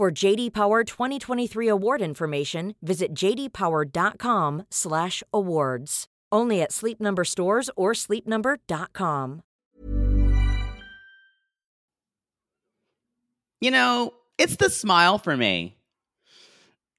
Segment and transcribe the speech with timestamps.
[0.00, 6.06] For JD Power 2023 award information, visit jdpower.com/awards.
[6.32, 9.42] Only at Sleep Number stores or sleepnumber.com.
[13.60, 15.76] You know, it's the smile for me.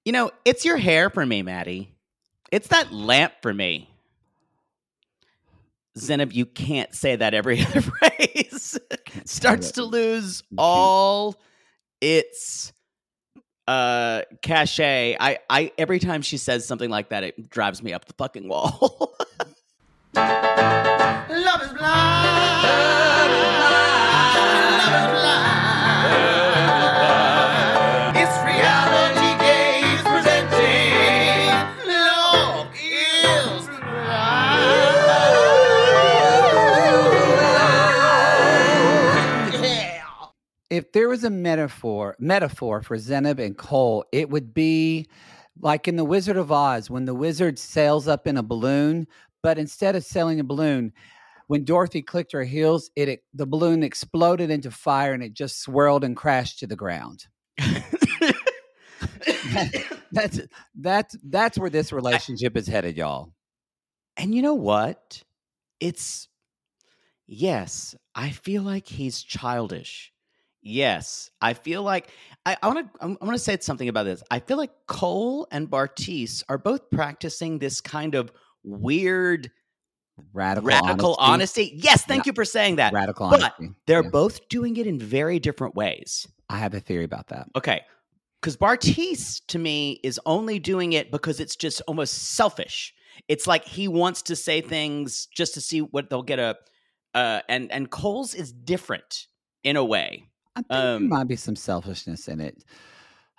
[0.05, 1.95] You know, it's your hair for me, Maddie.
[2.51, 3.89] It's that lamp for me.
[5.97, 8.77] Zanab, you can't say that every other phrase.
[9.25, 11.41] Starts to lose all
[11.99, 12.73] its
[13.67, 15.17] uh cachet.
[15.19, 18.47] I I every time she says something like that, it drives me up the fucking
[18.47, 19.15] wall.
[20.15, 23.00] Love is blind.
[40.91, 45.07] If there was a metaphor metaphor for Zanab and Cole, it would be
[45.61, 49.07] like in the Wizard of Oz when the wizard sails up in a balloon,
[49.41, 50.91] but instead of sailing a balloon,
[51.47, 55.61] when Dorothy clicked her heels, it, it the balloon exploded into fire and it just
[55.61, 57.25] swirled and crashed to the ground.
[60.11, 60.41] that's
[60.75, 63.31] that's that's where this relationship is headed, y'all.
[64.17, 65.23] and you know what?
[65.79, 66.27] It's
[67.27, 70.11] yes, I feel like he's childish.
[70.61, 72.11] Yes, I feel like
[72.45, 72.99] I, want to.
[73.01, 74.23] I want to say something about this.
[74.29, 78.31] I feel like Cole and Bartise are both practicing this kind of
[78.63, 79.49] weird
[80.33, 81.61] Radical, radical honesty.
[81.63, 81.79] honesty.
[81.83, 82.93] Yes, thank you for saying that.
[82.93, 83.69] Radical but honesty.
[83.87, 84.09] they're Yeah.
[84.09, 86.27] both doing it in very different ways.
[86.49, 87.47] I have a theory about that.
[87.55, 87.81] Okay.
[88.39, 92.93] Because Bartise to me is only doing it because it's just almost selfish.
[93.27, 96.57] It's like he wants to say things just to see what they'll get a
[97.15, 99.27] uh and and Cole's is different
[99.63, 100.23] in a way.
[100.55, 102.63] I think there Um, might be some selfishness in it.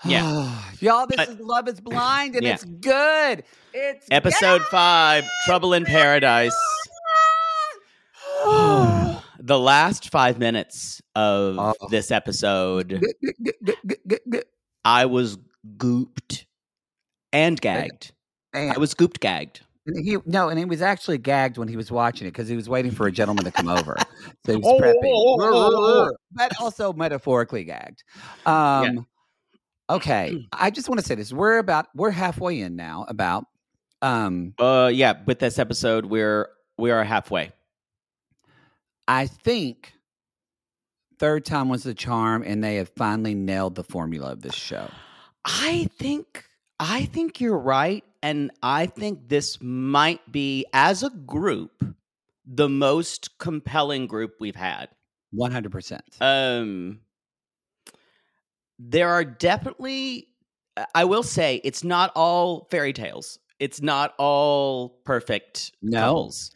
[0.04, 0.62] Yeah.
[0.80, 2.54] Y'all, this But- is Love is Blind and Yeah.
[2.54, 3.44] it's good.
[3.74, 6.56] It's Episode five, Trouble in Paradise.
[8.44, 11.88] the last five minutes of Oh.
[11.90, 13.02] this episode.
[14.84, 15.38] I was
[15.76, 16.44] gooped
[17.32, 18.12] and gagged.
[18.54, 19.60] I was gooped gagged.
[19.84, 22.54] And he no, and he was actually gagged when he was watching it because he
[22.54, 23.97] was waiting for a gentleman to come over.
[24.47, 28.04] So he was prepping, but also metaphorically gagged.
[28.47, 29.06] Um,
[29.92, 33.04] Okay, I just want to say this: we're about we're halfway in now.
[33.09, 33.44] About
[34.00, 36.48] um, Uh yeah, with this episode we're
[36.78, 37.53] we are halfway.
[39.06, 39.92] I think
[41.19, 44.88] third time was the charm, and they have finally nailed the formula of this show.
[45.44, 46.44] I think
[46.81, 51.84] I think you're right and I think this might be as a group
[52.47, 54.88] the most compelling group we've had.
[55.31, 56.05] One hundred percent.
[56.21, 57.00] Um
[58.78, 60.28] there are definitely
[60.94, 63.38] I will say it's not all fairy tales.
[63.59, 66.00] It's not all perfect No.
[66.00, 66.50] couples.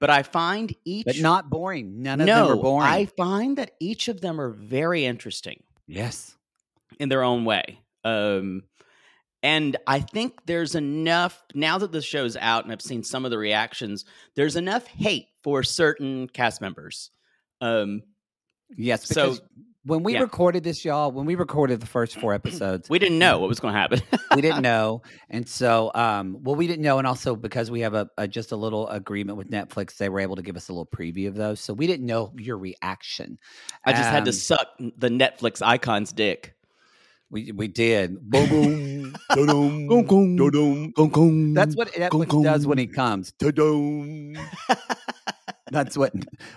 [0.00, 2.02] But I find each But not boring.
[2.02, 2.88] None of no, them are boring.
[2.88, 5.62] I find that each of them are very interesting.
[5.86, 6.34] yes.
[6.98, 7.78] in their own way.
[8.04, 8.62] Um,
[9.42, 13.30] and I think there's enough now that the show's out and I've seen some of
[13.30, 14.04] the reactions.
[14.34, 17.10] There's enough hate for certain cast members.
[17.60, 18.02] Um,
[18.76, 19.06] Yes.
[19.08, 19.40] So, Because
[19.84, 20.20] when we yeah.
[20.20, 23.60] recorded this, y'all, when we recorded the first four episodes, we didn't know what was
[23.60, 24.02] going to happen.
[24.34, 25.00] we didn't know,
[25.30, 28.52] and so um, well, we didn't know, and also because we have a, a just
[28.52, 31.34] a little agreement with Netflix, they were able to give us a little preview of
[31.36, 33.38] those, so we didn't know your reaction.
[33.86, 36.54] I just had to Um, suck the Netflix icon's dick.
[37.30, 38.18] We we did.
[38.30, 41.54] Boom, boom, da-dum, da-dum.
[41.54, 43.32] That's what Netflix does when he comes.
[43.32, 44.34] Da-dum.
[45.70, 46.14] That's what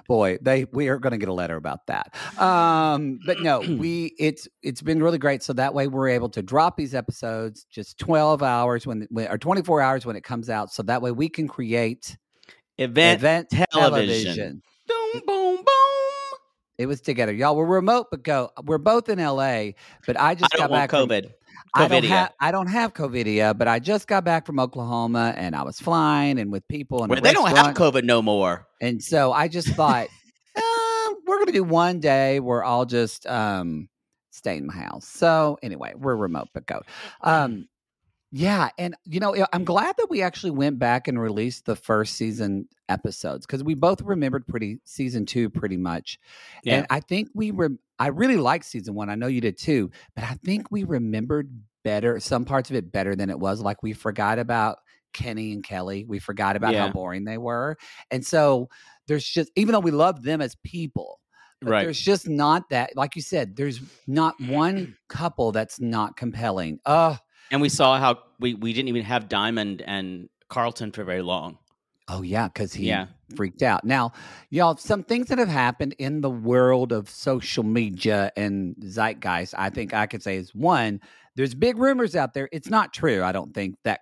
[0.08, 2.16] boy, they we are going to get a letter about that.
[2.42, 6.42] Um but no, we it's it's been really great so that way we're able to
[6.42, 10.72] drop these episodes just 12 hours when, when or 24 hours when it comes out
[10.72, 12.18] so that way we can create
[12.78, 14.36] Event, event television.
[14.36, 14.62] television.
[14.88, 15.71] Boom, boom, boom.
[16.78, 17.34] It was together.
[17.34, 18.50] Y'all we're remote but go.
[18.64, 19.72] We're both in LA,
[20.08, 21.32] but I I just don't got back from- COVID.
[21.74, 25.56] I don't have I don't have COVIDia, but I just got back from Oklahoma and
[25.56, 28.68] I was flying and with people and Where they don't have COVID no more.
[28.82, 30.08] And so I just thought,
[30.58, 33.88] um, we're gonna do one day where I'll just um
[34.32, 35.08] stay in my house.
[35.08, 36.82] So anyway, we're remote but go.
[37.22, 37.68] Um
[38.32, 42.16] yeah, and you know, I'm glad that we actually went back and released the first
[42.16, 46.18] season episodes because we both remembered pretty season two pretty much.
[46.64, 46.78] Yeah.
[46.78, 49.10] And I think we were I really liked season one.
[49.10, 51.52] I know you did too, but I think we remembered
[51.84, 53.60] better some parts of it better than it was.
[53.62, 54.78] Like we forgot about
[55.14, 56.06] Kenny and Kelly.
[56.08, 56.88] We forgot about Yeah.
[56.88, 57.78] how boring they were.
[58.12, 58.70] And so
[59.08, 61.20] there's just even though we love them as people,
[61.60, 61.84] but Right.
[61.84, 66.80] there's just not that like you said, there's not one couple that's not compelling.
[66.86, 67.18] Uh
[67.52, 71.58] And we saw how we, we didn't even have Diamond and Carlton for very long.
[72.08, 73.08] Oh yeah, because he Yeah.
[73.36, 73.84] freaked out.
[73.86, 74.12] Now,
[74.50, 79.70] y'all, some things that have happened in the world of social media and zeitgeist, I
[79.70, 81.00] think I could say is one.
[81.36, 82.50] There's big rumors out there.
[82.52, 83.24] It's not true.
[83.24, 84.02] I don't think that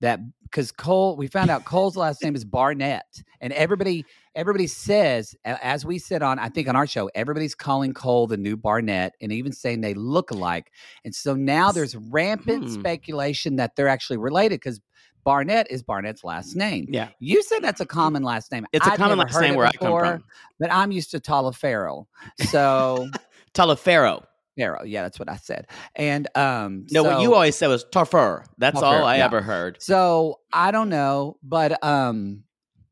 [0.00, 5.34] that because Cole, we found out Cole's last name is Barnett, and everybody everybody says
[5.44, 9.14] as we said on I think on our show, everybody's calling Cole the new Barnett,
[9.20, 10.72] and even saying they look alike.
[11.04, 12.74] And so now there's rampant Hmm.
[12.74, 14.80] speculation that they're actually related because
[15.24, 16.86] Barnett is Barnett's last name.
[16.88, 17.08] Yeah.
[17.18, 18.66] You said that's a common last name.
[18.72, 20.24] It's a I'd common last name where I come from.
[20.58, 22.06] But I'm used to Talaferro.
[22.48, 23.08] So
[23.54, 24.24] Talaferro.
[24.58, 25.66] Farrow, yeah, that's what I said.
[25.94, 28.44] And um No, what you always said was Tarfer.
[28.58, 29.24] That's all I yeah.
[29.24, 29.80] ever heard.
[29.80, 32.42] So I don't know, but um,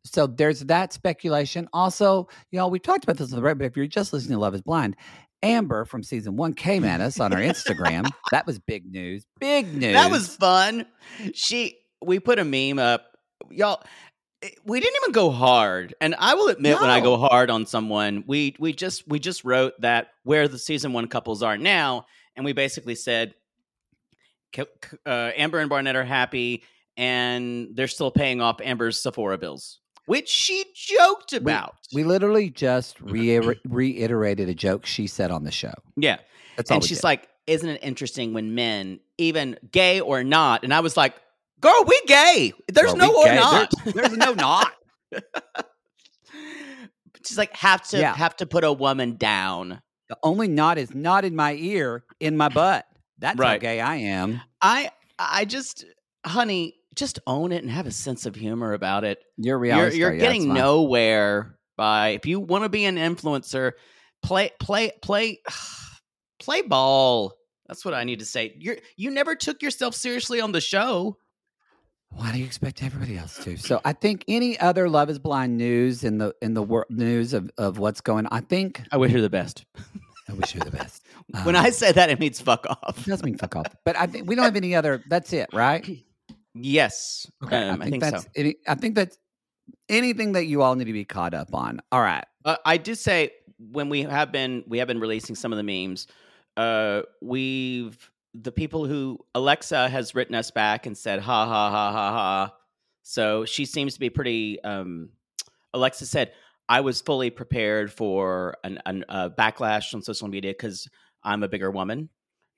[0.05, 1.69] so there's that speculation.
[1.73, 4.41] Also, y'all, we talked about this on the right, but if you're just listening to
[4.41, 4.97] Love Is Blind,
[5.43, 8.11] Amber from season one came at us on our Instagram.
[8.33, 9.25] that was big news.
[9.41, 9.95] Big news.
[9.95, 10.87] That was fun.
[11.33, 13.07] She we put a meme up.
[13.51, 13.83] Y'all
[14.65, 15.95] we didn't even go hard.
[16.01, 19.45] And I will admit when I go hard on someone, we we just we just
[19.45, 22.07] wrote that where the season 1 couples are now
[22.37, 23.35] and we basically said
[24.57, 26.63] uh, Amber and Barnett are happy
[26.97, 31.77] and they're still paying off Amber's Sephora bills, which she joked about.
[31.93, 33.13] We literally just mm-hmm.
[33.13, 35.75] reiter- reiterated a joke she said on the show.
[35.97, 36.17] yeah.
[36.57, 37.05] That's and she's did.
[37.05, 41.15] like, "Isn't it interesting when men, even gay or not?" And I was like,
[41.61, 42.53] "Girl, we gay.
[42.67, 43.35] There's Are no we or gay?
[43.37, 44.73] not." There's, there's no not.
[47.25, 48.15] She's like, "Have to Yeah.
[48.17, 52.37] have to put a woman down." The only not is not in my ear, in
[52.37, 52.87] my butt.
[53.19, 54.41] That's how gay I am.
[54.61, 55.85] I I just,
[56.25, 59.19] honey, just own it and have a sense of humor about it.
[59.37, 62.97] You're a You're you're yeah, getting it's nowhere by if you want to be an
[62.97, 63.73] influencer,
[64.23, 65.39] play play play
[66.39, 67.35] play ball.
[67.67, 68.55] That's what I need to say.
[68.59, 71.17] You're you never took yourself seriously on the show.
[72.11, 73.59] Why do you expect everybody else to?
[73.59, 77.35] So I think any other Love Is Blind news in the in the world news
[77.35, 79.67] of, of what's going, on, I think I wish her the best.
[80.29, 81.05] I wish you the best.
[81.45, 82.99] when Um, I say that, it means fuck off.
[82.99, 85.03] it does mean fuck off, but I think we don't have any other.
[85.11, 85.87] That's it, right?
[86.55, 88.29] Yes, Okay, um, I, think that's so.
[88.35, 89.19] any, I think that's
[89.89, 91.81] anything that you all need to be caught up on.
[91.93, 95.53] All right, Uh, I did say when we have been we have been releasing some
[95.53, 96.07] of the memes.
[96.57, 101.93] Uh, we've the people who Alexa has written us back and said ha ha ha
[101.93, 102.55] ha ha.
[103.03, 104.63] So she seems to be pretty.
[104.65, 105.11] Um,
[105.75, 106.33] Alexa said
[106.69, 110.89] I was fully prepared for an, an a backlash on social media because
[111.23, 112.09] I'm a bigger woman.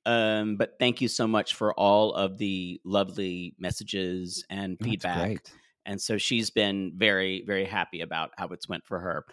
[0.06, 5.44] Um, but thank you so much for all of the lovely messages and That's feedback.
[5.84, 9.24] and so she's been very very happy about how it's went for her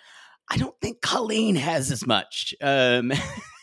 [0.50, 3.12] i don't think colleen has as much um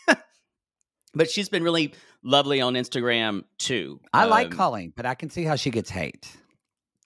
[1.13, 1.93] but she's been really
[2.23, 5.89] lovely on instagram too I like Um, Colleen, but I can see how she gets
[5.89, 6.27] hate.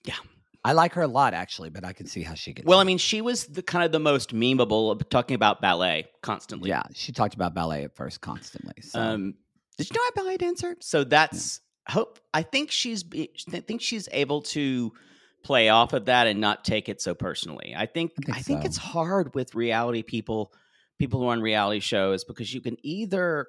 [0.06, 0.16] Yeah.
[0.64, 2.66] I like her a lot actually, but I can see how she gets.
[2.68, 6.08] well i mean she was the kind of the most memeable of talking about ballet
[6.22, 8.82] constantly yeah, she talked about ballet at first constantly.
[8.82, 9.00] So.
[9.00, 9.34] um
[9.80, 13.04] did you know a ballet dancer so that's hope i think she's
[13.54, 14.92] i think she's able to
[15.44, 18.42] play off of that and not take it so personally i think I think i
[18.42, 18.66] think so.
[18.68, 20.54] it's hard with reality people
[21.00, 23.48] people who are on reality shows because you can either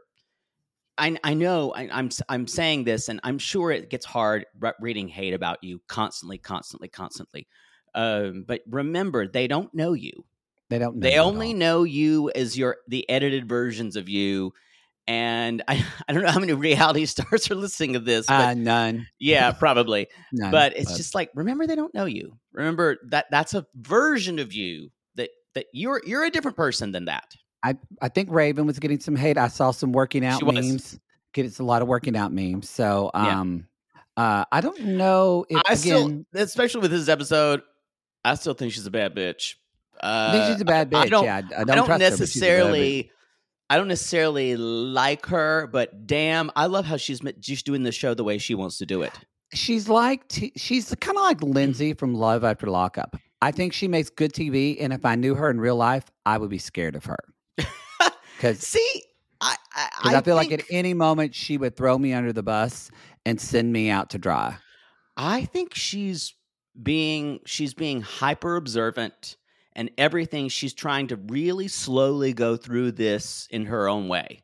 [1.01, 4.45] I, I know I, I'm I'm saying this, and I'm sure it gets hard
[4.81, 7.49] reading hate about you constantly, constantly, constantly.
[7.95, 10.25] Um, but remember, they don't know you.
[10.69, 10.97] they don't.
[10.97, 14.53] Know They only know you as your the edited versions of you.
[15.11, 18.55] And I, I don't know how many reality stars are listening to this, but Uh,
[18.55, 19.07] none.
[19.19, 20.07] yeah, probably.
[20.33, 20.51] none.
[20.53, 22.39] but it's just like remember they don't know you.
[22.53, 27.07] Remember that that's a version of you that that you're you're a different person than
[27.07, 27.35] that.
[27.63, 29.37] I I think Raven was getting some hate.
[29.37, 30.99] I saw some working out memes.
[31.33, 32.69] Getting a lot of working out memes.
[32.71, 33.41] So Yeah.
[33.41, 33.67] um
[34.17, 37.63] uh I don't know if I again still, especially with this episode,
[38.25, 39.55] I still think she's a bad bitch.
[40.03, 40.97] Uh, I think she's a bad bitch.
[41.03, 42.61] I don't, yeah, I, don't, I don't trust her, but she's a bad bitch.
[42.71, 43.11] necessarily.
[43.71, 48.15] I don't necessarily like her, but damn, I love how she's just doing the show
[48.15, 49.13] the way she wants to do it.
[49.55, 53.17] She's like t- she's kind of like Lindsay from Love After Lockup.
[53.41, 56.37] I think she makes good TV, and if I knew her in real life, I
[56.37, 57.19] would be scared of her
[58.37, 59.03] because See,
[59.41, 62.91] I I, I, feel like at any moment she would throw me under the bus
[63.25, 64.57] and send me out to dry.
[65.17, 66.35] I think she's
[66.83, 69.37] being she's being hyper observant
[69.75, 74.43] and everything she's trying to really slowly go through this in her own way.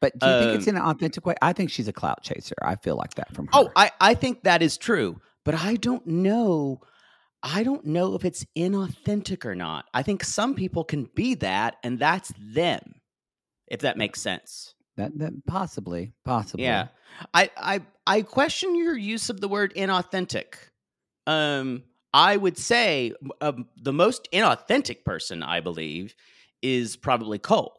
[0.00, 1.34] But do you think it's Um, in an authentic way?
[1.42, 2.54] I think she's a clout chaser.
[2.62, 3.50] I feel like that from her.
[3.52, 6.80] Oh, I, I think that is true, but I don't know.
[7.42, 9.86] I don't know if it's inauthentic or not.
[9.92, 13.00] I think some people can be that, and that's them.
[13.66, 14.74] If that makes sense.
[14.96, 16.64] that, that possibly, possibly.
[16.64, 16.88] Yeah.
[17.34, 20.54] I, I I question your use of the word inauthentic.
[21.26, 21.82] Um,
[22.12, 26.14] I would say um, the most inauthentic person I believe
[26.62, 27.74] is probably Cole.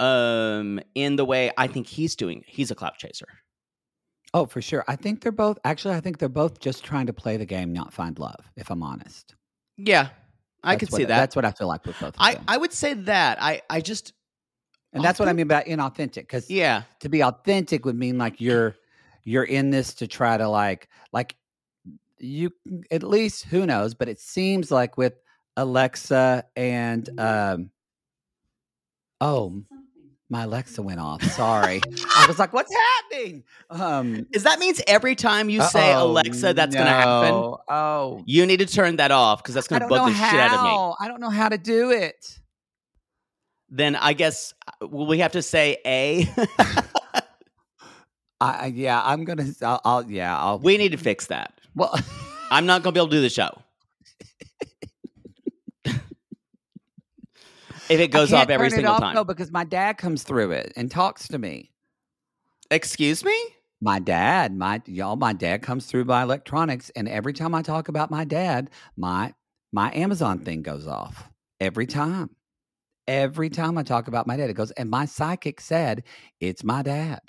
[0.00, 3.28] Um, in the way I think he's doing, he's a clout chaser.
[4.32, 4.84] Oh, for sure.
[4.88, 5.58] I think they're both.
[5.64, 8.50] Actually, I think they're both just trying to play the game, not find love.
[8.56, 9.34] If I'm honest,
[9.76, 10.08] Yeah,
[10.64, 11.18] I That's could see that.
[11.18, 12.10] That's what I feel like with both.
[12.10, 12.44] Of I, them.
[12.48, 13.40] I would say that.
[13.40, 14.12] I, I just
[14.94, 16.14] and that's what I mean by inauthentic.
[16.14, 16.82] Because yeah.
[17.00, 18.76] to be authentic would mean like you're
[19.24, 21.36] you're in this to try to like like
[22.18, 22.50] you
[22.90, 25.14] at least who knows but it seems like with
[25.56, 27.70] alexa and um
[29.20, 29.62] oh
[30.30, 31.80] my alexa went off sorry
[32.16, 36.74] i was like what's happening um Is that means every time you say Alexa, that's
[36.74, 37.34] going to happen?
[37.68, 40.54] oh You need to turn that off because that's going to bug the shit out
[40.54, 40.68] of me.
[40.68, 42.38] how i don't know how to do it
[43.68, 46.28] Then I guess uh, will we have to say A?
[48.40, 51.53] I, I yeah i'm gonna I'll, I'll yeah i'll we need to fix that.
[51.74, 51.98] Well
[52.50, 53.50] I'm not going to be able to do the show.
[57.88, 59.14] if it goes off every single off, time.
[59.14, 61.72] though, because my dad comes through it and talks to me
[62.70, 63.38] Excuse me?
[63.80, 67.88] My dad, my y'all, my dad comes through my electronics, and every time I talk
[67.88, 69.34] about my dad, my
[69.72, 71.30] my Amazon thing goes off.
[71.60, 72.30] Every time.
[73.06, 76.04] Every time I talk about my dad, it goes, and my psychic said,
[76.40, 77.20] it's my dad.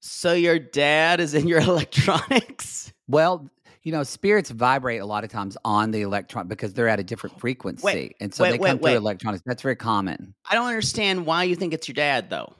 [0.00, 2.92] So your dad is in your electronics?
[3.08, 3.48] Well,
[3.82, 7.04] you know, spirits vibrate a lot of times on the electron because they're at a
[7.04, 8.14] different frequency.
[8.20, 8.96] and so wait, they wait, come through wait.
[8.96, 9.42] electronics.
[9.46, 10.34] That's very common.
[10.48, 12.52] I don't understand why you think it's your dad though.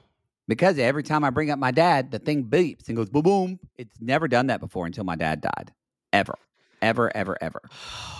[0.47, 3.59] Because every time I bring up my dad, the thing beeps and goes boom boom.
[3.77, 5.71] It's never done that before until my dad died.
[6.11, 6.33] Ever.
[6.81, 7.61] Ever, ever, ever.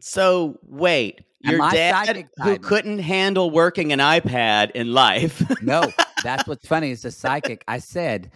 [0.00, 5.42] So wait, your dad who couldn't handle working an iPad in life.
[5.62, 5.90] No,
[6.24, 7.64] that's what's funny is the psychic.
[7.68, 8.30] I said,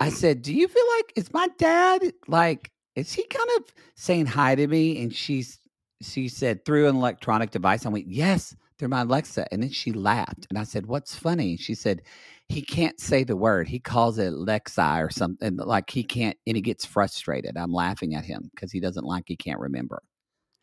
[0.00, 4.26] I said, do you feel like is my dad like is he kind of saying
[4.26, 5.00] hi to me?
[5.02, 5.60] And she's
[6.02, 7.86] she said through an electronic device.
[7.86, 9.46] I went, yes, through my Alexa.
[9.52, 11.56] And then she laughed, and I said, what's funny?
[11.56, 12.02] She said,
[12.48, 13.68] he can't say the word.
[13.68, 17.56] He calls it Lexi or something like he can't, and he gets frustrated.
[17.56, 20.02] I'm laughing at him because he doesn't like he can't remember.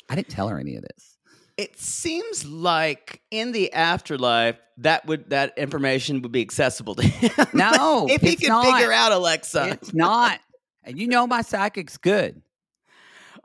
[0.09, 1.17] I didn't tell her any of this.
[1.57, 7.47] It seems like in the afterlife that would that information would be accessible to him.
[7.53, 8.65] No, if he can not.
[8.65, 9.69] figure out Alexa.
[9.69, 10.39] It's not.
[10.83, 12.41] And you know my psychic's good.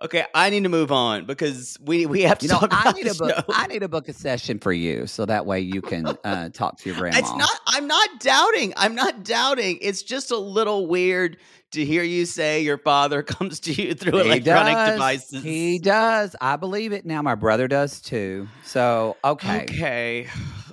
[0.03, 2.93] Okay, I need to move on because we we have to You know, talk I
[2.93, 3.35] need a book.
[3.37, 3.43] show.
[3.51, 6.79] I need to book a session for you, so that way you can uh, talk
[6.79, 7.19] to your grandma.
[7.19, 7.51] It's not.
[7.67, 8.73] I'm not doubting.
[8.79, 9.79] I'm not doubting.
[9.83, 11.37] It's just a little weird
[11.73, 14.93] to hear you say your father comes to you through He electronic does.
[14.93, 15.43] devices.
[15.45, 16.35] He does.
[16.41, 17.21] I believe it now.
[17.21, 18.49] My brother does too.
[18.65, 19.65] So okay.
[19.65, 20.29] Okay.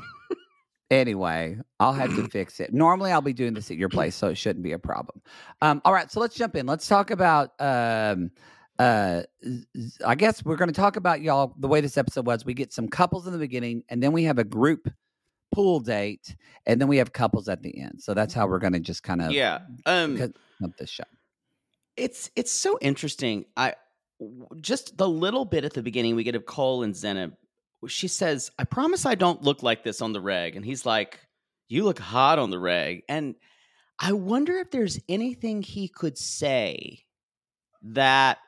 [0.91, 2.73] Anyway, I'll have to fix it.
[2.73, 5.21] Normally, I'll be doing this at your place, so it shouldn't be a problem.
[5.61, 6.65] Um, all right, so let's jump in.
[6.65, 7.51] Let's talk about.
[7.61, 8.31] Um,
[8.79, 9.23] uh,
[10.07, 11.55] I guess we're going to talk about y'all.
[11.59, 14.25] The way this episode was, we get some couples in the beginning, and then we
[14.25, 14.89] have a group
[15.53, 18.01] pool date, and then we have couples at the end.
[18.01, 19.61] So that's how we're going to just kind of yeah.
[19.87, 20.21] Um.
[20.63, 21.05] up this show.
[21.97, 23.47] it's it's so interesting.
[23.57, 23.75] I
[24.61, 27.33] just the little bit at the beginning we get of Cole and Zanab.
[27.87, 31.19] She says, "I promise I don't look like this on the reg," and he's like,
[31.69, 33.35] "You look hot on the reg." And
[33.99, 37.05] I wonder if there's anything he could say
[37.83, 38.39] that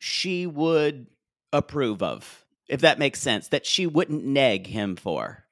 [0.00, 1.06] she would
[1.52, 3.48] approve of, if that makes sense.
[3.48, 5.44] That she wouldn't neg him for.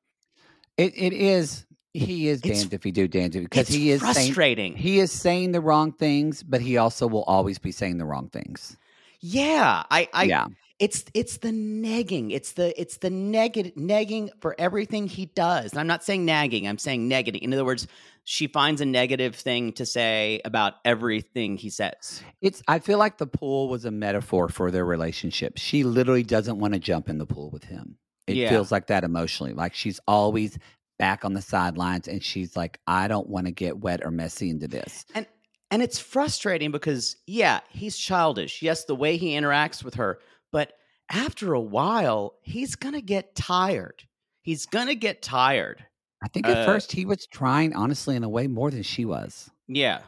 [0.76, 1.64] It it is.
[1.94, 4.74] He is It's- damned if he do, damned if because he is saying frustrating.
[4.76, 8.28] he is saying the wrong things, but he also will always be saying the wrong
[8.28, 8.76] things.
[9.20, 10.46] yeah, I, I yeah,
[10.78, 12.32] it's it's the negging.
[12.32, 15.72] It's the it's the negative negging for everything he does.
[15.72, 16.68] And I'm not saying nagging.
[16.68, 17.42] I'm saying negative.
[17.42, 17.86] In other words,
[18.24, 22.22] she finds a negative thing to say about everything he says.
[22.40, 25.54] It's I feel like the pool was a metaphor for their relationship.
[25.56, 27.96] She literally doesn't want to jump in the pool with him.
[28.26, 28.50] It Yeah.
[28.50, 29.54] feels like that emotionally.
[29.54, 30.58] Like she's always
[30.98, 34.50] back on the sidelines and she's like, I don't want to get wet or messy
[34.50, 35.06] into this.
[35.14, 35.26] And
[35.70, 38.62] and it's frustrating because yeah, he's childish.
[38.62, 40.18] Yes, the way he interacts with her,
[40.52, 40.72] but
[41.10, 44.04] after a while, he's going to get tired.
[44.42, 45.84] He's going to get tired.
[46.22, 49.04] I think at Uh, first he was trying, honestly, in a way more than she
[49.04, 49.50] was.
[49.68, 50.00] Yeah.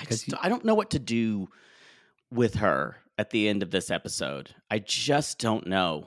[0.00, 1.48] I 'Cause just, you- I don't know what to do
[2.30, 4.54] with her at the end of this episode.
[4.70, 6.06] I just don't know.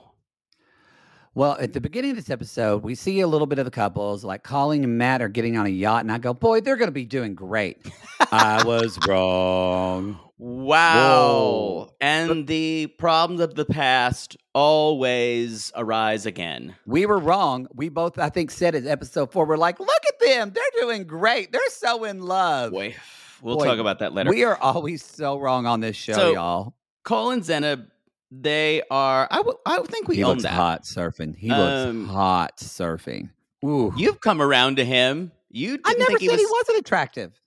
[1.36, 4.22] Well, at the beginning of this episode, we see a little bit of the couples,
[4.24, 6.88] like Colleen and Matt are getting on a yacht, and I go, boy, they're going
[6.88, 7.84] to be doing great.
[8.30, 10.18] I was wrong.
[10.36, 10.94] Wow.
[10.96, 11.94] Whoa.
[12.00, 16.74] And the problems of the past always arise again.
[16.86, 17.68] We were wrong.
[17.72, 19.46] We both, I think, said it episode four.
[19.46, 20.52] We're like, look at them.
[20.52, 21.52] They're doing great.
[21.52, 22.72] They're so in love.
[22.72, 22.94] Boy,
[23.42, 24.30] we'll Boy, talk about that later.
[24.30, 26.74] We are always so wrong on this show, So, y'all.
[27.04, 27.86] Cole and Zanab,
[28.32, 30.52] they are, I I think we He own looks that.
[30.52, 31.36] hot surfing.
[31.36, 33.30] He Um, looks hot surfing.
[33.64, 33.92] Ooh.
[33.96, 35.30] You've come around to him.
[35.50, 37.40] You didn't I never think said he was, he wasn't attractive.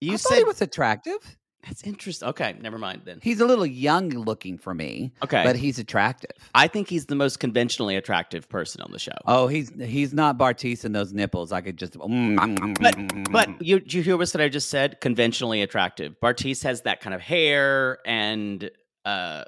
[0.00, 1.18] You I thought said he was attractive.
[1.64, 2.28] That's interesting.
[2.30, 3.20] Okay, never mind then.
[3.22, 5.44] He's a little young looking for me, Okay.
[5.44, 6.32] but he's attractive.
[6.56, 9.12] I think he's the most conventionally attractive person on the show.
[9.26, 11.52] Oh, he's he's not Bartise and those nipples.
[11.52, 11.92] I could just.
[11.94, 15.00] mm, But but you you hear what I just said?
[15.00, 16.16] Conventionally attractive.
[16.20, 18.68] Bartise has that kind of hair and
[19.04, 19.44] uh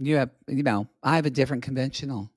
[0.00, 2.30] you have you know I have a different conventional.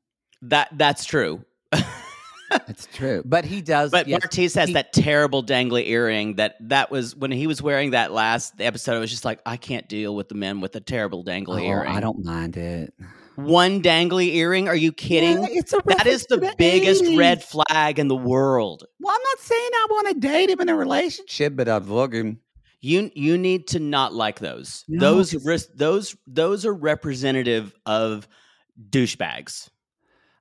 [0.43, 1.43] that that's true.
[2.49, 3.91] That's true, but he does.
[3.91, 7.61] But yes, Bartise has he- that terrible dangly earring that that was when he was
[7.61, 8.95] wearing that last episode.
[8.95, 11.67] I was just like, I can't deal with the men with the terrible dangly Oh,
[11.69, 11.91] earring.
[11.91, 12.93] I don't mind it.
[13.35, 14.67] One dangly earring?
[14.69, 15.41] Are you kidding?
[15.41, 17.17] Yeah, it's a that is to the biggest 80s.
[17.17, 18.85] red flag in the world.
[19.01, 22.39] Well, I'm not saying I want to date him in a relationship, but looked him.
[22.79, 24.85] You you need to not like those.
[24.87, 25.31] No, those
[25.75, 28.27] those those are representative of
[28.89, 29.69] douchebags.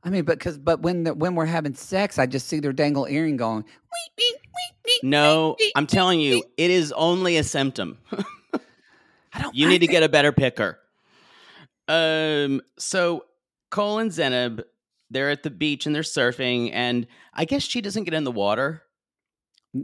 [0.04, 2.72] I mean, but because but when the, when we're having sex, I just see their
[2.72, 3.62] dangle earring going.
[3.62, 7.98] "Wee, wee, wee, wee, No, I'm telling you, wee." it is only a symptom.
[9.32, 9.54] I don't.
[9.54, 10.78] You need to get a better picker.
[11.88, 13.24] Um, so
[13.70, 14.62] Cole and Zanab,
[15.10, 18.32] they're at the beach and they're surfing, and I guess she doesn't get in the
[18.32, 18.82] water.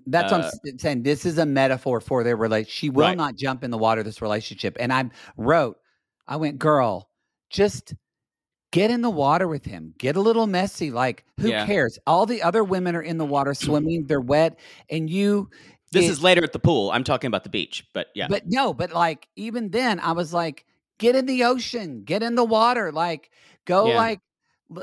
[0.07, 1.03] That's what I'm Uh, saying.
[1.03, 2.73] This is a metaphor for their relationship.
[2.73, 3.17] She will Right.
[3.17, 4.03] not jump in the water.
[4.03, 5.79] This relationship, and I wrote,
[6.29, 7.11] I went, girl,
[7.51, 7.95] just
[8.73, 9.95] get in the water with him.
[9.99, 10.91] Get a little messy.
[10.91, 11.67] Like, who Yeah.
[11.67, 11.99] cares?
[12.07, 14.07] All the other women are in the water swimming.
[14.07, 15.51] They're wet, and you.
[15.93, 16.91] This it- is later at the pool.
[16.93, 18.29] I'm talking about the beach, but yeah.
[18.29, 20.65] But no, but like even then, I was like,
[20.99, 23.31] get in the ocean, get in the water, like
[23.65, 23.97] go Yeah.
[23.97, 24.21] like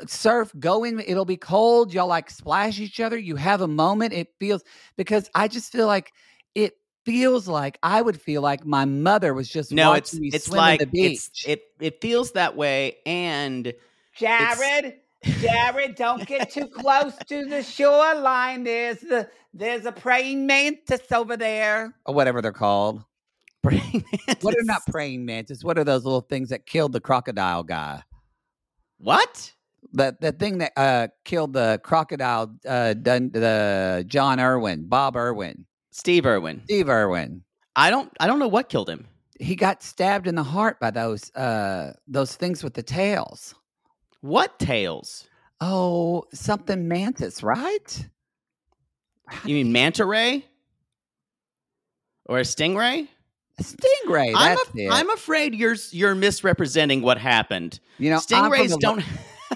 [0.08, 1.00] surf, go in.
[1.00, 1.94] It'll be cold.
[1.94, 3.18] Y'all like splash each other.
[3.18, 4.12] You have a moment.
[4.14, 4.64] It feels
[4.98, 6.12] because I just feel like
[6.56, 6.74] it
[7.08, 10.46] feels like I would feel like my mother was just no, watching it's me it's
[10.46, 11.46] swim like in the it's beach.
[11.48, 13.74] it it feels that way, and
[14.16, 18.66] Jared, Jared, don't get too close to the shoreline.
[18.66, 21.96] There's the there's a praying mantis over there.
[22.06, 23.04] or whatever they're called.
[23.64, 24.04] praying
[24.42, 25.64] What are mantis- not praying mantis?
[25.64, 28.04] What are those little things that killed the crocodile guy?
[29.00, 29.54] what?
[29.94, 35.66] That the thing that uh, killed the crocodile, uh, done the John Irwin, Bob Irwin.
[35.98, 36.62] Steve Irwin.
[36.66, 37.44] Steve Irwin.
[37.76, 39.08] I don't I don't know what killed him.
[39.40, 43.56] He got stabbed in the heart by those uh those things with the tails.
[44.22, 45.28] What tails?
[45.60, 48.08] Oh, something mantis, right?
[49.44, 50.46] You mean manta ray?
[52.28, 53.08] Or a stingray?
[53.60, 54.34] A stingray.
[54.36, 54.92] I'm, That's af- it.
[54.92, 57.80] I'm afraid you're you're misrepresenting what happened.
[57.98, 59.04] you know, Stingrays don't.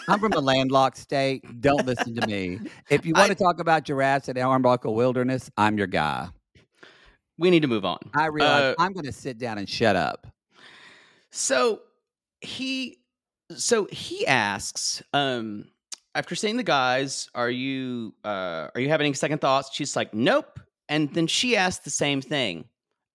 [0.07, 1.43] I'm from a landlocked state.
[1.61, 2.59] Don't listen to me.
[2.89, 6.29] If you I- want to talk about giraffes in Arbuckle Wilderness, I'm your guy.
[7.37, 7.97] we need to move on.
[8.13, 10.27] I realize Uh, I'm going to sit down and shut up.
[11.31, 11.81] So
[12.41, 12.97] he
[13.55, 15.65] so he asks, um,
[16.15, 19.69] after seeing the guys, are you uh are you having second thoughts?
[19.73, 20.59] She's like, Nope.
[20.89, 22.65] And then she asks the same thing.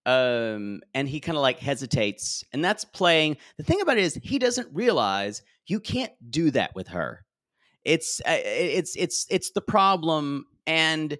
[0.07, 3.37] Um, and he kind of like hesitates, and that's playing.
[3.59, 7.25] The thing about it is he doesn't realize you can't do that with her.
[7.85, 11.17] It's uh, it's it's it's the problem, and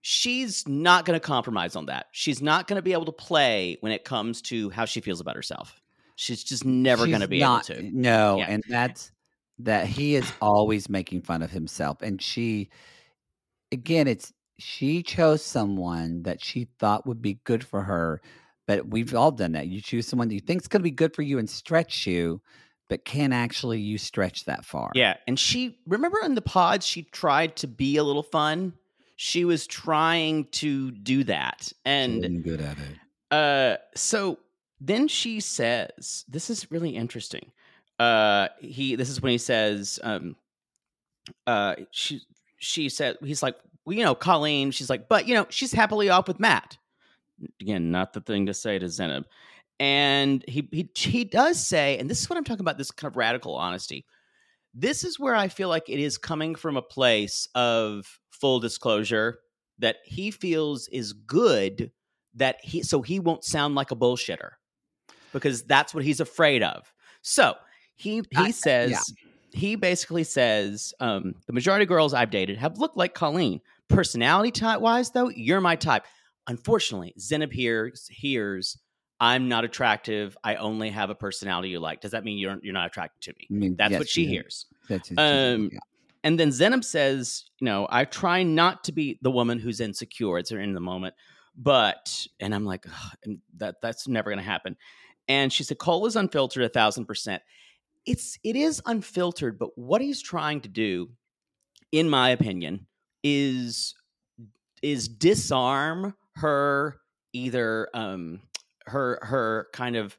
[0.00, 2.06] she's not going to compromise on that.
[2.12, 5.20] She's not going to be able to play when it comes to how she feels
[5.20, 5.80] about herself.
[6.16, 7.96] She's just never going to be not, able to.
[7.96, 8.46] No, Yeah.
[8.48, 9.12] and that's
[9.58, 12.02] that he is always making fun of himself.
[12.02, 12.68] And she,
[13.72, 18.20] again, it's she chose someone that she thought would be good for her.
[18.66, 19.68] But we've all done that.
[19.68, 22.06] You choose someone that you think is going to be good for you and stretch
[22.06, 22.40] you,
[22.88, 24.90] but can actually you stretch that far?
[24.94, 28.74] Yeah, and she remember in the pods she tried to be a little fun.
[29.16, 33.34] She was trying to do that, and good at it.
[33.34, 34.38] uh, so
[34.80, 37.50] then she says, "This is really interesting."
[37.98, 40.36] Uh, he this is when he says, um,
[41.46, 42.20] uh, she
[42.58, 44.70] she said he's like, well, you know, Colleen.
[44.70, 46.76] She's like, but you know, she's happily off with Matt.
[47.60, 49.24] Again, not the thing to say to Zanab.
[49.78, 52.78] And he he he does say, and this is what I'm talking about.
[52.78, 54.06] This kind of radical honesty.
[54.72, 59.38] This is where I feel like it is coming from a place of full disclosure
[59.78, 61.90] that he feels is good
[62.34, 64.50] that he so he won't sound like a bullshitter
[65.32, 66.92] because that's what he's afraid of.
[67.22, 67.54] So
[67.94, 69.12] he he I- says
[69.52, 73.60] he basically says um, the majority of girls I've dated have looked like Colleen.
[73.88, 76.04] Personality type wise, though, you're my type.
[76.46, 78.76] Unfortunately, Zanab hears hears
[79.20, 80.36] I'm not attractive.
[80.44, 82.00] I only have a personality you like.
[82.00, 83.46] Does that mean you're you're not attracted to me?
[83.50, 84.30] I mean, That's yes, what she yeah.
[84.30, 84.66] hears.
[84.88, 85.78] That's Um, yeah.
[86.24, 90.38] And then Zanab says, you know, I try not to be the woman who's insecure.
[90.38, 91.14] It's her in the moment,
[91.56, 92.84] but and I'm like,
[93.24, 94.76] and that that's never going to happen.
[95.28, 97.42] And she said, Cole is unfiltered, a thousand percent.
[98.04, 101.10] It's it is unfiltered, but what he's trying to do,
[101.92, 102.86] in my opinion,
[103.22, 103.94] is
[104.82, 106.98] is disarm her
[107.32, 108.40] either um
[108.86, 110.16] her her kind of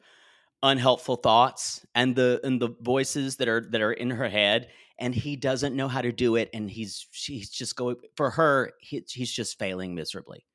[0.64, 5.14] unhelpful thoughts and the and the voices that are that are in her head and
[5.14, 9.04] he doesn't know how to do it and he's she's just going for her he,
[9.08, 10.46] he's just failing miserably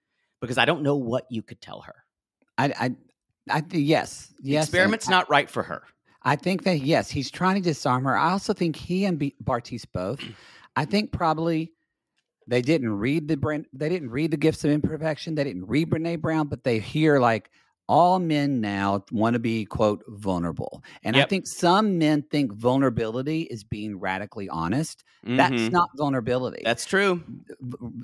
[0.40, 1.94] because i don't know what you could tell her
[2.58, 2.90] I, I,
[3.48, 4.64] I, yes, the yes.
[4.64, 5.84] and experiment's not right for her
[6.24, 8.16] I think that yes, he's trying to disarm her.
[8.16, 10.20] I also think he and B- Bartise both.
[10.76, 11.72] I think probably
[12.46, 15.34] they didn't read the Bren- they didn't read the gifts of imperfection.
[15.34, 17.50] They didn't read Brene Brown, but they hear like
[17.92, 23.42] all men now want to be quote vulnerable, and I think some men think vulnerability
[23.44, 25.04] is being radically honest.
[25.36, 25.72] That's Mhm.
[25.72, 26.64] not vulnerability.
[26.64, 27.22] that's true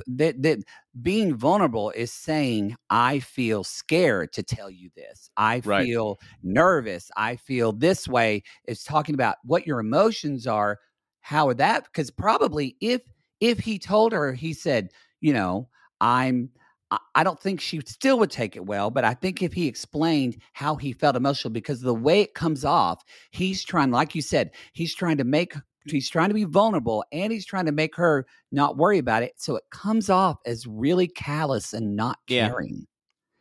[0.06, 0.58] that that
[1.02, 5.30] being vulnerable is saying I feel scared to tell you this.
[5.36, 5.88] I Right.
[5.88, 7.10] feel nervous.
[7.16, 8.42] I feel this way.
[8.64, 10.78] It's talking about what your emotions are.
[11.20, 11.84] How are that?
[11.84, 13.02] Because probably if
[13.40, 15.68] if he told her, he said, you know,
[16.00, 16.50] I'm.
[16.90, 20.38] I- don't think she still would take it well, but I think if he explained
[20.52, 24.50] how he felt emotional, because the way it comes off, he's trying, like you said,
[24.72, 28.26] he's trying to make he's trying to be vulnerable and he's trying to make her
[28.52, 29.32] not worry about it.
[29.36, 32.86] So it comes off as really callous and not caring.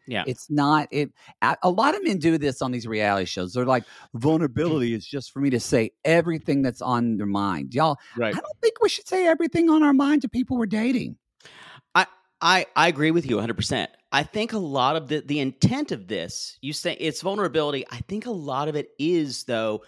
[0.10, 0.24] Yeah.
[0.26, 3.54] it's not it a a lot of men do this on these reality shows.
[3.54, 3.88] They're like mm.
[4.22, 7.74] vulnerability is just for me to say everything that's on their mind.
[7.74, 8.34] Y'all right.
[8.34, 11.18] i don't think we should say everything on our mind to people we're dating
[12.42, 13.88] I, I agree with you 100%.
[14.12, 17.86] I think a lot of the, the intent of this, you say it's vulnerability.
[17.92, 19.82] I think a lot of it is though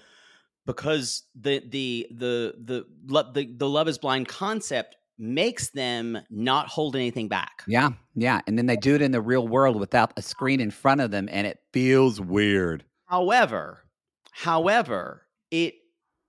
[0.65, 6.67] because the the the the lo- the, the love is blind concept makes them not
[6.67, 7.63] hold anything back.
[7.67, 10.71] yeah yeah and then they do it in the real world without a screen in
[10.71, 13.83] front of them and it feels weird However,
[14.31, 15.73] however, it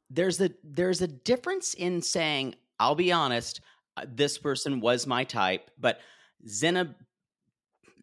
[0.09, 3.61] there's a there's a difference in saying I'll be honest,
[4.09, 6.00] this person was my type, but
[6.46, 6.94] Zanab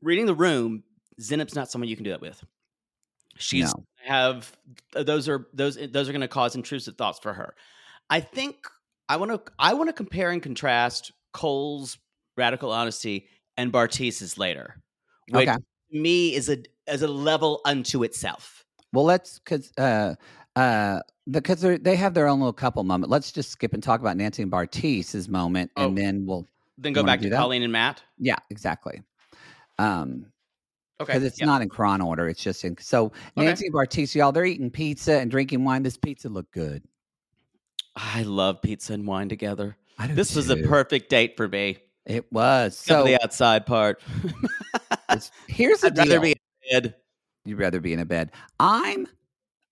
[0.02, 0.84] reading the room,
[1.20, 2.44] Zanab's not someone you can do that with.
[3.38, 3.84] She's No.
[4.06, 4.52] have
[4.94, 7.56] those are those those are going to cause intrusive thoughts for her.
[8.10, 8.58] I think
[9.10, 11.98] I want to I want to compare and contrast Cole's
[12.36, 14.82] radical honesty and Bartise's later,
[15.30, 15.58] which Okay.
[15.92, 18.64] to me is a as a level unto itself.
[18.94, 20.16] Well, let's because uh
[20.56, 23.10] uh because they're- they have their own little couple moment.
[23.10, 25.86] Let's just skip and talk about Nancy and Bartise's moment, Oh.
[25.88, 27.38] and then we'll Then go back to that?
[27.38, 28.04] Colleen and Matt.
[28.18, 29.02] yeah, exactly.
[29.80, 30.28] Um,
[31.00, 31.46] Okay, because it's yeah.
[31.46, 32.28] not in chron order.
[32.28, 35.84] It's just in so Nancy and Bartise, y'all, they're eating pizza and drinking wine.
[35.84, 36.82] This pizza looked good.
[37.96, 39.78] I love pizza and wine together.
[40.10, 41.78] This was a perfect date for me.
[42.06, 43.04] It was so.
[43.04, 44.02] the outside part.
[45.48, 46.22] here's the I'd rather deal.
[46.22, 46.96] be in bed.
[47.46, 48.32] You'd rather be in a bed.
[48.60, 49.08] I'm.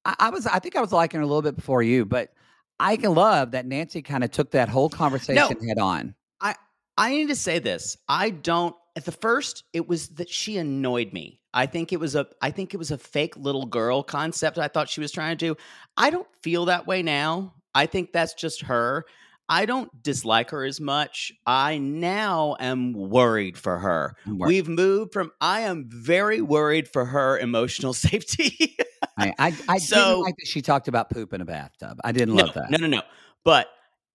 [0.06, 0.48] I, I was.
[0.48, 2.32] I think I was liking her a little bit before you, but
[2.80, 6.16] I can love that Nancy kind of took that whole conversation head on.
[6.42, 6.56] I,
[6.98, 7.98] I need to say this.
[8.08, 11.40] I don't at the first it was that she annoyed me.
[11.54, 14.68] I think it was a I think it was a fake little girl concept I
[14.68, 15.58] thought she was trying to do.
[15.98, 17.54] I don't feel that way now.
[17.74, 19.06] I think that's just her.
[19.48, 21.32] I don't dislike her as much.
[21.46, 24.16] I now am worried for her.
[24.28, 28.76] Wor- We've moved from I am very worried for her emotional safety.
[29.18, 32.00] I, I, I So- didn't like that she talked about poop in a bathtub.
[32.04, 32.72] I didn't no, love that.
[32.72, 33.02] No, no, no.
[33.44, 33.68] But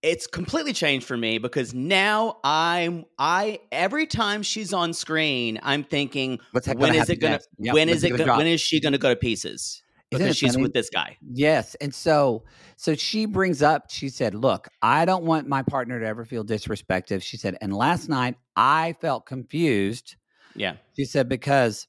[0.02, 5.84] it's completely changed for me because now I'm I every time she's on screen, I'm
[5.84, 6.40] thinking
[6.74, 7.40] when is it gonna?
[7.58, 9.82] Yep, when's it it gonna go, when is she gonna go to pieces?
[10.10, 10.62] Because she's funny?
[10.62, 11.16] with this guy.
[11.32, 11.76] Yes.
[11.76, 12.44] And so
[12.76, 16.44] so she brings up, she said, Look, I don't want my partner to ever feel
[16.44, 17.22] disrespected.
[17.22, 20.16] She said, and last night I felt confused.
[20.56, 20.76] Yeah.
[20.96, 21.86] She said, because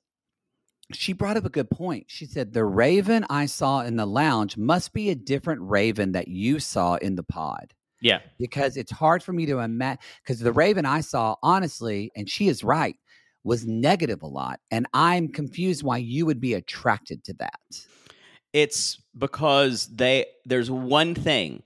[0.94, 2.06] she brought up a good point.
[2.08, 6.28] She said, the raven I saw in the lounge must be a different raven that
[6.28, 7.74] you saw in the pod.
[8.02, 8.20] Yeah.
[8.40, 12.48] Because it's hard for me to imagine because the raven I saw, honestly, and she
[12.50, 12.96] is right,
[13.44, 14.60] was negative a lot.
[14.72, 17.60] And I'm confused why you would be attracted to that.
[18.54, 21.64] It's because they there's one thing,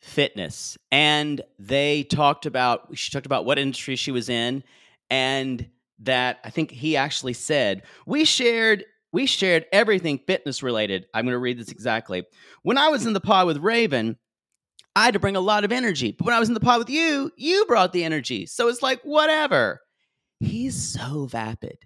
[0.00, 0.76] fitness.
[0.90, 4.62] And they talked about she talked about what industry she was in
[5.10, 5.68] and
[6.00, 11.32] that I think he actually said, "We shared we shared everything fitness related." I'm going
[11.32, 12.24] to read this exactly.
[12.62, 14.16] When I was in the pod with Raven,
[14.94, 16.12] I had to bring a lot of energy.
[16.12, 18.46] But when I was in the pod with you, you brought the energy.
[18.46, 19.80] So it's like whatever.
[20.40, 21.78] He's so vapid.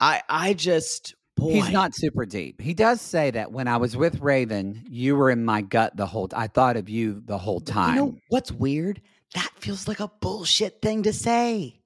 [0.00, 1.52] I I just boy.
[1.52, 2.60] He's not super deep.
[2.60, 6.06] He does say that when I was with Raven, you were in my gut the
[6.06, 7.94] whole I thought of you the whole time.
[7.94, 9.00] You know what's weird?
[9.34, 11.80] That feels like a bullshit thing to say.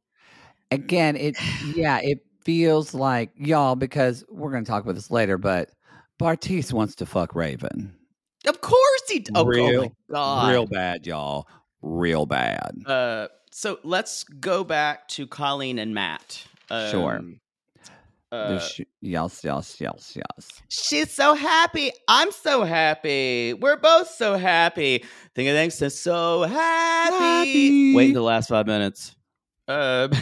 [0.70, 1.36] Again, it
[1.74, 5.70] yeah, it feels like y'all because we're going to talk about this later, but
[6.20, 7.94] Bartise wants to fuck Raven.
[8.46, 9.18] Of course he.
[9.20, 10.50] d- Oh, oh Real- my god.
[10.50, 11.46] Real bad, y'all.
[11.82, 12.72] Real bad.
[12.86, 16.44] Uh, so let's go back to Colleen and Matt.
[16.90, 17.16] Sure.
[17.16, 17.49] Um, The
[18.32, 18.60] Uh,
[19.00, 20.62] yes, yes, yes, yes.
[20.68, 21.90] she's so happy.
[22.06, 23.54] I'm so happy.
[23.54, 25.04] We're both so happy.
[25.34, 27.14] Think of things is so happy.
[27.16, 27.94] Happy.
[27.96, 29.16] Wait the last five minutes.
[29.66, 30.08] Uh,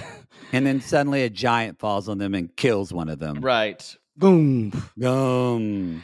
[0.52, 3.40] And then suddenly a giant falls on them and kills one of them.
[3.42, 3.96] right.
[4.16, 4.72] Boom.
[5.04, 6.02] Um,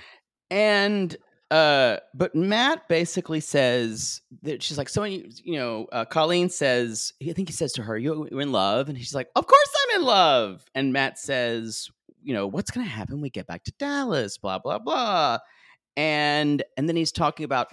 [0.51, 1.17] And
[1.51, 7.13] uh but Matt basically says that she's like, so you you know, uh, Colleen says,
[7.23, 9.75] I think he says to her, you, you're in love, and she's like, of course
[9.85, 10.65] I'm in love.
[10.75, 11.89] And Matt says,
[12.23, 14.39] you know, what's gonna happen when we get back to Dallas?
[14.39, 15.39] Blah blah blah.
[15.97, 17.69] And and then he's talking about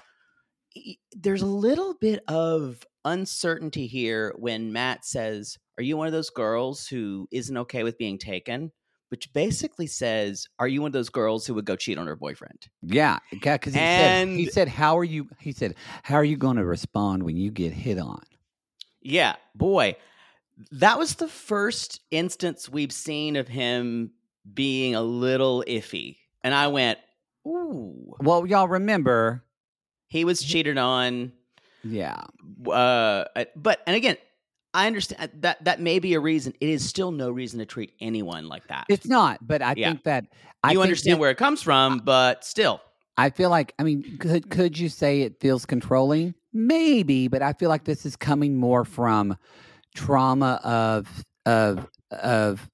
[0.69, 6.13] he- there's a little bit of uncertainty here when Matt says, "Are you one of
[6.13, 8.71] those girls who isn't okay with being taken?"
[9.12, 12.15] Which basically says, "Are you one of those girls who would go cheat on her
[12.15, 13.58] boyfriend?" yeah, yeah.
[13.58, 16.56] because he said he And- said, "How are you?" He said, "How are you going
[16.58, 18.21] to respond when you get hit on?"
[19.02, 19.97] Yeah, boy,
[20.71, 24.12] that was the first instance we've seen of him
[24.54, 26.97] being a little iffy, and I went,
[27.45, 29.43] "Ooh." Well, y'all remember,
[30.08, 31.34] He was cheated on.
[31.84, 32.21] yeah,
[32.65, 34.15] uh, but and again
[34.73, 37.65] i understand uh, that that may be a reason it is still no reason to
[37.65, 39.39] treat anyone like that it's not.
[39.45, 39.89] But I Yeah.
[39.89, 40.25] think that
[40.63, 42.81] I you think understand thi- where it comes from but still
[43.17, 46.34] I feel like I mean, could could you say it feels controlling?
[46.53, 49.38] Maybe, but I feel like this is coming more from
[49.95, 52.69] trauma of of of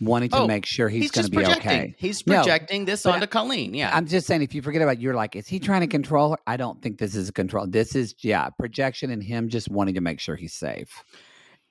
[0.00, 1.94] wanting to Oh, make sure he's, he's, going to be okay.
[1.98, 5.00] he's No, projecting this but onto colleen yeah I'm just saying, if you forget about,
[5.00, 6.36] you're like, is he trying to control her?
[6.46, 7.66] I don't think this is a control.
[7.66, 10.90] This is yeah, projection and him just wanting to make sure he's safe.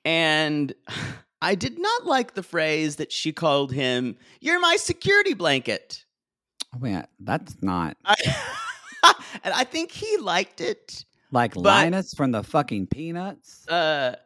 [0.04, 0.72] and
[1.42, 6.04] i did not like the phrase that she called him you're my security blanket
[6.74, 8.14] Oh, yeah, that's not I,
[9.44, 13.66] and i think he liked it like But- Linus from the fucking Peanuts.
[13.68, 14.16] uh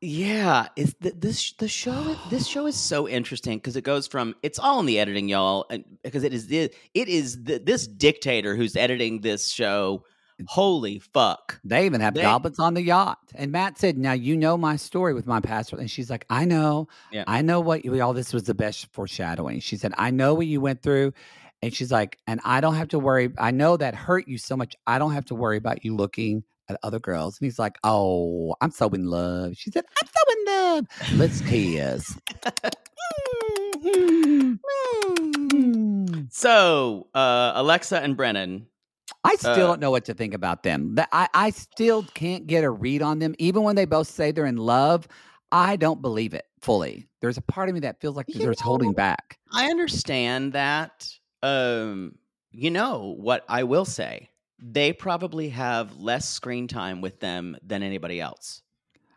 [0.00, 4.34] yeah is th- this the show this show is so interesting because it goes from
[4.42, 7.86] it's all in the editing y'all and because it is the, it is the, this
[7.86, 10.04] dictator who's editing this show
[10.48, 13.16] holy fuck They even have They- goblets on the yacht.
[13.34, 16.44] And Matt said, "Now you know my story with my pastor." And she's like, "I
[16.44, 17.24] know, Yeah.
[17.26, 20.46] I know what you, all this was the best foreshadowing." She said, "I know what
[20.46, 21.14] you went through,"
[21.62, 23.30] and she's like, "And I don't have to worry.
[23.38, 24.76] I know that hurt you so much.
[24.86, 28.54] I don't have to worry about you looking at other girls." And he's like, "Oh,
[28.60, 30.86] I'm so in love." She said, "I'm so in love.
[31.18, 32.18] Let's kiss."
[36.30, 38.66] so uh alexa and brennan
[39.24, 40.96] I still Uh, don't know what to think about them.
[41.12, 43.34] I, I still can't get a read on them.
[43.38, 45.06] Even when they both say they're in love,
[45.52, 47.08] I don't believe it fully.
[47.20, 49.38] There's a part of me that feels like there's holding back.
[49.52, 51.08] i understand that
[51.42, 52.16] um
[52.52, 57.82] you know what i will say they probably have less screen time with them than
[57.82, 58.62] anybody else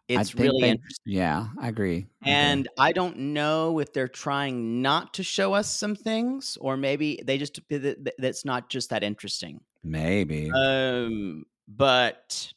[0.09, 2.07] it's really they- interesting Yeah, I agree.
[2.23, 7.21] And I don't know if they're trying not to show us some things, or maybe
[7.23, 9.61] they just th- th- that's not just that interesting.
[9.83, 10.51] maybe.
[10.51, 12.51] Um, but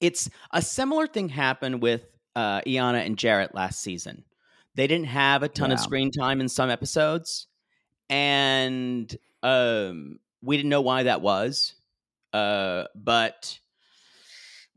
[0.00, 2.04] it's a similar thing happened with
[2.36, 4.24] uh, Iyanna and Jarrette last season.
[4.74, 7.46] They didn't have a ton of screen time in some episodes,
[8.10, 11.74] and um, we didn't know why that was.
[12.32, 13.58] Uh, but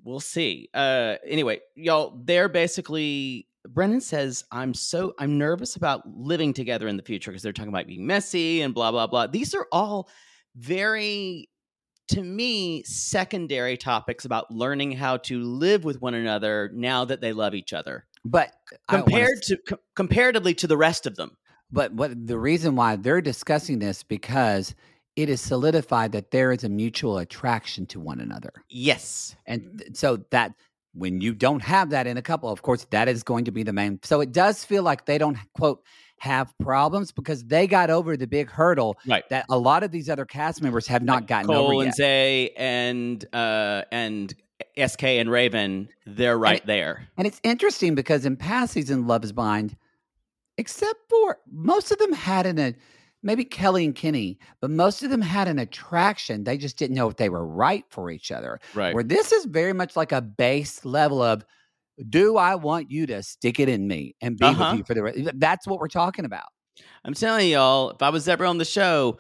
[0.04, 0.70] we'll see.
[0.74, 6.98] Uh, anyway, y'all, they're basically Brennan says, "I'm so I'm nervous about living together in
[6.98, 10.10] the future because they're talking about being messy and blah blah blah." These are all
[10.56, 11.50] very
[12.10, 17.34] to me secondary topics about learning how to live with one another now that they
[17.34, 18.54] love each other But
[18.88, 21.38] compared to co- comparatively to the rest of them.
[21.70, 24.74] But what the reason why they're discussing this because
[25.18, 28.54] it is solidified that there is a mutual attraction to one another.
[28.70, 29.36] Yes.
[29.46, 30.54] And th- so that
[30.94, 33.64] when you don't have that in a couple, of course, that is going to be
[33.64, 34.00] the main.
[34.04, 35.84] So it does feel like they don't quote
[36.20, 39.28] have problems because they got over the big hurdle Right.
[39.30, 41.96] that a lot of these other cast members have not gotten Cole over and yet.
[41.96, 44.34] Zay and uh and
[44.84, 47.08] SK and Raven, they're right there.
[47.18, 49.76] And it's interesting because in past season Love is Blind,
[50.58, 52.74] except for most of them had an a
[53.24, 56.44] maybe Kelly and Kenny, but most of them had an attraction.
[56.44, 58.60] They just didn't know if they were right for each other.
[58.74, 58.94] Right.
[58.94, 61.44] Where this is very much like a base level of
[62.10, 64.72] do I want you to stick it in me and be Uh-huh.
[64.72, 65.20] with you for the rest?
[65.36, 66.46] That's what we're talking about.
[67.04, 69.18] I'm telling y'all, if I was ever on the show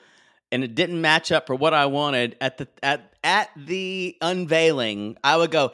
[0.52, 5.18] and it didn't match up for what I wanted at the at at the unveiling,
[5.24, 5.72] I would go,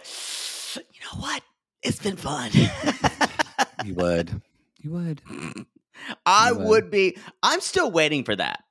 [0.75, 1.43] you know what?
[1.83, 2.49] It's been fun.
[3.83, 4.41] You would.
[4.81, 5.21] You would.
[6.25, 7.17] I would be.
[7.41, 8.63] I'm still waiting for that.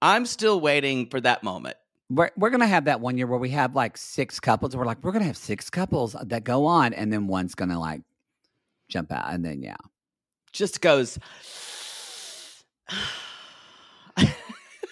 [0.00, 1.76] I'm still waiting for that moment.
[2.10, 4.76] We're, we're gonna have that one year where we have like six couples.
[4.76, 8.02] We're like, we're gonna have six couples that go on, and then one's gonna like
[8.88, 9.76] jump out, and then yeah.
[10.52, 11.18] Just goes.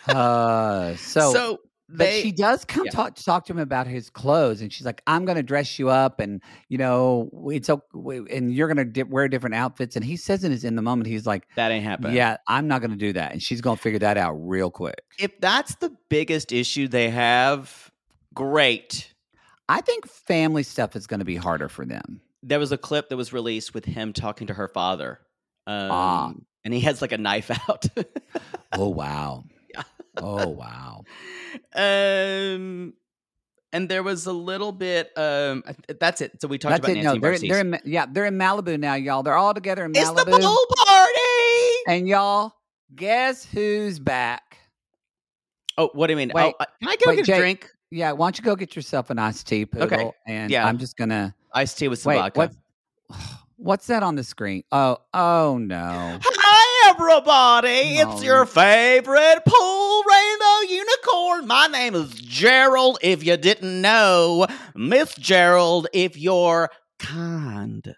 [0.09, 2.91] Uh, so, so but they, she does come yeah.
[2.93, 5.89] talk talk to him about his clothes, and she's like, "I'm going to dress you
[5.89, 10.05] up, and you know, it's okay, and you're going to di- wear different outfits." And
[10.05, 12.15] he says in his in the moment, he's like, that ain't happening.
[12.15, 14.71] "Yeah, I'm not going to do that," and she's going to figure that out real
[14.71, 15.03] quick.
[15.19, 17.91] If that's the biggest issue they have,
[18.35, 19.13] great.
[19.69, 22.21] I think family stuff is going to be harder for them.
[22.43, 25.21] There was a clip that was released with him talking to her father.
[25.67, 26.33] Um, Ah.
[26.65, 27.87] And he has like a knife out.
[28.73, 29.45] Oh wow!
[30.17, 31.05] Oh wow!
[31.75, 32.95] um,
[33.73, 35.17] and there was a little bit.
[35.17, 35.63] Um,
[36.01, 36.41] that's it.
[36.41, 37.03] So we talked That's about it.
[37.03, 39.23] Nancy No, they're, they're in, yeah, they're in Malibu now, y'all.
[39.23, 40.01] They're all together in Malibu.
[40.01, 41.77] it's the pool party.
[41.89, 42.55] and y'all,
[42.95, 44.59] guess who's back?
[45.79, 46.33] Oh, what do you mean?
[46.35, 47.71] Wait, oh, can I go wait, get Jake, a drink?
[47.91, 50.15] Yeah, why don't you go get yourself an iced tea, poodle?
[50.27, 50.67] And yeah.
[50.67, 52.19] I'm just gonna Iced tea with some wait.
[52.19, 52.39] vodka.
[52.39, 53.19] What?
[53.57, 54.65] What's that on the screen?
[54.73, 56.19] Oh, oh no!
[56.23, 58.01] Hi, everybody.
[58.01, 58.13] Oh.
[58.15, 59.90] It's your favorite pool
[61.31, 61.47] unicorn.
[61.47, 64.47] My name is Gerald, if you didn't know.
[64.75, 67.95] Miss Gerald, if you're kind.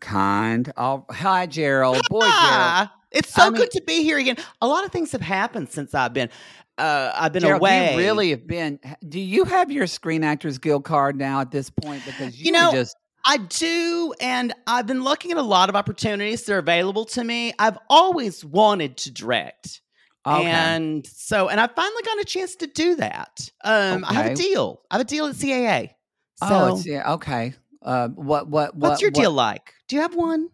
[0.00, 0.72] Kind.
[0.76, 2.00] Oh, hi, Gerald.
[2.10, 2.88] Boy, Gerald.
[3.12, 4.36] It's so I mean- good to be here again.
[4.60, 6.30] A lot of things have happened since I've been
[6.78, 7.92] uh I've been Gerald, away.
[7.92, 8.80] you really have been.
[9.06, 12.02] Do you have your Screen Actors Guild card now at this point?
[12.06, 15.76] Because you, You know, just I do, and I've been looking at a lot of
[15.76, 17.52] opportunities that are available to me.
[17.58, 19.82] I've always wanted to direct.
[20.26, 20.46] Okay.
[20.46, 23.48] And so, and I finally got a chance to do that.
[23.64, 24.82] Um, I have a deal.
[24.90, 25.90] I have a deal at CAA.
[26.36, 27.12] So, oh, it's yeah.
[27.14, 27.54] Okay.
[27.80, 28.48] Uh, what?
[28.48, 28.74] What?
[28.76, 29.74] what's your what- deal like?
[29.88, 30.48] Do you have one?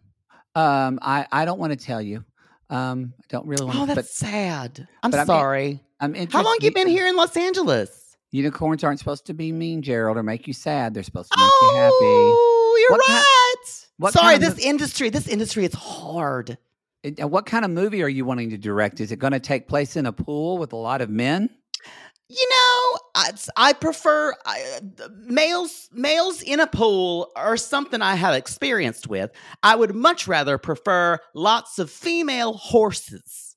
[0.55, 2.23] Um, I I don't want to tell you.
[2.69, 3.77] Um, I don't really want.
[3.77, 4.87] Oh, to, that's sad.
[5.01, 5.81] I'm but sorry.
[5.99, 6.37] I'm interested.
[6.37, 8.17] How long you been here in Los Angeles?
[8.31, 10.93] Unicorns aren't supposed to be mean, Gerald, or make you sad.
[10.93, 11.91] They're supposed to make you happy.
[11.93, 13.85] Oh, you're What right.
[13.97, 16.57] what sorry, kind of this industry, this industry is hard.
[17.03, 18.99] It- uh, What kind of movie are you wanting to direct?
[18.99, 21.49] Is it going to take place in a pool with a lot of men?
[22.31, 24.81] You know, I, I prefer I,
[25.17, 25.89] males.
[25.91, 29.31] Males in a pool are something I have experienced with.
[29.63, 33.55] I would much rather prefer lots of female horses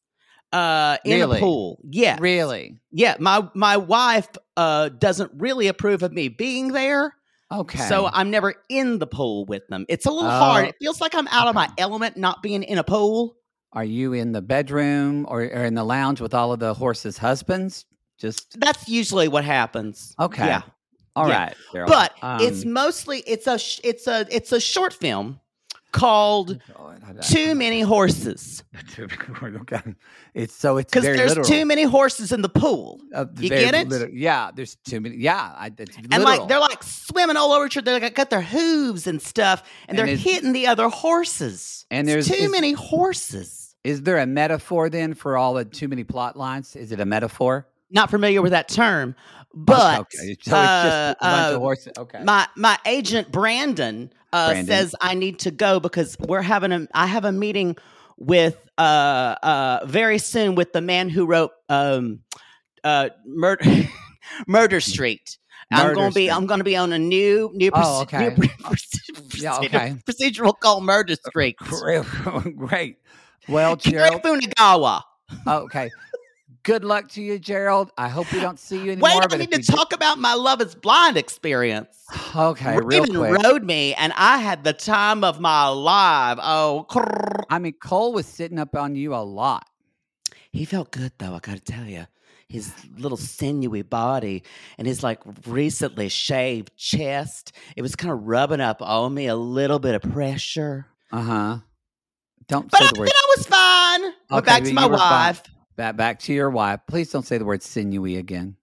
[0.52, 1.36] uh, in Really?
[1.36, 1.80] a pool.
[1.90, 2.78] Yeah, Really?
[2.92, 3.16] yeah.
[3.20, 7.14] My my wife uh, doesn't really approve of me being there,
[7.52, 7.78] Okay.
[7.88, 9.84] so I'm never in the pool with them.
[9.88, 10.64] It's a little hard.
[10.64, 13.36] Oh, It feels like I'm out of my element not being in a pool.
[13.74, 17.18] are you in the bedroom or, or in the lounge with all of the horses'
[17.18, 17.84] husbands?
[18.18, 20.14] Just That's usually what happens.
[20.18, 20.46] okay.
[20.46, 20.62] Yeah.
[21.16, 21.52] All Yeah.
[21.74, 21.86] right.
[21.88, 25.40] But it's Um, mostly it's a sh- it's a it's a short film
[25.92, 28.62] called I- Too Many Horses
[28.98, 29.80] Okay.
[30.34, 31.46] It's so it's because there's literal.
[31.46, 34.12] too many horses in the pool, Uh, You get it?
[34.14, 35.16] yeah, there's too many.
[35.16, 37.98] Yeah, I, it's and like they're like swimming all over each other.
[38.00, 41.86] They got their hooves and stuff, and, And they're hitting the other horses.
[41.90, 43.74] And It's there's- too is- many horses.
[43.84, 46.76] Is there a metaphor then for all the too many plot lines?
[46.76, 47.66] Is it a metaphor?
[47.90, 49.14] Not familiar with that term,
[49.52, 51.74] but okay, so it's uh, uh.
[51.98, 52.22] Okay.
[52.24, 57.06] my my agent Brandon, uh, says I need to go because we're having a I
[57.06, 57.76] have a meeting
[58.16, 58.80] with uh
[59.42, 62.20] uh very soon with the man who wrote um
[62.84, 63.64] uh murder
[64.46, 65.38] Murder Street.
[65.70, 66.30] I'm gonna be.
[66.30, 68.36] I'm gonna be on a new new, Oh, proce- new okay.
[68.62, 68.98] proce-
[69.42, 69.96] Yeah, procedural- okay.
[70.06, 71.56] procedural called Murder Street.
[71.56, 72.96] Great.
[73.48, 74.22] Well, Gerald.
[74.22, 75.02] Funagawa.
[75.46, 75.90] Okay.
[76.64, 77.90] Good luck to you, Gerald.
[77.98, 79.10] I hope we don't see you anymore.
[79.20, 79.32] Wait.
[79.32, 81.88] I need to we do- talk about my Love Is Blind experience.
[82.34, 83.42] Okay, real Raven quick.
[83.42, 86.38] rode me, and I had the time of my life.
[86.40, 87.42] Oh, crrr.
[87.50, 89.66] I mean, Cole was sitting up on you a lot.
[90.50, 91.34] he felt good though.
[91.34, 92.06] I got to tell you,
[92.48, 94.44] his little sinewy body
[94.78, 97.52] and his like recently shaved chest.
[97.76, 100.86] It was kind of rubbing up on me a little bit of pressure.
[101.10, 101.58] Uh huh.
[102.48, 103.10] Don't But I, the then word.
[103.10, 104.38] I was fine.
[104.38, 105.42] Okay, back to my wife.
[105.44, 105.54] fine.
[105.72, 105.76] Wife.
[105.76, 106.80] Back, back to your wife.
[106.86, 108.56] Please don't say the word sinewy again.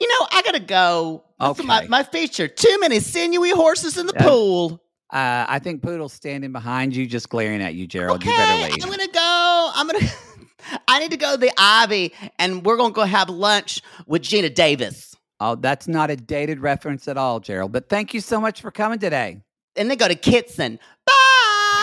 [0.00, 1.24] You know, I gotta go.
[1.38, 1.88] That's my, Okay.
[1.88, 2.48] my feature.
[2.48, 4.26] Too many sinewy horses in the Yeah.
[4.28, 4.82] pool.
[5.12, 8.22] Uh, I think Poodle's standing behind you, just glaring at you, Gerald.
[8.22, 8.82] okay, You better leave.
[8.82, 9.70] I'm gonna go.
[9.74, 10.06] I'm gonna.
[10.88, 14.52] I need to go to the Ivy, and we're gonna go have lunch with Geena
[14.54, 17.72] Davis, Oh, that's not a dated reference at all, Gerald.
[17.72, 19.42] But thank you so much for coming today.
[19.76, 20.78] and then go to Kitson.
[21.04, 21.12] Bye.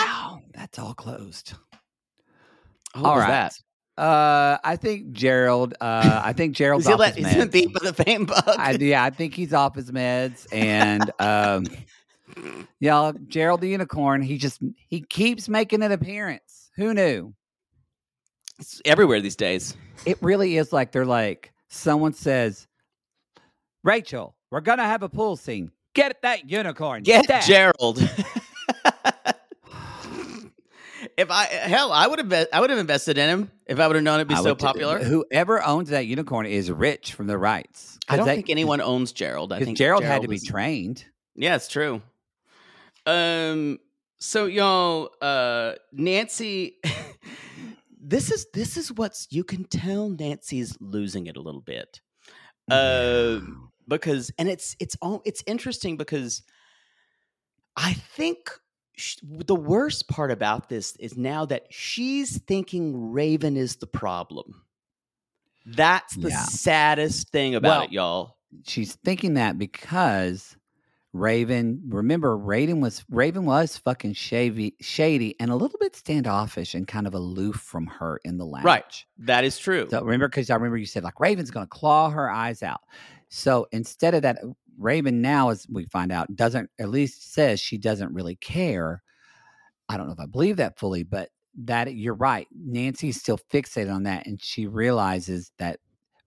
[0.06, 1.52] Wow, that's all closed.
[2.94, 3.28] Oh, All what was right.
[3.28, 3.58] that?
[4.00, 5.74] Uh, I think Gerald.
[5.78, 7.52] Uh, I think Gerald's Is he, off let, his he's in meds.
[7.52, 8.42] deep the fame bug.
[8.46, 11.66] I, yeah, I think he's off his meds, and um,
[12.80, 14.22] y'all, Gerald the unicorn.
[14.22, 16.70] He just he keeps making an appearance.
[16.76, 17.34] Who knew?
[18.58, 19.76] It's everywhere these days.
[20.06, 22.66] It really is like they're like someone says,
[23.84, 25.72] Rachel, we're gonna have a pool scene.
[25.94, 27.02] Get that unicorn.
[27.02, 27.98] Get stat." Gerald.
[31.20, 33.96] if I hell, I would have I would have invested in him if I would
[33.96, 34.98] have known it'd be I so would t- popular.
[34.98, 37.98] Whoever owns that unicorn is rich from the rights.
[38.08, 39.52] I don't that- think anyone owns Gerald.
[39.52, 41.04] I think Gerald, had to be trained.
[41.34, 42.02] Yeah, it's true.
[43.06, 43.78] Um
[44.18, 46.76] so y'all uh Nancy
[48.00, 52.00] this is this is what's you can tell Nancy's losing it a little bit.
[52.70, 53.40] Uh
[53.88, 56.42] because and it's it's all it's interesting because
[57.76, 58.50] I think
[59.22, 64.62] the worst part about this is now that she's thinking Raven is the problem.
[65.66, 66.42] That's the Yeah.
[66.44, 68.36] saddest thing about Well, it, y'all.
[68.66, 70.56] she's thinking that because
[71.12, 76.86] Raven, remember, Raven was Raven was fucking shady, shady, and a little bit standoffish and
[76.86, 78.64] kind of aloof from her in the lounge.
[78.64, 79.04] Right.
[79.18, 79.88] That is true.
[79.90, 82.80] So remember, because I remember you said like Raven's going to claw her eyes out.
[83.28, 84.38] So instead of that,
[84.80, 89.02] Raven now, as we find out, doesn't at least says she doesn't really care.
[89.88, 91.30] I don't know if I believe that fully, but
[91.64, 92.46] that you're right.
[92.52, 95.80] Nancy's still fixated on that, and she realizes that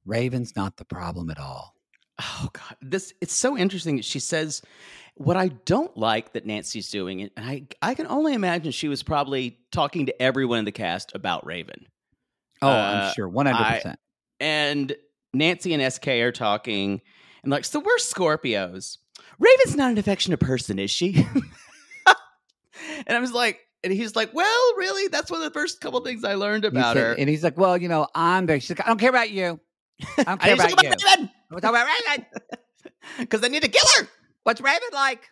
[0.06, 1.74] Raven's not the problem at all.
[2.22, 3.99] Oh god, this it's so interesting.
[4.01, 4.62] She says
[5.16, 9.01] what I don't like that Nancy's doing, and I I can only imagine she was
[9.01, 11.88] probably talking to everyone in the cast about Raven.
[12.62, 12.72] Oh, Uh,
[13.08, 13.99] I'm sure, one hundred percent.
[14.39, 14.95] And
[15.34, 17.01] Nancy and SK are talking,
[17.44, 18.98] and like, so we're Scorpios.
[19.39, 21.26] Raven's not an affectionate person, is she?
[23.08, 25.10] and I was like, and he's like, well, really?
[25.10, 27.14] That's one of the first couple things I learned about her.
[27.14, 29.60] and he's like, "Well, you know, I'm very." She's like, "I don't care about you.
[30.18, 30.89] I don't care need to about you.
[30.89, 32.26] Raven I'm talking about Raven.
[33.20, 34.08] because I need to kill her.
[34.44, 35.30] What's Raven like?"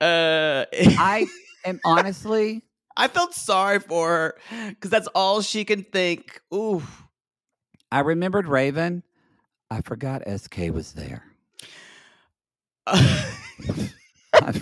[0.00, 1.26] Uh, I
[1.64, 2.62] am honestly,
[2.96, 6.40] I felt sorry for her because that's all she can think.
[6.54, 6.82] Ooh.
[7.92, 9.02] I remembered Raven.
[9.70, 11.24] I forgot SK was there.
[12.86, 14.60] I,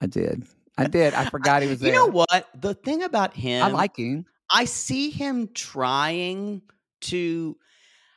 [0.00, 0.44] I did.
[0.76, 1.14] I did.
[1.14, 1.92] I forgot he was there.
[1.92, 2.48] you know what?
[2.60, 4.26] The thing about him, I like him.
[4.50, 6.62] I see him trying
[7.02, 7.56] to.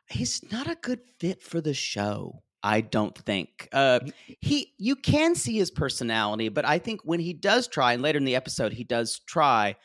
[0.10, 2.42] He's not a good fit for the show.
[2.64, 3.70] I don't think.
[3.72, 4.00] Uh,
[4.42, 8.18] he, you can see his personality, but I think when he does try, and later
[8.18, 9.76] in the episode he does try,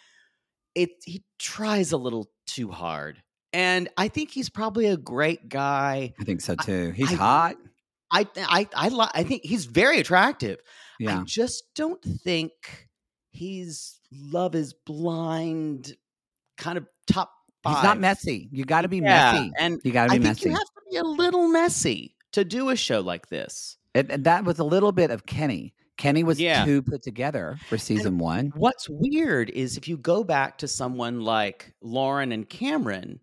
[0.74, 3.22] it he tries a little too hard.
[3.52, 6.14] And I think he's probably a great guy.
[6.18, 6.90] I think so too.
[6.92, 7.56] He's I- hot.
[8.10, 10.58] I I I, li- I think he's very attractive.
[10.98, 11.20] Yeah.
[11.20, 12.52] I just don't think
[13.30, 15.94] he's love is blind
[16.58, 17.32] kind of top
[17.62, 17.76] five.
[17.76, 18.48] He's not messy.
[18.52, 19.52] You got to be Yeah, messy.
[19.58, 20.48] and You got to I be think messy.
[20.50, 23.78] you have to be a little messy to do a show like this.
[23.94, 25.74] And, and that was a little bit of Kenny.
[25.96, 26.64] Kenny was Yeah.
[26.66, 28.52] too put together for season one.
[28.56, 33.20] What's weird is if you go back to someone like Lauren and Cameron,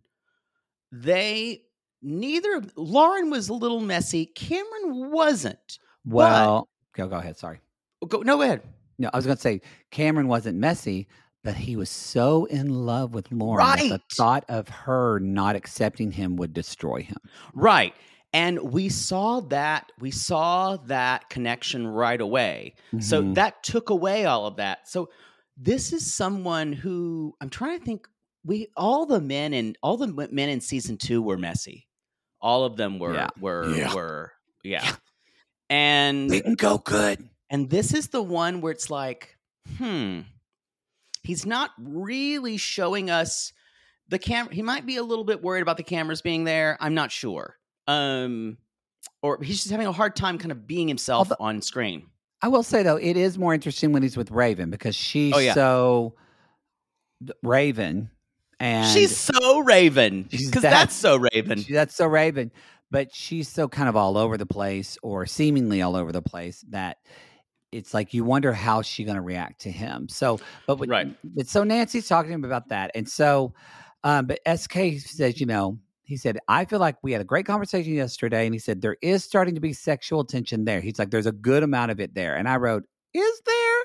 [0.91, 1.63] they
[2.01, 4.25] neither Lauren was a little messy.
[4.25, 5.79] Cameron wasn't.
[6.05, 7.37] Well, go go ahead.
[7.37, 7.59] Sorry.
[8.07, 8.61] Go no go ahead.
[8.97, 9.61] No, I was going to say
[9.91, 11.07] Cameron wasn't messy,
[11.43, 16.11] but he was so in love with Lauren that the thought of her not accepting
[16.11, 17.17] him would destroy him.
[17.53, 17.93] Right.
[18.33, 22.75] And we saw that we saw that connection right away.
[22.99, 23.35] So Mhm.
[23.35, 24.87] that took away all of that.
[24.87, 25.09] So
[25.57, 28.07] this is someone who I'm trying to think
[28.45, 31.87] we all the men and all the men in season 2 were messy.
[32.41, 33.29] All of them were Yeah.
[33.39, 33.93] were Yeah.
[33.93, 34.31] were
[34.63, 34.95] yeah.
[35.69, 37.29] And Didn't go good.
[37.49, 39.37] and this is the one where it's like,
[39.77, 40.21] hmm,
[41.23, 43.53] he's not really showing us
[44.07, 44.53] the camera.
[44.53, 46.77] He might be a little bit worried about the cameras being there.
[46.79, 47.57] I'm not sure.
[47.87, 48.57] Um,
[49.21, 52.07] or he's just having a hard time kind of being himself Although- on screen.
[52.41, 55.39] I will say though, it is more interesting when he's with Raven because she's Oh,
[55.39, 55.53] yeah.
[55.53, 56.15] so
[57.43, 58.09] Raven,
[58.59, 61.59] and she's so Raven because that- that's so Raven.
[61.63, 62.51] she- that's so Raven,
[62.91, 66.63] but she's so kind of all over the place or seemingly all over the place
[66.69, 66.97] that
[67.71, 70.07] it's like you wonder how she's going to react to him.
[70.09, 71.15] So, but what- Right.
[71.23, 73.53] but so Nancy's talking to him about that, and so,
[74.03, 77.45] um, but SK says, you know, he said, I feel like we had a great
[77.45, 80.81] conversation yesterday, and he said there is starting to be sexual tension there.
[80.81, 82.83] He's like, there's a good amount of it there, and I wrote,
[83.13, 83.81] is there?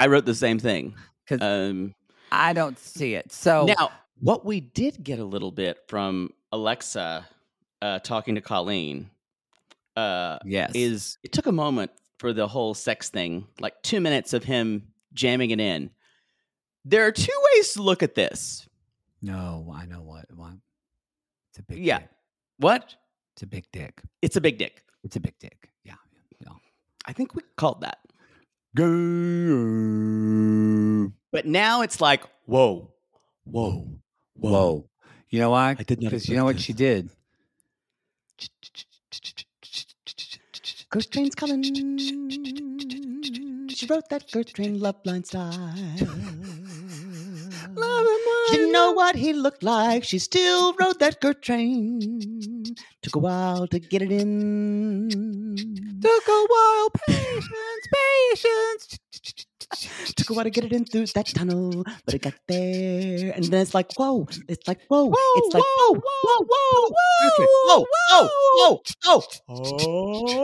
[0.00, 0.94] I wrote the same thing.
[1.28, 1.94] 'Cause Um,
[2.32, 3.32] I don't see it.
[3.32, 7.26] So Now, what we did get a little bit from Alexa
[7.82, 9.10] uh, talking to Colleen
[9.96, 14.32] uh, yes, is it took a moment for the whole sex thing, like two minutes
[14.32, 15.90] of him jamming it in.
[16.84, 18.68] There are two ways to look at this.
[19.22, 20.26] no, I know what.
[20.34, 20.52] what.
[21.50, 21.98] It's a big Yeah.
[21.98, 22.08] dick.
[22.58, 22.94] What?
[23.34, 24.02] It's a big dick.
[24.22, 24.84] It's a big dick.
[25.02, 25.70] It's a big dick.
[25.84, 25.94] Yeah.
[26.40, 26.52] yeah.
[27.06, 27.98] I think we called that.
[31.32, 32.92] But now it's like, whoa,
[33.44, 33.88] whoa,
[34.40, 34.88] Whoa.
[35.28, 35.76] You know why?
[35.78, 37.10] I did not Because you know what expect she did?
[40.90, 41.62] Ghost Train's coming.
[43.68, 45.76] She wrote that Ghost Train love line style.
[48.50, 50.04] She didn't know what he looked like.
[50.04, 52.64] She still rode that Gert train.
[53.02, 55.08] Took a while to get it in.
[56.02, 56.90] Took a while.
[57.06, 58.98] Patience, patience.
[60.16, 63.32] Took a while to get it in through that tunnel, but it got there.
[63.34, 64.26] And then it's like, whoa.
[64.48, 65.04] It's like, whoa.
[65.04, 66.88] Whoa, it's like, whoa, whoa, whoa, whoa,
[67.20, 67.48] Gert Train.
[67.66, 68.80] whoa, whoa, whoa,
[69.46, 70.40] whoa,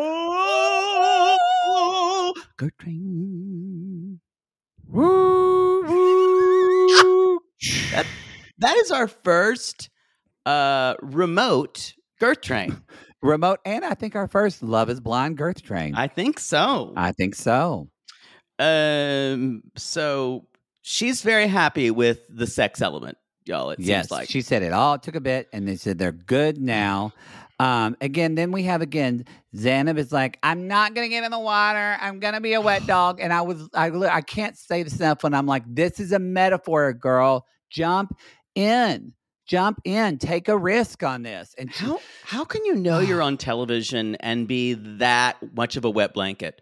[1.69, 2.33] oh.
[2.57, 4.21] Gert Train.
[4.89, 7.41] Woo, woo.
[7.91, 8.07] That,
[8.59, 9.91] that is our first
[10.45, 12.77] uh, remote Girth Train.
[13.23, 15.95] Remote, and I think our first Love is Blind Girth Train.
[15.97, 16.93] I think so.
[16.97, 17.89] I think so.
[18.59, 20.47] Um, so
[20.83, 23.71] she's very happy with the sex element, y'all.
[23.71, 24.95] It yes, seems like she said it all.
[24.95, 27.13] It took a bit, and they said they're good now.
[27.59, 31.39] Um, again, then we have again Zanab is like, I'm not gonna get in the
[31.39, 31.97] water.
[32.01, 33.21] I'm gonna be a wet dog.
[33.21, 36.19] And I was, I, I can't say this enough when I'm like, this is a
[36.19, 37.47] metaphor, girl.
[37.71, 38.17] Jump
[38.55, 39.13] in,
[39.47, 41.55] jump in, take a risk on this.
[41.59, 45.85] And she- how how can you know you're on television and be that much of
[45.85, 46.61] a wet blanket?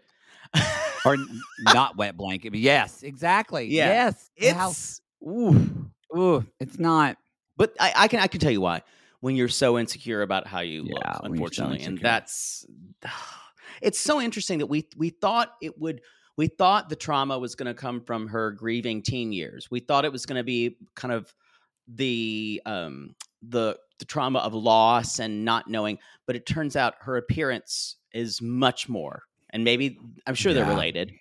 [1.05, 1.17] or
[1.59, 3.65] not wet blanket, but yes, exactly.
[3.65, 3.91] Yeah.
[3.91, 5.89] Yes, It's ooh.
[6.15, 7.17] ooh, it's not.
[7.57, 8.81] But I, I can I can tell you why.
[9.21, 12.65] When you're so insecure about how you Yeah, look, you're so unfortunately, and that's
[13.81, 16.01] it's so interesting that we we thought it would.
[16.37, 19.71] We thought the trauma was going to come from her grieving teen years.
[19.71, 21.33] We thought it was going to be kind of
[21.87, 25.97] the um the the trauma of loss and not knowing,
[26.27, 29.23] but it turns out her appearance is much more.
[29.55, 29.97] And maybe
[30.27, 31.13] I'm sure they're related,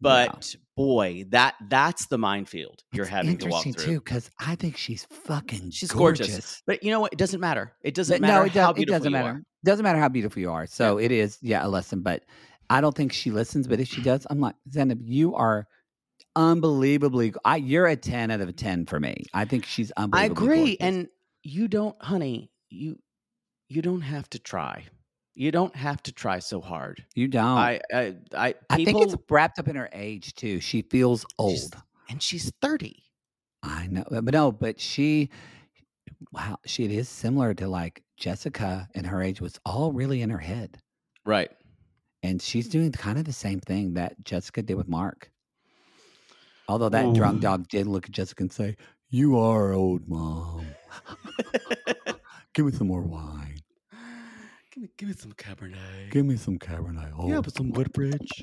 [0.00, 3.72] but boy, that that's the minefield you're It's having to walk through.
[3.74, 6.26] too because I think she's fucking She's gorgeous.
[6.28, 6.62] gorgeous.
[6.66, 7.12] But you know what?
[7.12, 7.74] It doesn't matter.
[7.82, 9.28] It doesn't But matter no, it, how does, it beautiful doesn't you matter.
[9.38, 9.42] are.
[9.64, 10.66] Doesn't matter how beautiful you are.
[10.66, 12.00] So it is, yeah, a lesson.
[12.02, 12.22] But
[12.70, 13.68] I don't think she listens.
[13.68, 15.68] But if she does, I'm like Zanab, you are
[16.34, 17.34] unbelievably.
[17.44, 19.24] I, you're a ten out of a ten for me.
[19.34, 20.76] I think she's I agree, gorgeous.
[20.80, 21.08] and
[21.42, 22.50] you don't, honey.
[22.70, 22.98] You
[23.68, 24.84] you don't have to try.
[25.34, 27.04] You don't have to try so hard.
[27.14, 27.44] you don't.
[27.58, 30.60] I I I, I people, think it's wrapped up in her age too.
[30.60, 31.52] She feels old.
[31.58, 31.70] She's-
[32.10, 33.02] and she's thirty.
[33.62, 35.30] I know, but no, but she,
[36.32, 40.28] wow, she it is similar to like Jessica in her age was all really in
[40.30, 40.78] her head,
[41.24, 41.50] Right.
[42.24, 45.30] and she's doing kind of the same thing that Jessica did with Mark.
[46.68, 48.76] Although that drunk dog did look at Jessica and say,
[49.10, 50.66] "You are old, mom.
[52.54, 53.51] Give me some more wine.
[54.82, 56.10] Give me give me some cabernet.
[56.10, 57.12] Give me some Cabernet.
[57.16, 58.42] Oh, yeah, but some Woodbridge.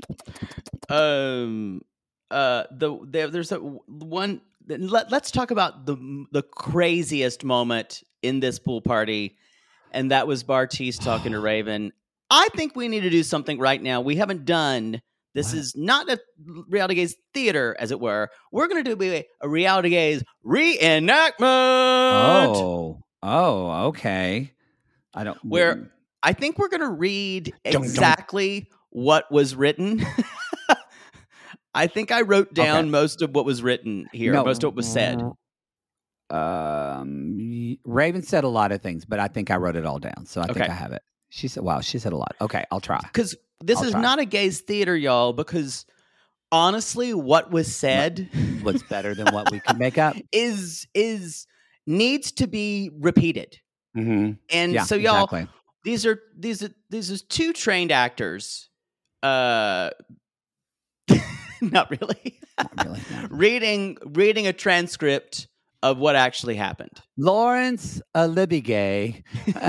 [0.88, 1.82] Um.
[2.32, 2.64] Uh.
[2.72, 4.42] The there, there's a w- one.
[4.68, 5.98] Let, let's talk about the
[6.32, 9.36] the craziest moment in this pool party,
[9.92, 11.92] and that was Bartise talking to Raven.
[12.30, 14.00] I think we need to do something right now.
[14.02, 15.02] We haven't done.
[15.34, 15.60] This What?
[15.60, 16.20] is not a
[16.70, 18.30] reality gaze theater, as it were.
[18.52, 21.34] We're going to do a, a reality gaze reenactment.
[21.42, 24.54] oh, oh, okay.
[25.14, 25.38] I don't.
[25.44, 25.92] Where-
[26.24, 27.84] I think we're going to read Dun, dun.
[27.84, 30.04] exactly what was written.
[31.74, 32.90] I think I wrote down Okay.
[32.90, 35.22] most of what was written here, No, most of what was said.
[36.30, 40.26] Um, Raven said a lot of things, but I think I wrote it all down,
[40.26, 41.02] so I think I have it.
[41.30, 43.00] She said, "Wow, she said a lot." Okay, I'll try.
[43.02, 44.02] Because this I'll is try.
[44.02, 45.34] not a gays theater, y'all.
[45.34, 45.86] Because
[46.52, 48.30] honestly, what was said
[48.62, 50.16] What's better than what we can make up?
[50.32, 51.46] is is
[51.88, 53.58] needs to be repeated.
[53.98, 54.34] Mm-hmm.
[54.52, 55.48] And Yeah, so, y'all, exactly.
[55.84, 58.70] These are these are these are two trained actors.
[59.24, 59.92] Uh,
[61.62, 62.40] not really.
[62.58, 65.48] Not really, reading reading a transcript
[65.82, 67.02] of what actually happened.
[67.18, 69.24] Laurence Olivier.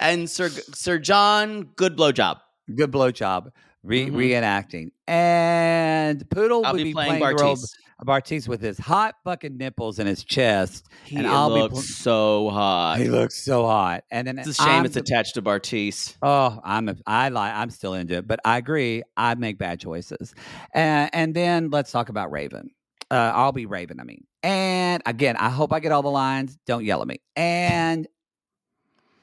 [0.00, 2.40] And Sir Sir John, good blowjob.
[2.74, 3.50] Good blowjob.
[3.84, 4.14] Re- Mhm.
[4.14, 4.90] Reenacting.
[5.08, 7.72] And Poodle I'll would be, be, playing playing, Bartise.
[8.04, 10.86] Bartise with his hot fucking nipples in his chest.
[11.04, 12.98] He and I'll be looks pl- so hot.
[12.98, 14.02] he looks so hot.
[14.10, 16.16] And then it's a shame I'm it's the- attached to Bartise.
[16.22, 17.52] Oh, I'm a, I lie.
[17.52, 19.02] I'm still into it, but I agree.
[19.16, 20.34] I make bad choices,
[20.74, 22.70] and and then let's talk about Raven.
[23.10, 24.00] Uh, I'll be Raven.
[24.00, 26.58] I mean, and again, I hope I get all the lines.
[26.66, 27.20] Don't yell at me.
[27.36, 28.08] And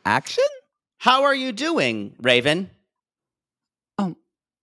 [0.05, 0.43] action.
[0.99, 2.69] How are you doing, Raven?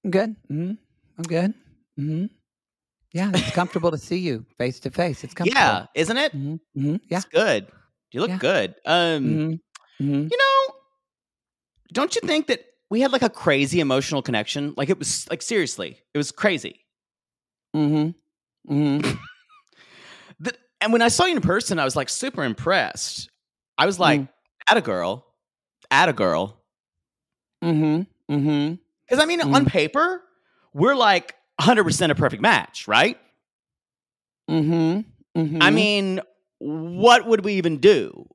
[0.06, 0.36] I'm good.
[0.46, 0.72] hmm
[1.18, 1.52] I'm good.
[1.96, 2.26] hmm
[3.12, 5.24] Yeah, it's comfortable to see you face to face.
[5.24, 5.60] It's comfortable.
[5.60, 6.30] Yeah, isn't it?
[6.30, 7.16] hmm hmm Yeah.
[7.18, 7.66] It's good.
[8.12, 8.38] You look Yeah.
[8.38, 8.74] good.
[8.86, 9.24] Um,
[9.98, 10.74] hmm hmm you know,
[11.92, 14.74] don't you think that we had like a crazy emotional connection?
[14.76, 16.86] Like it was like seriously, it was crazy.
[17.74, 18.10] hmm
[18.68, 19.00] hmm
[20.38, 23.28] That, and when I saw you in person, I was like super impressed.
[23.76, 24.28] I was like, Mm.
[24.70, 25.26] at a girl,
[25.90, 26.62] at a girl.
[27.64, 28.02] Mm-hmm.
[28.32, 28.74] hmm
[29.08, 30.22] Because I mean, on paper,
[30.72, 33.18] we're like 100% a perfect match, right?
[34.48, 35.00] hmm
[35.34, 36.20] hmm I mean,
[36.58, 38.26] what would we even do?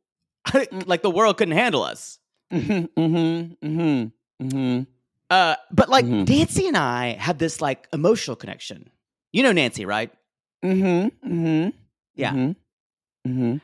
[0.86, 2.20] like the world couldn't handle us.
[2.52, 4.04] hmm hmm hmm
[4.42, 4.82] hmm
[5.30, 6.28] Uh, but like Mhm.
[6.28, 8.90] Nancy and I have this like emotional connection.
[9.32, 10.12] You know Nancy, right?
[10.62, 11.70] hmm hmm
[12.16, 12.32] Yeah.
[12.32, 12.52] hmm
[13.26, 13.56] hmm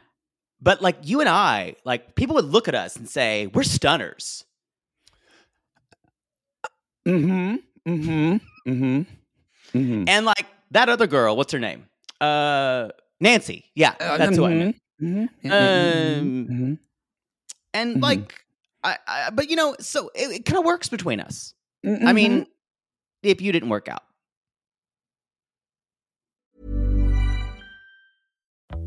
[0.61, 4.45] But like you and I, like people would look at us and say, we're stunners.
[7.07, 7.55] Hmm
[7.87, 8.35] Mm-hmm.
[8.69, 9.77] Mm-hmm.
[9.77, 10.03] mm-hmm.
[10.07, 11.85] And like that other girl, what's her name?
[12.19, 12.89] Uh,
[13.21, 13.63] Nancy.
[13.75, 14.75] Yeah, that's who I meant.
[15.49, 16.73] Um, hmm
[17.73, 18.33] And like,
[18.83, 21.53] I, I, but you know, so it, it kind of works between us.
[21.85, 22.13] I Mm-hmm.
[22.13, 22.47] mean,
[23.23, 24.03] if you didn't work out.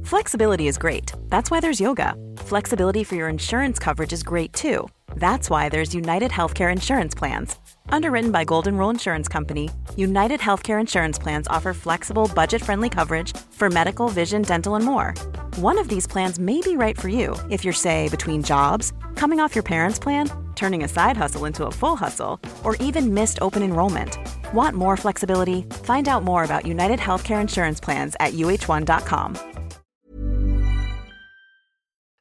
[0.05, 1.13] Flexibility is great.
[1.29, 2.15] That's why there's yoga.
[2.39, 4.89] Flexibility for your insurance coverage is great too.
[5.17, 7.57] That's why there's United Healthcare Insurance Plans.
[7.89, 13.37] Underwritten by Golden Rule Insurance Company, United Healthcare Insurance Plans offer flexible, budget friendly coverage
[13.51, 15.15] for medical, vision, dental, and more.
[15.57, 19.41] One of these plans may be right for you if you're, say, between jobs, coming
[19.41, 23.39] off your parents' plan, turning a side hustle into a full hustle, or even missed
[23.41, 24.19] open enrollment.
[24.53, 25.63] Want more flexibility?
[25.85, 29.39] Find out more about United Healthcare Insurance Plans at uhone.com.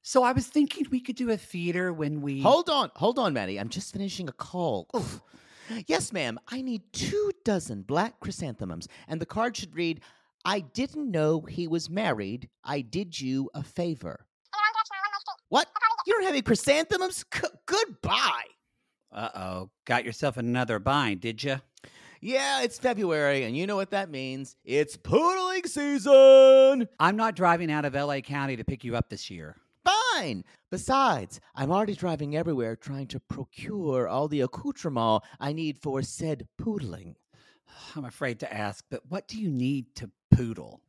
[0.02, 3.32] So I was thinking we could do a theater when we Hold on, hold on,
[3.32, 3.60] Maddie.
[3.60, 4.88] I'm just finishing a call.
[4.96, 5.22] Oof.
[5.88, 6.40] Yes, ma'am.
[6.48, 10.02] I need two dozen black chrysanthemums, and the card should read,
[10.46, 12.50] "I didn't know he was married.
[12.64, 14.26] I did you a favor."
[15.50, 15.68] What?
[16.06, 17.26] You don't have any chrysanthemums?
[17.34, 18.44] C- goodbye.
[19.12, 21.58] Uh oh, got yourself another bind, did you?
[22.22, 24.58] Yeah, it's February, and you know what that means.
[24.66, 26.88] It's poodling season.
[27.00, 28.22] I'm not driving out of L.A.
[28.22, 29.56] County to pick you up this year.
[30.20, 30.44] Fine.
[30.70, 36.46] Besides, I'm already driving everywhere trying to procure all the accoutrement I need for said
[36.58, 37.16] poodling.
[37.96, 40.82] I'm afraid to ask, but what do you need to poodle?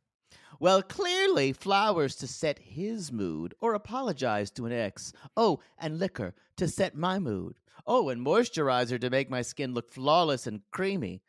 [0.59, 5.13] Well, clearly, flowers to set his mood or apologize to an ex.
[5.37, 7.55] Oh, and liquor to set my mood.
[7.87, 11.21] Oh, and moisturizer to make my skin look flawless and creamy.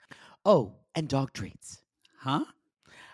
[0.44, 1.82] Oh, and dog treats.
[2.18, 2.46] Huh?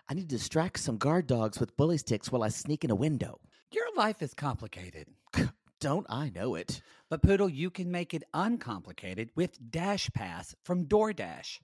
[0.09, 2.95] I need to distract some guard dogs with bully sticks while I sneak in a
[2.95, 3.39] window.
[3.71, 5.09] Your life is complicated.
[5.81, 6.81] Don't I know it?
[7.11, 11.59] But Poodle, you can make it uncomplicated with Dash Pass from DoorDash.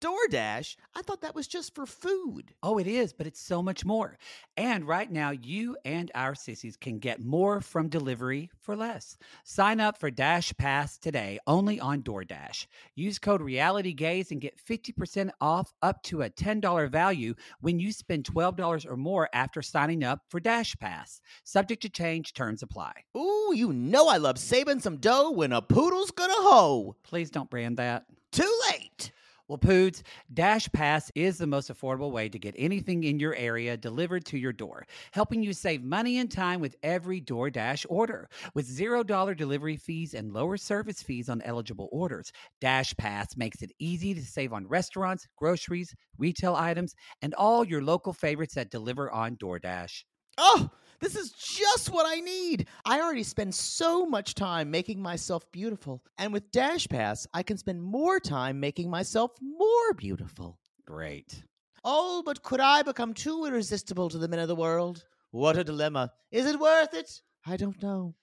[0.00, 0.76] DoorDash?
[0.94, 2.54] I thought that was just for food.
[2.62, 4.16] Oh, it is, but it's so much more.
[4.56, 9.18] And right now, you and our sissies can get more from delivery for less.
[9.44, 12.66] Sign up for Dash Pass today only on DoorDash.
[12.94, 18.24] Use code RealityGaze and get 50% off up to a $10 value when you spend
[18.24, 21.20] $12 or more after signing up for Dash Pass.
[21.44, 22.92] Subject to change, terms apply.
[23.16, 26.96] Ooh, you know I love saving some dough when a poodle's gonna hoe.
[27.02, 28.06] Please don't brand that.
[28.32, 29.12] Too late.
[29.50, 33.76] Well, Poods, Dash Pass is the most affordable way to get anything in your area
[33.76, 38.28] delivered to your door, helping you save money and time with every DoorDash order.
[38.54, 42.30] With $0 delivery fees and lower service fees on eligible orders,
[42.60, 47.82] Dash Pass makes it easy to save on restaurants, groceries, retail items, and all your
[47.82, 50.04] local favorites that deliver on DoorDash.
[50.38, 50.70] Oh,
[51.00, 52.68] this is just what I need.
[52.84, 56.04] I already spend so much time making myself beautiful.
[56.18, 60.58] And with Dash Pass, I can spend more time making myself more beautiful.
[60.86, 61.42] Great.
[61.84, 65.04] Oh, but could I become too irresistible to the men of the world?
[65.30, 66.12] What a dilemma.
[66.30, 67.22] Is it worth it?
[67.46, 68.14] I don't know.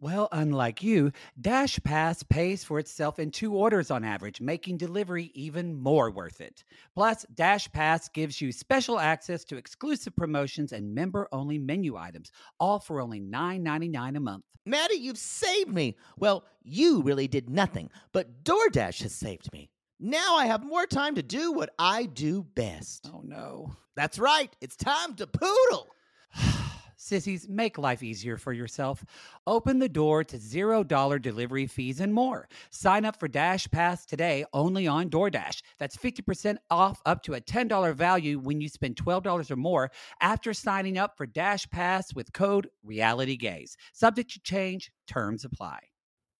[0.00, 5.32] Well, unlike you, Dash Pass pays for itself in two orders on average, making delivery
[5.34, 6.62] even more worth it.
[6.94, 12.30] Plus, Dash Pass gives you special access to exclusive promotions and member only menu items,
[12.60, 14.44] all for only $9.99 a month.
[14.64, 15.96] Maddie, you've saved me.
[16.16, 19.68] Well, you really did nothing, but DoorDash has saved me.
[19.98, 23.10] Now I have more time to do what I do best.
[23.12, 23.74] Oh no.
[23.96, 24.54] That's right.
[24.60, 25.88] It's time to poodle.
[27.08, 29.04] Sissies, make life easier for yourself.
[29.46, 32.48] Open the door to $0 delivery fees and more.
[32.70, 35.62] Sign up for Dash Pass today only on DoorDash.
[35.78, 39.90] That's 50% off up to a $10 value when you spend $12 or more
[40.20, 43.76] after signing up for Dash Pass with code RealityGaze.
[43.92, 45.78] Subject to change, terms apply.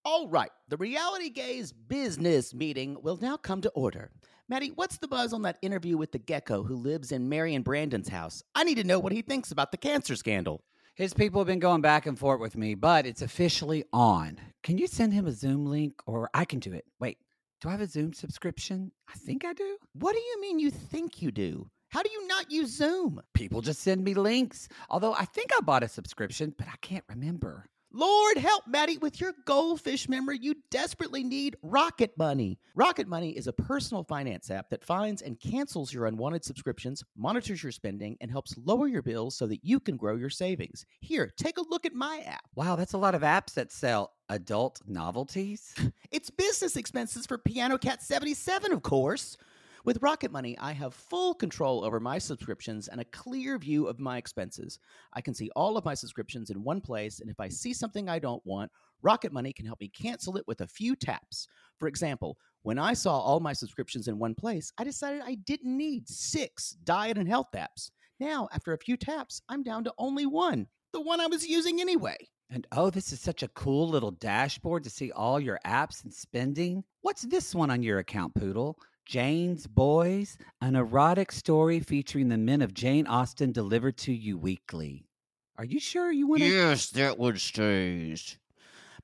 [0.05, 4.11] All right, the Reality Gaze business meeting will now come to order.
[4.51, 8.09] Maddie, what's the buzz on that interview with the gecko who lives in Marion Brandon's
[8.09, 8.43] house?
[8.55, 10.63] I need to know what he thinks about the cancer scandal.
[10.95, 14.41] His people have been going back and forth with me, but it's officially on.
[14.63, 16.87] Can you send him a Zoom link or I can do it?
[16.99, 17.19] Wait,
[17.61, 18.91] do I have a Zoom subscription?
[19.07, 19.77] I think I do.
[19.93, 21.69] What do you mean you think you do?
[21.91, 23.21] How do you not use Zoom?
[23.35, 24.67] People just send me links.
[24.89, 27.67] Although I think I bought a subscription, but I can't remember.
[27.91, 32.59] Lord help, Maddie, with your goldfish memory, you desperately need Rocket Money.
[32.75, 37.63] Rocket Money is a personal finance app that finds and cancels your unwanted subscriptions, monitors
[37.63, 40.85] your spending, and helps lower your bills so that you can grow your savings.
[41.01, 42.45] Here, take a look at my app.
[42.55, 45.75] Wow, that's a lot of apps that sell adult novelties.
[46.11, 49.37] It's business expenses for Piano Cat 77, of course.
[49.85, 54.01] With Rocket Money, I have full control over my subscriptions and a clear view of
[54.01, 54.79] my expenses.
[55.13, 58.09] I can see all of my subscriptions in one place, and if I see something
[58.09, 58.73] I don't want,
[59.03, 61.47] Rocket Money can help me cancel it with a few taps.
[61.79, 65.77] For example, when I saw all my subscriptions in one place, I decided I didn't
[65.77, 67.91] need six diet and health apps.
[68.19, 71.81] Now, after a few taps, I'm down to only one, the one I was using
[71.81, 72.17] anyway.
[72.51, 76.13] And oh, this is such a cool little dashboard to see all your apps and
[76.13, 76.83] spending.
[77.03, 78.79] What's this one on your account, Poodle?
[79.09, 85.09] Jane's Boys, an erotic story featuring the men of Jane Austen delivered to you weekly.
[85.57, 86.47] Are you sure you want to?
[86.47, 88.37] Yes, that one stays.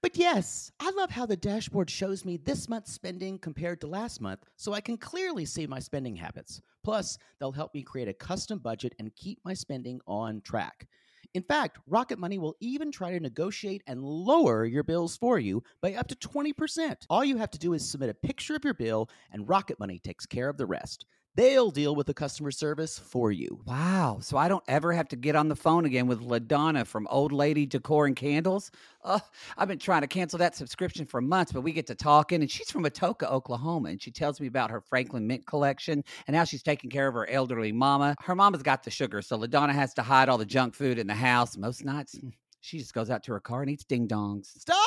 [0.03, 4.21] But yes, I love how the dashboard shows me this month's spending compared to last
[4.21, 6.61] month so I can clearly see my spending habits.
[6.83, 10.87] Plus, they'll help me create a custom budget and keep my spending on track.
[11.35, 15.65] In fact, Rocket Money will even try to negotiate and lower your bills for you
[15.83, 16.95] by up to 20%.
[17.11, 19.99] All you have to do is submit a picture of your bill, and Rocket Money
[19.99, 21.07] takes care of the rest.
[21.37, 23.61] They'll deal with the customer service for you.
[23.67, 24.19] Wow.
[24.21, 27.33] So I don't ever have to get on the phone again with LaDonna from Old
[27.33, 28.71] Lady Decor and Candles.
[29.03, 29.19] Uh,
[29.59, 32.51] I've been trying to cancel that subscription for months, but we get to talking, and
[32.51, 36.45] she's from Atoka, Oklahoma, and she tells me about her Franklin Mint collection and how
[36.45, 38.15] she's taking care of her elderly mama.
[38.21, 41.07] Her mama's got the sugar, so LaDonna has to hide all the junk food in
[41.07, 41.57] the house.
[41.57, 42.17] Most nights,
[42.61, 44.47] she just goes out to her car and eats ding dongs.
[44.59, 44.84] Stop!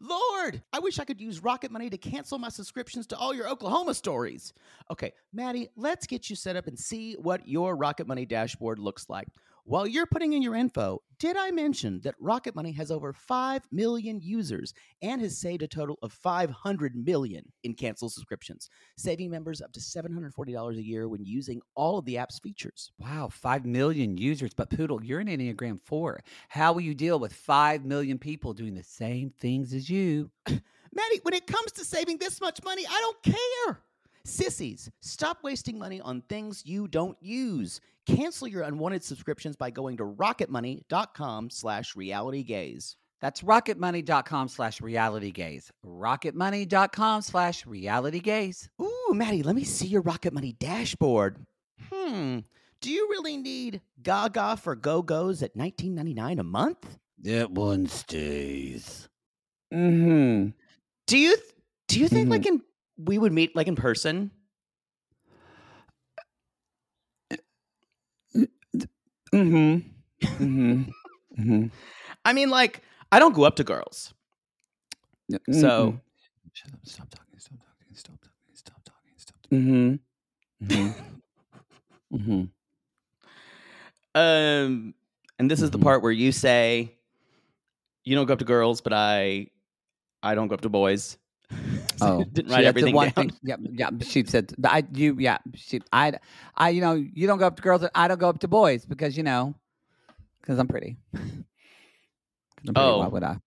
[0.00, 0.62] Lord!
[0.72, 3.94] I wish I could use Rocket Money to cancel my subscriptions to all your Oklahoma
[3.94, 4.52] stories.
[4.90, 9.08] Okay, Maddie, let's get you set up and see what your Rocket Money dashboard looks
[9.08, 9.28] like.
[9.68, 13.64] While you're putting in your info, did I mention that Rocket Money has over 5
[13.70, 19.60] million users and has saved a total of 500 million in canceled subscriptions, saving members
[19.60, 22.92] up to $740 a year when using all of the app's features?
[22.98, 24.54] Wow, 5 million users.
[24.54, 26.20] But Poodle, you're an Enneagram 4.
[26.48, 30.30] How will you deal with 5 million people doing the same things as you?
[30.46, 33.82] Maddie, when it comes to saving this much money, I don't care.
[34.28, 37.80] Sissies, stop wasting money on things you don't use.
[38.06, 42.96] Cancel your unwanted subscriptions by going to rocketmoney.com slash realitygaze.
[43.20, 45.70] That's rocketmoney.com slash realitygaze.
[45.84, 48.68] Rocketmoney.com slash realitygaze.
[48.80, 51.38] Ooh, Maddie, let me see your Rocket Money dashboard.
[51.92, 52.40] Hmm,
[52.80, 56.98] do you really need Gaga for Go-Go's at $19.99 a month?
[57.22, 59.08] That one stays.
[59.74, 60.50] Mm-hmm.
[61.06, 61.48] Do you th-
[61.88, 62.30] do you think Mhm.
[62.30, 62.62] like in
[62.98, 64.30] we would meet like in person?
[69.34, 69.88] Mm-hmm.
[70.24, 70.82] Mm-hmm.
[71.40, 71.66] mm-hmm.
[72.24, 72.82] I mean like
[73.12, 74.14] I don't go up to girls.
[75.52, 76.00] So-
[76.52, 79.94] Shut up, stop talking, stop talking, stop talking, stop talking, stop Mm-hmm.
[80.64, 82.16] Mm-hmm.
[82.16, 82.42] mm-hmm.
[84.14, 84.94] Um,
[85.38, 85.82] and this is the Mhm.
[85.82, 86.96] part where you say,
[88.04, 89.48] "You don't go up to girls, but I,
[90.22, 91.18] I don't go up to boys."
[92.00, 93.30] Oh, didn't write everything one down.
[93.30, 93.90] thing- Yeah, yeah.
[94.02, 96.12] She said, "I you yeah." She I
[96.56, 97.82] I you know you don't go up to girls.
[97.82, 99.54] and I don't go up to boys because you know
[100.40, 100.96] because I'm pretty.
[101.14, 101.44] I'm
[102.74, 103.08] pretty, Why Oh.
[103.08, 103.38] would I?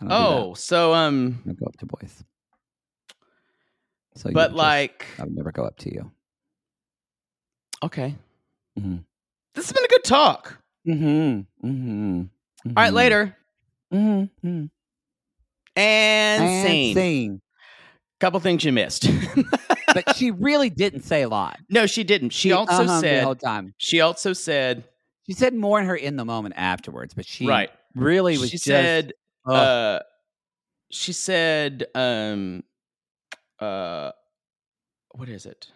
[0.00, 0.06] I.
[0.10, 2.22] Oh, so um, I go up to boys.
[4.16, 6.10] So but just- like, I would never go up to you.
[7.82, 8.16] okay,
[8.78, 9.04] Mhm.
[9.54, 10.58] this has been a good talk.
[10.86, 11.66] Mm-hmm.
[11.68, 12.22] Mm-hmm.
[12.68, 13.36] All right, later
[13.92, 14.66] Mm-hmm.
[15.78, 16.94] And, And scene.
[16.94, 17.40] scene.
[18.20, 19.08] Couple things you missed.
[19.94, 21.58] But she really didn't say a lot.
[21.70, 22.30] no, she didn't.
[22.30, 23.24] She, also uh-huh the said.
[23.24, 23.74] whole time.
[23.78, 24.84] She also said.
[25.26, 27.70] She said more in her in the moment afterwards, but she right.
[27.94, 29.12] really was She just said.
[29.46, 30.00] uh
[30.90, 32.62] she said um
[33.60, 34.10] uh
[35.12, 35.68] what is it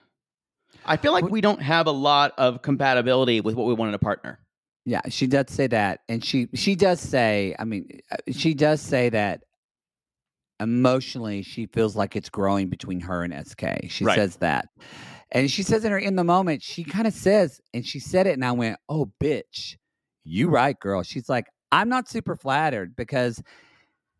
[0.84, 3.94] i feel like we don't have a lot of compatibility with what we want in
[3.94, 4.38] a partner
[4.84, 7.55] Yeah, she does say that, and she she does say.
[7.59, 9.42] I mean, uh, she does say that
[10.62, 13.88] emotionally, she feels like it's growing between her and SK.
[13.88, 14.16] She Right.
[14.16, 14.68] says that,
[15.30, 18.26] and she says in her in the moment, she kind of says, and she said
[18.26, 19.76] it, and I went, "Oh, bitch,
[20.24, 23.42] you right, girl." She's like, "I'm not super flattered because."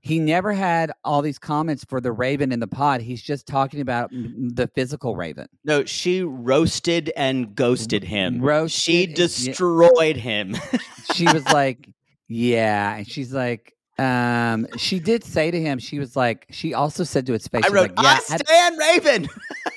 [0.05, 3.03] He never had all these comments for the Raven in the pod.
[3.03, 5.47] He's just talking about the physical Raven.
[5.63, 9.15] no she roasted and ghosted him she Roasted and- yeah.
[9.15, 10.57] destroyed him
[11.15, 11.89] she was like,
[12.27, 17.05] "Yeah," and she's like, um, she did say to him, she was like, she also
[17.05, 19.29] said to his face, i wrote like, "Yeah," i stand raven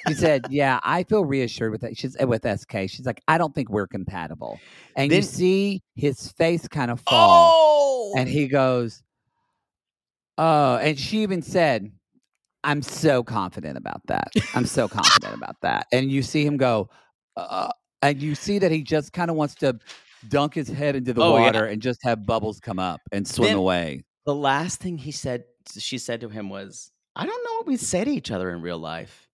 [0.07, 2.87] she said, "Yeah, I feel reassured with that." She's with SK.
[2.87, 4.59] She's like, "I don't think we're compatible,"
[4.95, 9.03] and you see his face kind of fall, oh and he goes,
[10.37, 11.91] "Oh," and she even said.
[12.67, 14.29] I'm so confident about that.
[14.55, 15.85] I'm so confident about that.
[15.91, 16.89] And you see him go,
[17.37, 19.77] uh, and you see that he just kind of wants to
[20.29, 21.43] dunk his head into the Oh, yeah.
[21.43, 24.03] water and just have bubbles come up and swim Then- away.
[24.25, 25.43] the last thing he said
[25.77, 28.61] she said to him was i don't know what we say to each other in
[28.61, 29.27] real life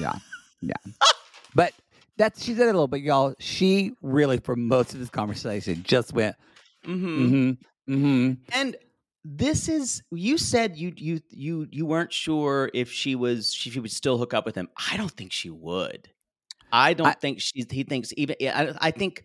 [0.00, 0.14] yeah,
[0.60, 0.74] yeah,
[1.54, 1.72] But
[2.16, 3.34] that's she said it a little bit, y'all.
[3.40, 6.36] She really, for most of this conversation, just went,
[6.86, 7.06] mm-hmm.
[7.24, 8.32] mm-hmm, mm-hmm.
[8.52, 8.76] And
[9.24, 13.80] this is you said you you you you weren't sure if she was she, she
[13.80, 14.68] would still hook up with him.
[14.92, 16.08] I don't think she would.
[16.70, 19.24] I don't I- think she he thinks even I, I think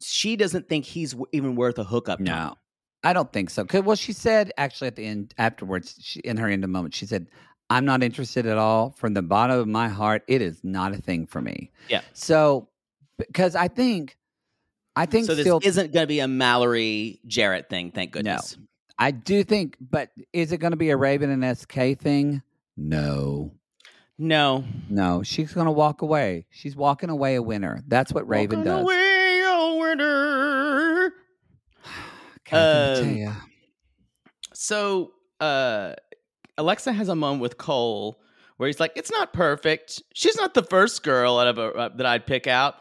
[0.00, 2.20] she doesn't think he's w- even worth a hookup.
[2.20, 2.52] No, her.
[3.04, 3.64] I don't think so.
[3.64, 6.94] 'Cause- well, she said actually at the end afterwards, she, in her end of moment,
[6.94, 7.26] she said,
[7.68, 8.90] "I'm not interested at all.
[8.98, 12.00] From the bottom of my heart, it is not a thing for me." Yeah.
[12.12, 12.68] So,
[13.18, 14.16] because I think,
[14.96, 17.90] I think So this still, isn't going to be a Mallory Jarrette thing.
[17.92, 18.56] Thank goodness.
[18.98, 22.42] I do think, but is it going to be a Raven and SK thing?
[22.76, 23.52] No.
[24.18, 26.44] No, No, she's going to walk away.
[26.50, 27.82] She's walking away a winner.
[27.88, 28.82] That's what Raven Walking does.
[28.82, 29.09] away
[32.50, 33.36] Kathy Um, Mattea.
[34.54, 35.94] So uh
[36.58, 38.20] Alexa has a moment with Cole
[38.58, 40.02] where he's like, "It's not perfect.
[40.14, 42.74] She's not the first girl out of a, uh, that I'd pick out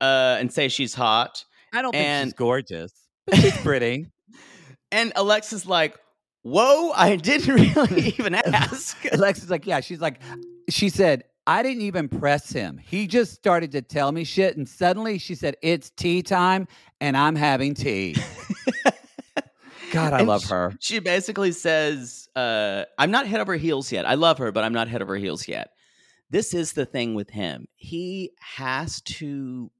[0.00, 2.92] uh, and say she's hot." I don't think she's gorgeous,
[3.26, 4.06] but she's pretty.
[4.90, 5.96] And Alexa's like,
[6.42, 10.20] "Whoa, I didn't really even ask." Alexa's like, yeah, she's like,
[10.68, 12.78] she said, I didn't even press him.
[12.78, 14.56] He just started to tell me shit.
[14.56, 16.68] And suddenly she said, it's tea time
[17.00, 18.14] and I'm having tea.
[19.92, 20.74] God, I And love her.
[20.80, 24.06] She basically says, uh, "I'm not head over heels yet.
[24.06, 25.70] I love her, but I'm not head over heels yet."
[26.30, 27.68] This is the thing with him.
[27.76, 29.70] He has to.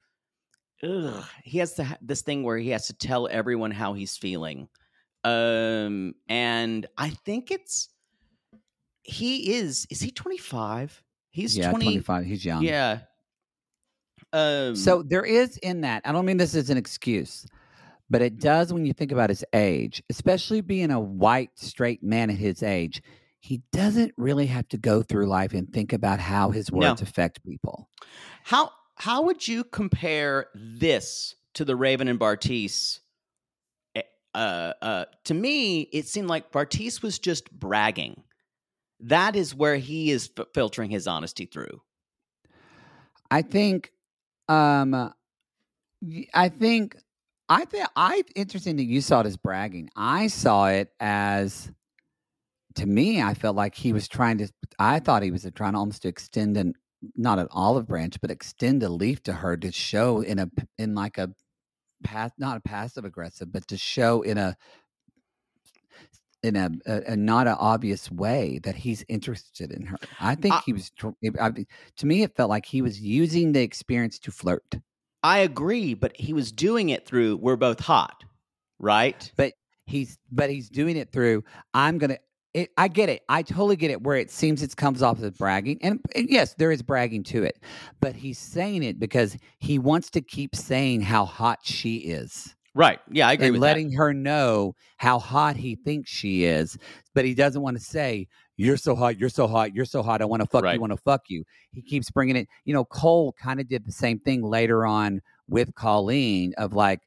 [0.82, 4.68] Ugh, he has to this thing where he has to tell everyone how he's feeling,
[5.24, 7.88] um, and I think it's
[9.02, 9.86] he is.
[9.90, 11.02] Is he 25?
[11.30, 11.86] He's yeah, 20.
[11.86, 12.24] 25.
[12.24, 12.62] He's young.
[12.62, 13.00] Yeah.
[14.32, 14.76] Um.
[14.76, 17.46] So there is in that, I don't mean this as an excuse,
[18.12, 22.28] but it does when you think about his age, especially being a white, straight man
[22.28, 23.02] at his age.
[23.40, 26.78] He doesn't really have to go through life and think about how his No.
[26.90, 27.88] words affect people.
[28.44, 33.00] How how would you compare this to the Raven and Bartise?
[33.96, 34.02] Eh,
[34.34, 38.22] Uh, uh, to me, it seemed like Bartise was just bragging.
[39.00, 41.80] That is where he is f- filtering his honesty through.
[43.30, 43.90] I think,
[44.48, 45.12] um,
[46.34, 46.96] I think,
[47.52, 49.90] I think, I interesting that you saw it as bragging.
[49.94, 51.70] I saw it as,
[52.76, 54.48] to me, I felt like he was trying to.
[54.78, 56.74] I thought he was trying almost to extend an
[57.16, 60.94] not an olive branch, but extend a leaf to her to show in a in
[60.94, 61.30] like a
[62.02, 64.56] path not a passive aggressive, but to show in a
[66.42, 69.96] in a, a, a not an obvious way that he's interested in her.
[70.20, 70.90] I think I- he was.
[71.38, 71.50] I,
[71.96, 74.76] to me, it felt like he was using the experience to flirt.
[75.22, 78.24] I agree, but he was doing it through we're both hot,
[78.78, 79.30] right?
[79.36, 79.54] But
[79.86, 81.44] he's but he's doing it through.
[81.74, 82.18] I'm gonna.
[82.54, 83.22] It, I get it.
[83.30, 84.02] I totally get it.
[84.02, 87.62] Where it seems it comes off as bragging, and, yes, there is bragging to it.
[88.00, 92.54] But he's saying it because he wants to keep saying how hot she is.
[92.74, 93.00] Right.
[93.10, 96.78] Yeah, I agree and letting her know how hot he thinks she is,
[97.14, 100.22] but he doesn't want to say, "You're so hot, you're so hot, you're so hot.
[100.22, 100.74] I want to fuck Right.
[100.74, 102.48] you, want to fuck you." He keeps bringing it.
[102.64, 107.00] You know, Cole kind of did the same thing later on with Colleen of like,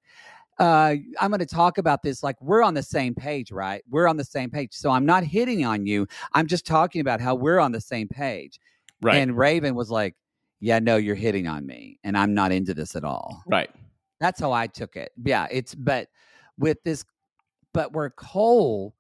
[0.60, 2.24] uh, "I'm going to talk about this.
[2.24, 3.84] Like, we're on the same page, right?
[3.90, 4.74] We're on the same page.
[4.74, 6.08] So I'm not hitting on you.
[6.34, 8.60] I'm just talking about how we're on the same page."
[9.02, 9.18] Right.
[9.18, 10.16] And Raven was like,
[10.62, 13.44] "Yeah, no, you're hitting on me, and I'm not into this at all.
[13.48, 13.70] Right.
[14.20, 15.12] That's how I took it.
[15.24, 16.08] Yeah, it's but
[16.58, 17.04] with this,
[17.74, 18.96] but where Cole,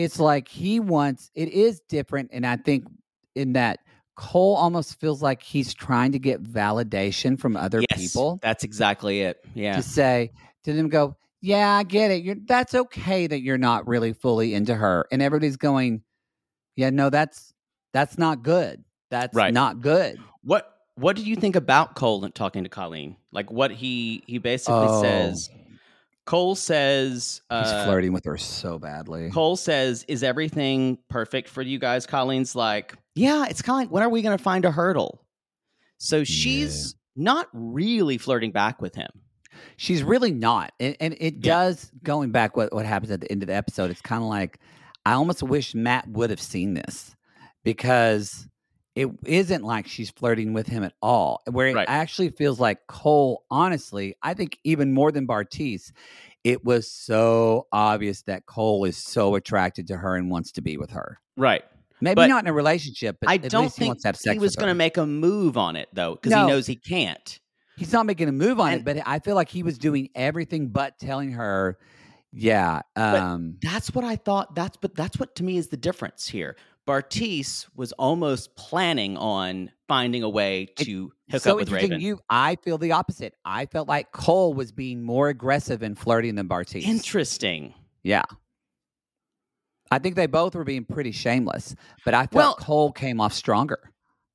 [0.00, 1.30] it's like he wants.
[1.34, 2.86] It is different, and I think
[3.34, 3.80] in that
[4.16, 9.22] Cole almost feels like he's trying to get validation from other yes, people That's exactly
[9.22, 9.42] it.
[9.54, 9.76] Yeah.
[9.76, 10.32] to say
[10.64, 12.22] to them, "Go, yeah, I get it.
[12.22, 16.02] You're that's okay that you're not really fully into her," and everybody's going,
[16.76, 17.54] "Yeah, no, that's
[17.92, 18.84] that's not good.
[19.10, 19.54] That's Right.
[19.54, 23.16] not good." What What do you think about Cole talking to Colleen?
[23.32, 25.02] Like what he he basically oh.
[25.02, 25.50] says.
[26.26, 27.58] Cole says Oh.
[27.60, 29.30] he's uh, flirting with her so badly.
[29.30, 33.92] Cole says, "Is everything perfect for you guys?" Colleen's like, "Yeah, it's kind of like
[33.92, 35.24] when are we going to find a hurdle?"
[35.98, 39.10] So she's not really flirting back with him.
[39.76, 40.72] She's really not.
[40.80, 41.40] And, and it Yeah.
[41.64, 44.28] does, going back what, what happens at the end of the episode, it's kind of
[44.28, 44.58] like
[45.04, 47.14] I almost wish Matt would have seen this
[47.64, 48.46] because
[48.94, 51.42] it isn't like she's flirting with him at all.
[51.50, 51.88] Where it Right.
[51.88, 55.92] actually feels like Cole, honestly, I think even more than Bartise,
[56.42, 60.76] it was so obvious that Cole is so attracted to her and wants to be
[60.76, 61.18] with her.
[61.36, 61.62] Right.
[62.00, 64.08] Maybe But not in a relationship, but I at don't least he think wants to
[64.08, 66.46] have sex he was going to make a move on it though, because No.
[66.46, 67.38] he knows he can't.
[67.76, 70.08] He's not making a move on And- it, but I feel like he was doing
[70.14, 71.78] everything but telling her,
[72.32, 72.80] yeah.
[72.96, 74.54] Um, That's what I thought.
[74.54, 76.56] That's but that's what to me is the difference here.
[76.90, 81.70] Bartise was almost planning on finding a way It- to hook so up with.
[81.70, 82.00] Raven.
[82.00, 83.34] You, I feel the opposite.
[83.44, 86.82] I felt like Cole was being more aggressive and flirting than Bartise.
[86.82, 87.74] Interesting.
[88.02, 88.24] Yeah.
[89.92, 93.32] I think they both were being pretty shameless, but I felt Well- Cole came off
[93.32, 93.78] stronger.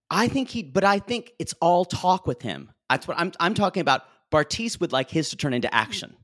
[0.09, 2.71] I think he, but I think it's all talk with him.
[2.89, 3.31] That's what I'm.
[3.39, 4.03] I'm talking about.
[4.31, 6.15] Bartice would like his to turn into action,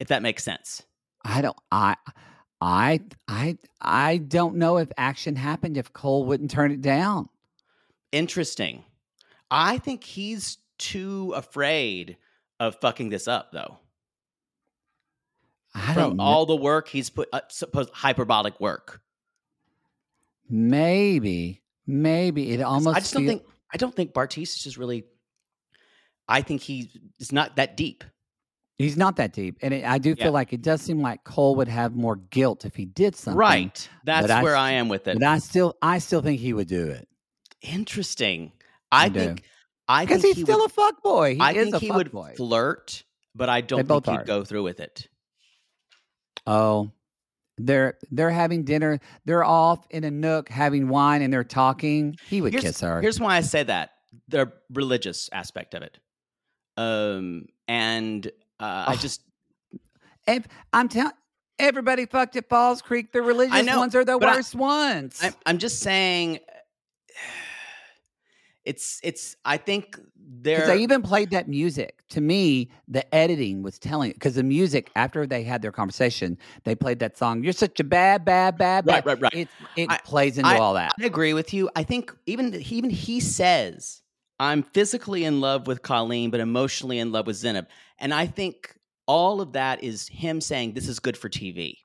[0.00, 0.82] if that makes sense.
[1.24, 1.56] I don't.
[1.70, 1.96] I.
[2.62, 3.00] I.
[3.26, 3.58] I.
[3.80, 7.28] I don't know if action happened if Cole wouldn't turn it down.
[8.12, 8.84] Interesting.
[9.50, 12.16] I think he's too afraid
[12.60, 13.78] of fucking this up, though.
[15.74, 19.00] I From all the work he's put, uh, supposed hyperbolic work.
[20.48, 21.62] Maybe.
[21.86, 22.96] Maybe it almost.
[22.96, 23.42] I just don't think.
[23.72, 25.04] I don't think Bartise is just really.
[26.28, 28.04] I think he is not that deep.
[28.78, 30.24] He's not that deep, and it, I do Yeah.
[30.24, 33.38] feel like it does seem like Cole would have more guilt if he did something.
[33.38, 33.88] Right.
[34.04, 35.18] That's I where I, am with it.
[35.18, 37.06] But I still, I still think he would do it
[37.60, 38.50] Interesting.
[38.90, 39.18] I I do.
[39.20, 39.42] think.
[39.88, 41.34] I because he's he still would, a fuck boy.
[41.34, 42.34] He I think he would boy.
[42.36, 43.04] flirt,
[43.34, 45.06] but I don't think he'd go through with it.
[46.46, 46.90] oh,
[47.58, 48.98] they're they're having dinner.
[49.26, 52.16] They're off in a nook having wine, and they're talking.
[52.28, 53.00] He would Here's, kiss her.
[53.00, 53.90] here's why I say that:
[54.28, 55.98] the religious aspect of it,
[56.76, 58.30] um, and
[58.62, 59.22] uh, I Oh, just
[60.26, 61.12] Ev- I'm telling.
[61.58, 63.12] Everybody fucked at Falls Creek.
[63.12, 65.18] The religious know, ones are the but I- worst ones.
[65.22, 66.38] I'm, I'm just saying.
[68.64, 69.36] It's it's.
[69.44, 72.00] I think they're they even played that music.
[72.10, 76.76] To me, the editing was telling because the music after they had their conversation, they
[76.76, 77.42] played that song.
[77.42, 79.20] You're such a bad, bad, bad, Right, bad.
[79.20, 79.34] right, right.
[79.34, 80.92] It it I- plays into all that.
[81.00, 81.70] I agree with you.
[81.74, 84.01] I think even even he says
[84.42, 87.66] I'm physically in love with Colleen, but emotionally in love with Zanab,
[87.98, 88.74] and I think
[89.06, 91.76] all of that is him saying this is good for TV.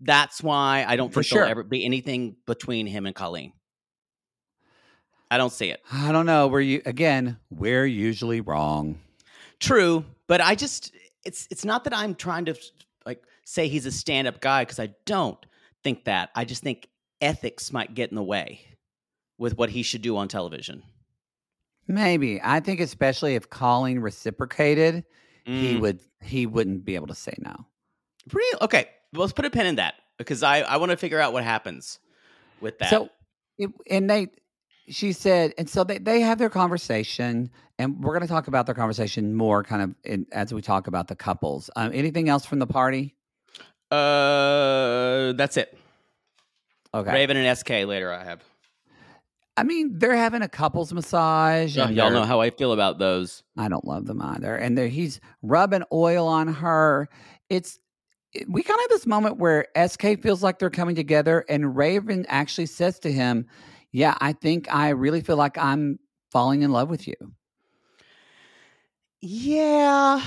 [0.00, 1.50] That's why I don't For think there'll sure.
[1.50, 3.52] ever be anything between him and Colleen.
[5.30, 5.80] I don't see it.
[5.92, 6.48] I don't know.
[6.48, 7.38] We're you again.
[7.48, 8.98] We're usually wrong.
[9.60, 10.92] True, but I just
[11.24, 12.56] it's it's not that I'm trying to
[13.06, 15.38] like say he's a stand-up guy because I don't
[15.84, 16.30] think that.
[16.34, 16.88] I just think
[17.20, 18.62] ethics might get in the way
[19.38, 20.82] with what he should do on television.
[21.90, 25.04] Maybe I think especially if Colleen reciprocated,
[25.44, 25.80] he Mm.
[25.80, 27.66] would he wouldn't be able to say no.
[28.32, 28.88] Real okay.
[29.12, 31.42] well, Let's put a pin in that because I I want to figure out what
[31.42, 31.98] happens
[32.60, 32.90] with that.
[32.90, 33.08] So,
[33.58, 34.28] it, and they,
[34.88, 38.66] she said, and so they, they have their conversation, and we're going to talk about
[38.66, 41.70] their conversation more kind of in, as we talk about the couples.
[41.74, 43.16] Um, anything else from the party?
[43.90, 45.76] Uh, that's it.
[46.94, 47.12] Okay.
[47.12, 48.12] Raven and SK later.
[48.12, 48.42] I have.
[49.60, 51.76] I mean, they're having a couples massage.
[51.76, 53.42] Yeah, y'all know how I feel about those.
[53.56, 54.56] I don't love them either.
[54.56, 57.08] And he's rubbing oil on her.
[57.48, 57.78] It's
[58.32, 61.76] it- we kind of have this moment where SK feels like they're coming together, and
[61.76, 63.46] Raven actually says to him,
[63.92, 65.98] "Yeah, I think I really feel like I'm
[66.30, 67.14] falling in love with you."
[69.20, 70.22] Yeah.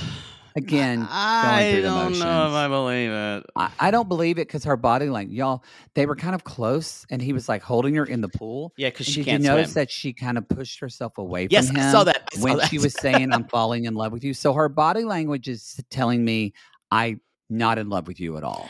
[0.55, 2.53] Again, I going through the don't know if.
[2.53, 3.45] I believe it.
[3.55, 5.63] I, I don't believe it because her body language, y'all,
[5.95, 8.73] they were kind of close, and he was like holding her in the pool.
[8.77, 9.81] Yeah, because she did can't you notice swim.
[9.81, 12.29] that she kind of pushed herself away Yes, from him I saw that.
[12.33, 12.69] I saw when that.
[12.69, 14.33] she was saying, "I'm falling in love with you"?
[14.33, 16.53] So her body language is telling me
[16.91, 18.69] I'm not in love with you at all.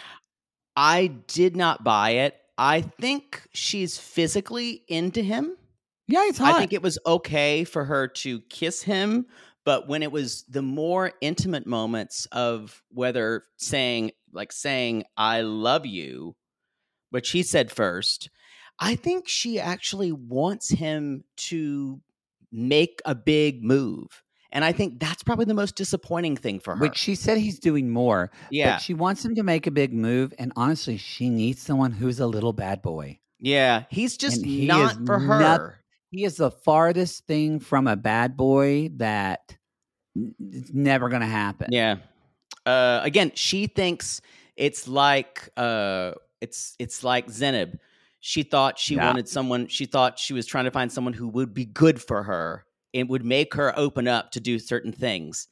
[0.75, 2.35] I did not buy it.
[2.57, 5.55] I think she's physically into him.
[6.07, 6.55] Yeah, it's hot.
[6.55, 9.25] I think it was okay for her to kiss him,
[9.65, 15.85] but when it was the more intimate moments of whether saying like saying I love
[15.85, 16.35] you,
[17.11, 18.29] which he said first,
[18.79, 22.01] I think she actually wants him to
[22.51, 24.23] make a big move.
[24.51, 26.81] And I think that's probably the most disappointing thing for her.
[26.81, 28.29] Which she said he's doing more.
[28.51, 28.73] yeah.
[28.75, 30.31] But she wants him to make a big move.
[30.37, 33.19] And honestly, she needs someone who's a little bad boy.
[33.39, 33.85] yeah.
[33.89, 35.79] He's just And he not for her.
[36.13, 39.57] He is the farthest thing from a bad boy that
[40.15, 41.69] it's never going to happen.
[41.71, 41.95] Yeah.
[42.67, 44.21] Uh, again, she thinks
[44.55, 47.79] it's like uh, it's it's like Zanab.
[48.19, 49.07] She thought she Yeah.
[49.07, 49.67] wanted someone.
[49.67, 53.09] She thought she was trying to find someone who would be good for her and
[53.09, 55.47] would make her open up to do certain things.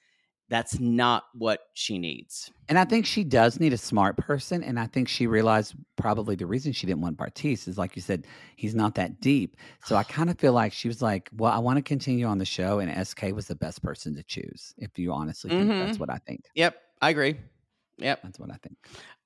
[0.47, 2.51] That's not what she needs.
[2.71, 4.63] And I think she does need a smart person.
[4.63, 8.01] And I think she realized probably the reason she didn't want Bartise is like you
[8.01, 9.57] said, he's not that deep.
[9.83, 12.37] So I kind of feel like she was like, well, I want to continue on
[12.37, 12.79] the show.
[12.79, 14.73] And SK was the best person to choose.
[14.77, 15.99] If you honestly think that's Mhm.
[15.99, 16.45] what I think.
[16.55, 17.35] Yep, I agree.
[17.97, 18.77] Yep, That's what I think.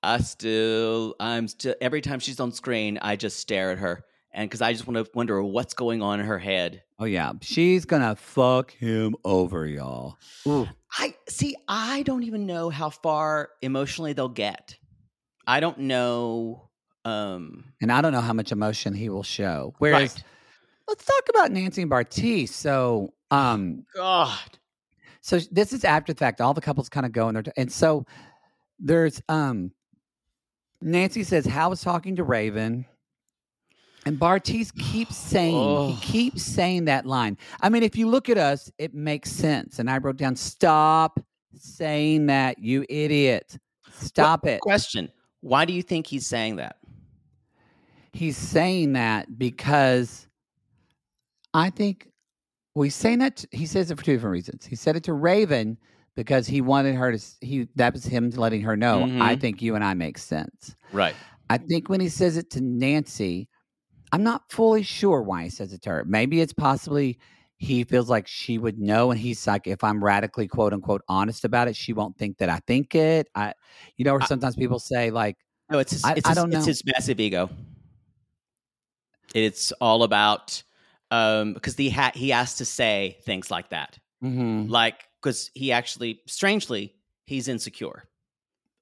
[0.02, 1.76] I still, I'm still.
[1.80, 4.06] Every time she's on screen, I just stare at her,
[4.36, 6.84] and because I just want to wonder what's going on in her head.
[7.00, 7.32] Oh, yeah.
[7.42, 10.18] She's going to fuck him over, y'all.
[10.46, 10.68] Ooh.
[10.92, 11.56] I see.
[11.70, 14.76] I don't even know how far emotionally they'll get.
[15.48, 16.70] I don't know.
[17.06, 19.74] Um, And I don't know how much emotion he will show.
[19.78, 20.24] Whereas, right.
[20.90, 22.50] let's talk about Nancy and Bartise.
[22.50, 24.38] So, um, God.
[25.22, 26.42] so this is after the fact.
[26.42, 28.06] All the couples kind of go in there, and so
[28.80, 29.72] there's um,
[30.82, 32.86] Nancy says Hal was talking to Raven,
[34.06, 35.88] and Bartise keeps saying Oh.
[35.94, 37.38] he keeps saying that line.
[37.62, 39.80] I mean, if you look at us, it makes sense.
[39.80, 41.20] And I wrote down, "Stop
[41.56, 43.58] saying that, you idiot!
[43.92, 45.10] Stop it." Question:
[45.42, 46.78] Why do you think he's saying that?
[48.14, 50.28] He's saying that because
[51.54, 52.10] I think
[52.74, 54.66] well, he's saying that t- he says it for two different reasons.
[54.66, 55.78] He said it to Raven
[56.16, 59.42] because he wanted her to he that was him letting her know I Mhm.
[59.42, 60.76] think you and I make sense.
[60.92, 61.16] Right.
[61.50, 63.48] I think when he says it to Nancy,
[64.12, 66.06] I'm not fully sure why he says it to her.
[66.06, 67.20] Maybe it's possibly
[67.58, 71.46] he feels like she would know and he's like if I'm radically quote unquote honest
[71.46, 73.28] about it, she won't think that I think it.
[73.36, 73.54] I
[73.98, 75.38] you know, or I- sometimes people say like
[75.70, 76.66] No, it's his, I- it's, I don't it's know.
[76.68, 77.50] his massive ego.
[79.34, 80.62] It's all about
[81.12, 83.98] um because he ha- he has to say things like that.
[84.24, 84.70] mhm.
[84.70, 86.96] like because he actually strangely
[87.26, 88.04] he's insecure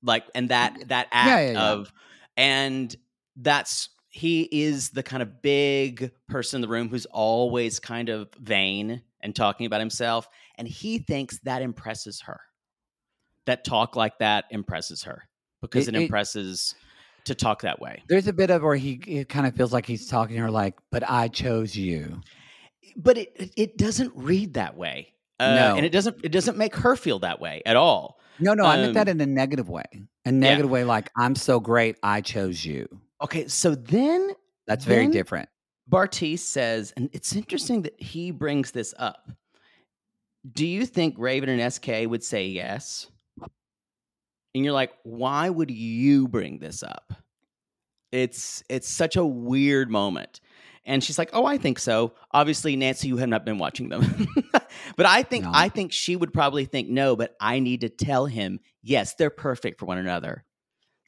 [0.04, 1.72] like and that that act Yeah, yeah, yeah.
[1.72, 1.94] of
[2.38, 2.96] and
[3.38, 8.30] that's he is the kind of big person in the room who's always kind of
[8.39, 12.39] vain and talking about himself and he thinks that impresses her
[13.47, 15.28] that talk like that impresses her
[15.61, 16.76] because it, It- it- impresses
[17.26, 19.86] to talk that way There's a bit of where he it kind of feels like
[19.86, 22.22] he's talking to her like, but I chose you.
[22.95, 25.07] but it it- it doesn't read that way
[25.39, 25.76] uh, No.
[25.78, 28.78] and it doesn't it doesn't make her feel that way at all No, no, I
[28.78, 29.86] meant that Um, in a negative way.
[30.26, 32.88] A negative way, like I'm so great, I chose you.
[33.24, 34.32] Okay so then
[34.68, 35.50] That's very Then- different.
[35.92, 39.30] Bartise says, and it's interesting that he brings this up.
[40.50, 43.08] Do you think Raven and SK would say yes?
[44.56, 47.14] And you're like, why would you bring this up?
[48.14, 50.40] It's it's such a weird moment.
[50.86, 54.28] And she's like, "Oh, I think so." Obviously, Nancy, you have not been watching them,
[54.95, 55.52] but I think No.
[55.54, 57.16] I think she would probably think no.
[57.16, 60.44] But I need to tell him, yes, they're perfect for one another,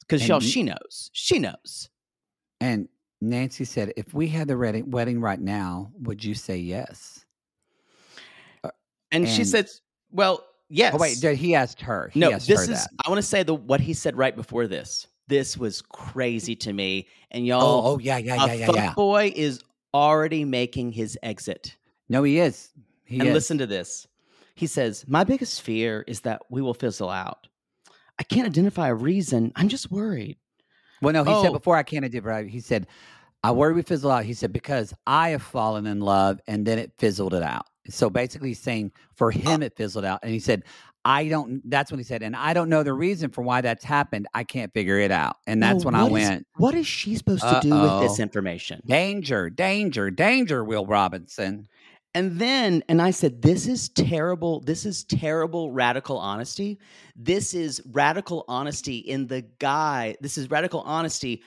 [0.00, 1.88] because y'all, she knows, she knows.
[2.60, 2.88] And
[3.20, 4.56] Nancy said, if we had the
[4.86, 7.24] wedding, right now, would you say yes?
[8.64, 8.70] Uh,
[9.12, 9.68] and, she And- said,
[10.10, 12.10] "Well, yes." Oh wait, he asked her.
[12.12, 12.80] He no, asked this her is.
[12.84, 12.90] that.
[13.04, 15.06] I want to say the what he said right before this.
[15.28, 17.08] This was crazy to me.
[17.30, 18.94] And Oh, y'all, oh yeah, yeah, a yeah, yeah, yeah.
[18.94, 19.60] boy is
[19.92, 21.76] already making his exit.
[22.08, 22.70] No, he is.
[23.04, 23.34] He and is.
[23.34, 24.06] listen to this.
[24.54, 27.48] He says, "My biggest fear is that we will fizzle out.
[28.18, 29.52] I can't identify a reason.
[29.56, 30.38] I'm just worried.
[31.02, 31.42] Well, no, he Oh.
[31.42, 32.44] said before I can't identify.
[32.44, 32.86] He said,
[33.42, 36.78] "I worry we fizzle out." He said because I have fallen in love and then
[36.78, 37.66] it fizzled it out.
[37.88, 40.64] So basically, he's saying for him it fizzled out, and he said,
[41.04, 43.84] "I don't." That's what he said, and I don't know the reason for why that's
[43.84, 44.26] happened.
[44.34, 47.14] I can't figure it out, and that's Well, when I is- went, what is she
[47.14, 48.80] supposed to do with this information?
[48.84, 51.68] "Danger, danger, danger!" Will Robinson.
[52.16, 54.60] And then, and I said, this is terrible.
[54.60, 56.78] This is terrible radical honesty.
[57.14, 60.16] This is radical honesty in the guy.
[60.22, 61.42] This is radical honesty,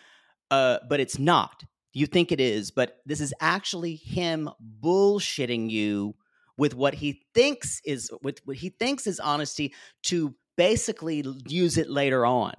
[0.51, 1.63] uh, but it's not.
[1.93, 4.47] You think it is, but this is actually him
[4.79, 6.13] bullshitting you
[6.55, 9.73] with what he thinks is with what he thinks is honesty
[10.03, 12.53] to basically use it later on.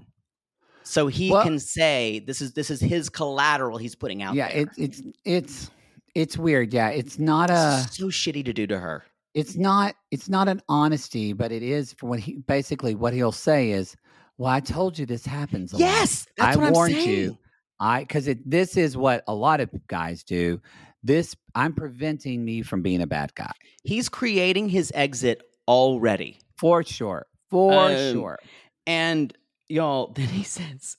[0.83, 4.49] So he Well- can say this is this is his collateral he's putting out Yeah,
[4.49, 4.63] there.
[4.63, 5.71] it, it's it's
[6.15, 6.73] it's weird.
[6.73, 7.87] Yeah, it's not a.
[7.91, 9.05] so shitty to do to her.
[9.35, 13.33] it's not it's not an honesty, but it is for what he basically what he'll
[13.33, 13.97] say is,
[14.39, 15.81] "Well, I told you this happens." A lot.
[15.81, 17.39] Yes, that's I what I'm warned you.
[17.79, 20.61] I because this is what a lot of guys do.
[21.03, 23.53] This I'm preventing me from being a bad guy
[23.85, 26.39] He's creating his exit already.
[26.59, 28.39] for sure, for Um, sure.
[28.87, 29.33] And
[29.69, 30.97] y'all, then he says,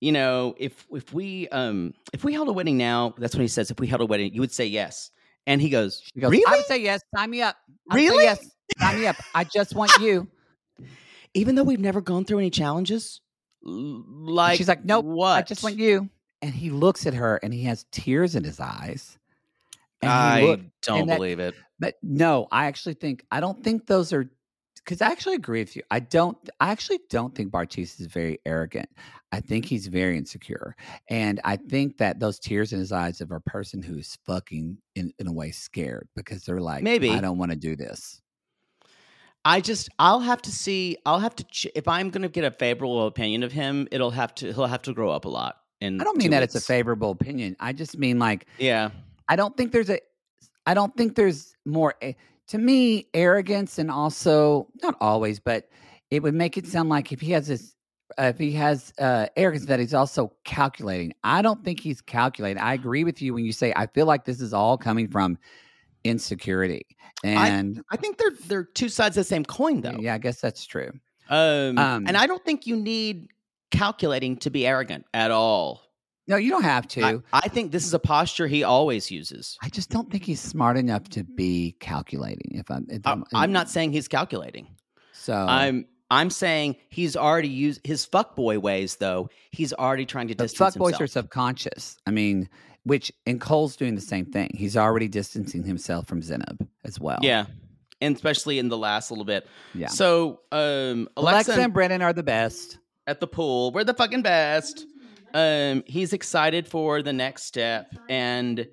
[0.00, 3.48] you know, if if we um if we held a wedding now, that's what he
[3.48, 3.70] says.
[3.70, 5.10] If we held a wedding, you would say yes.
[5.46, 6.44] And he goes, She goes, really?
[6.46, 7.00] I would say yes.
[7.16, 7.56] Sign me up.
[7.90, 8.24] I would say Really?
[8.24, 8.50] yes.
[8.78, 9.16] Sign me up.
[9.34, 10.28] I just want you.
[11.34, 13.20] Even though we've never gone through any challenges,
[13.66, 15.04] L- And like she's like, nope.
[15.04, 15.36] what?
[15.38, 16.08] I just want you.
[16.42, 19.18] And he looks at her, and he has tears in his eyes.
[20.02, 21.54] And I look- don't and that- believe it.
[21.78, 24.30] But no, I actually think I don't think those are
[24.84, 25.82] because I actually agree with you.
[25.90, 26.36] I don't.
[26.60, 28.88] I actually don't think Bartise is very arrogant.
[29.32, 30.74] I think he's very insecure,
[31.08, 35.12] and I think that those tears in his eyes of a person who's fucking in,
[35.18, 37.10] in a way scared because they're like, Maybe.
[37.10, 38.20] I don't want to do this.
[39.44, 40.98] I just I'll have to see.
[41.06, 43.88] I'll have to ch- if I'm going to get a favorable opinion of him.
[43.90, 45.56] It'll have to he'll have to grow up a lot.
[45.80, 47.56] And I don't mean that it's a favorable opinion.
[47.58, 48.90] I just mean like Yeah.
[49.28, 50.00] I don't think there's a
[50.66, 52.16] I don't think there's more a-
[52.50, 55.68] to me arrogance and also not always but
[56.10, 57.74] it would make it sound like if he has this
[58.18, 61.12] uh, if he has uh, arrogance that he's also calculating.
[61.22, 62.60] I don't think he's calculating.
[62.60, 65.38] I agree with you when you say I feel like this is all coming from
[66.04, 66.86] insecurity.
[67.22, 69.96] And I think they're they're two sides of the same coin though.
[69.98, 70.90] yeah, I guess that's true.
[71.28, 73.28] Um, Um, and I don't think you need
[73.70, 75.82] calculating to be arrogant at all.
[76.30, 77.02] No, you don't have to.
[77.32, 79.58] I, I think this is a posture he always uses.
[79.62, 82.52] I just don't think he's smart enough to be calculating.
[82.54, 84.68] If I'm, if I'm, I'm not saying he's calculating.
[85.12, 89.28] So I'm I'm saying he's already used his fuckboy ways though.
[89.50, 91.00] He's already trying to distance fuckboys himself.
[91.00, 91.96] are subconscious.
[92.06, 92.48] I mean,
[92.84, 94.50] which and Cole's doing the same thing.
[94.54, 97.18] He's already distancing himself from Zanab as well.
[97.22, 97.46] yeah,
[98.00, 99.48] and especially in the last little bit.
[99.74, 99.88] yeah.
[99.88, 102.78] So um, Alexa, Alexa, and Brennan are the best.
[103.08, 103.72] at the pool.
[103.72, 104.86] We're the fucking best.
[105.34, 108.66] Um, he's excited for the next step, and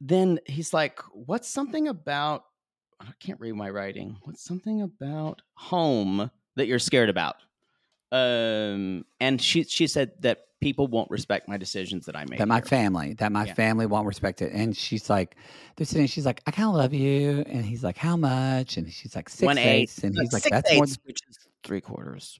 [0.00, 2.44] then he's like, "What's something about?"
[3.00, 4.16] I can't read my writing.
[4.24, 7.36] What's something about home that you're scared about?
[8.12, 12.38] Um, and she she said that people won't respect my decisions that I make.
[12.38, 12.64] That my here.
[12.64, 13.54] family, that my Yeah.
[13.54, 14.52] family won't respect it.
[14.52, 15.36] And she's like,
[15.76, 16.06] they're sitting.
[16.06, 17.44] She's like, I kind of love you.
[17.46, 18.78] And he's like, how much?
[18.78, 19.82] And she's like, six One eight.
[19.82, 19.98] eighths.
[20.04, 20.84] And Uh, he's like, that's more.
[20.84, 22.38] eighths, which is three quarters.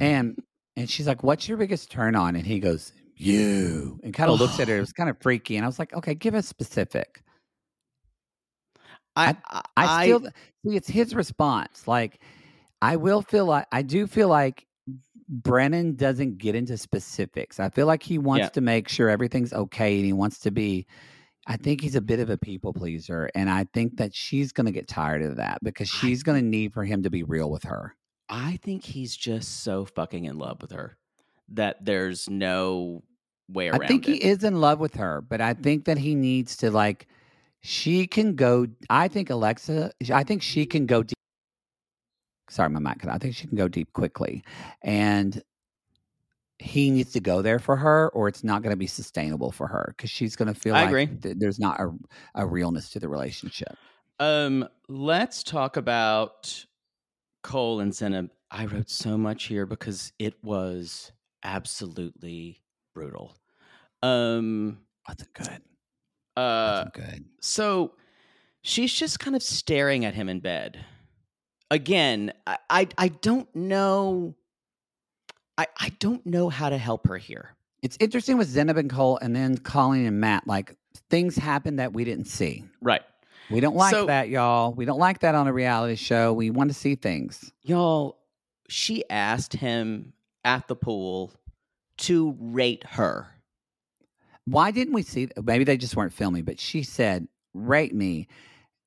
[0.00, 0.42] And
[0.76, 2.36] and she's like, what's your biggest turn on?
[2.36, 4.00] And he goes, you.
[4.02, 4.76] And kind of looks at her.
[4.76, 5.56] It was kind of freaky.
[5.56, 7.22] And I was like, okay, give us specific.
[9.14, 9.36] I
[9.76, 10.20] I, still
[10.66, 11.86] see it's his response.
[11.86, 12.20] Like
[12.80, 14.66] I will feel like I do feel like
[15.28, 17.60] Brennan doesn't get into specifics.
[17.60, 18.48] I feel like he wants Yeah.
[18.50, 20.86] to make sure everything's okay and he wants to be
[21.46, 24.66] I think he's a bit of a people pleaser and I think that she's going
[24.66, 27.50] to get tired of that because she's going to need for him to be real
[27.50, 27.94] with her.
[28.28, 30.96] I think he's just so fucking in love with her
[31.48, 33.02] that there's no
[33.48, 34.12] way around I think it.
[34.12, 37.06] he is in love with her, but I think that he needs to like
[37.60, 41.16] she can go I think Alexa I think she can go deep.
[42.48, 43.06] Sorry, my mic.
[43.06, 44.44] I think she can go deep quickly.
[44.82, 45.42] And
[46.58, 49.66] he needs to go there for her or it's not going to be sustainable for
[49.66, 51.06] her because she's going to feel I like agree.
[51.06, 51.90] th- there's not a,
[52.34, 53.76] a realness to the relationship.
[54.20, 56.64] Um, let's talk about
[57.42, 58.30] Cole and Zanab.
[58.50, 61.12] I wrote so much here because it was
[61.44, 62.60] absolutely
[62.94, 63.36] brutal.
[64.02, 64.78] Um,
[65.08, 65.62] Wasn't good.
[66.36, 67.24] uh, Wasn't good.
[67.40, 67.92] so
[68.62, 70.84] she's just kind of staring at him in bed.
[71.70, 74.34] Again, I I, I don't know.
[75.56, 77.54] I I don't know how to help her here.
[77.82, 80.46] It's interesting with Zanab and Cole and then Colleen and Matt.
[80.46, 80.76] Like
[81.10, 82.64] things happen that we didn't see.
[82.80, 83.02] Right.
[83.50, 84.72] We don't like So- that, y'all.
[84.72, 86.32] We don't like that on a reality show.
[86.32, 87.52] We want to see things.
[87.62, 88.18] Y'all,
[88.68, 90.12] she asked him
[90.44, 91.32] at the pool
[91.98, 93.26] to rate her.
[94.44, 95.28] Why didn't we see?
[95.42, 98.26] Maybe they just weren't filming, but she said, "Rate me."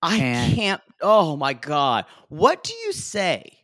[0.02, 0.82] I And- can't.
[1.02, 2.06] Oh my god!
[2.30, 3.60] What do you say?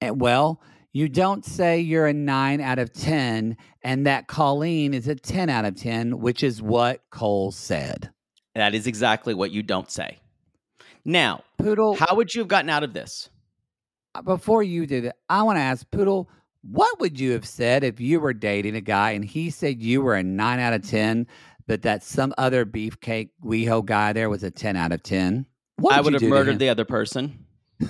[0.00, 0.60] And, well,
[0.92, 5.48] you don't say you're a nine out of ten, and that Colleen is a ten
[5.48, 8.10] out of ten, which is what Cole said.
[8.56, 10.16] That is exactly what you don't say.
[11.04, 13.28] Now, Poodle, how would you have gotten out of this?
[14.14, 16.30] Uh, before you do it, I want to ask Poodle,
[16.62, 20.00] what would you have said if you were dating a guy and he said you
[20.00, 21.26] were a nine out of ten,
[21.66, 25.44] but that some other beefcake WeHo guy there was a ten out of ten?
[25.76, 27.44] What I you would have murdered the other person.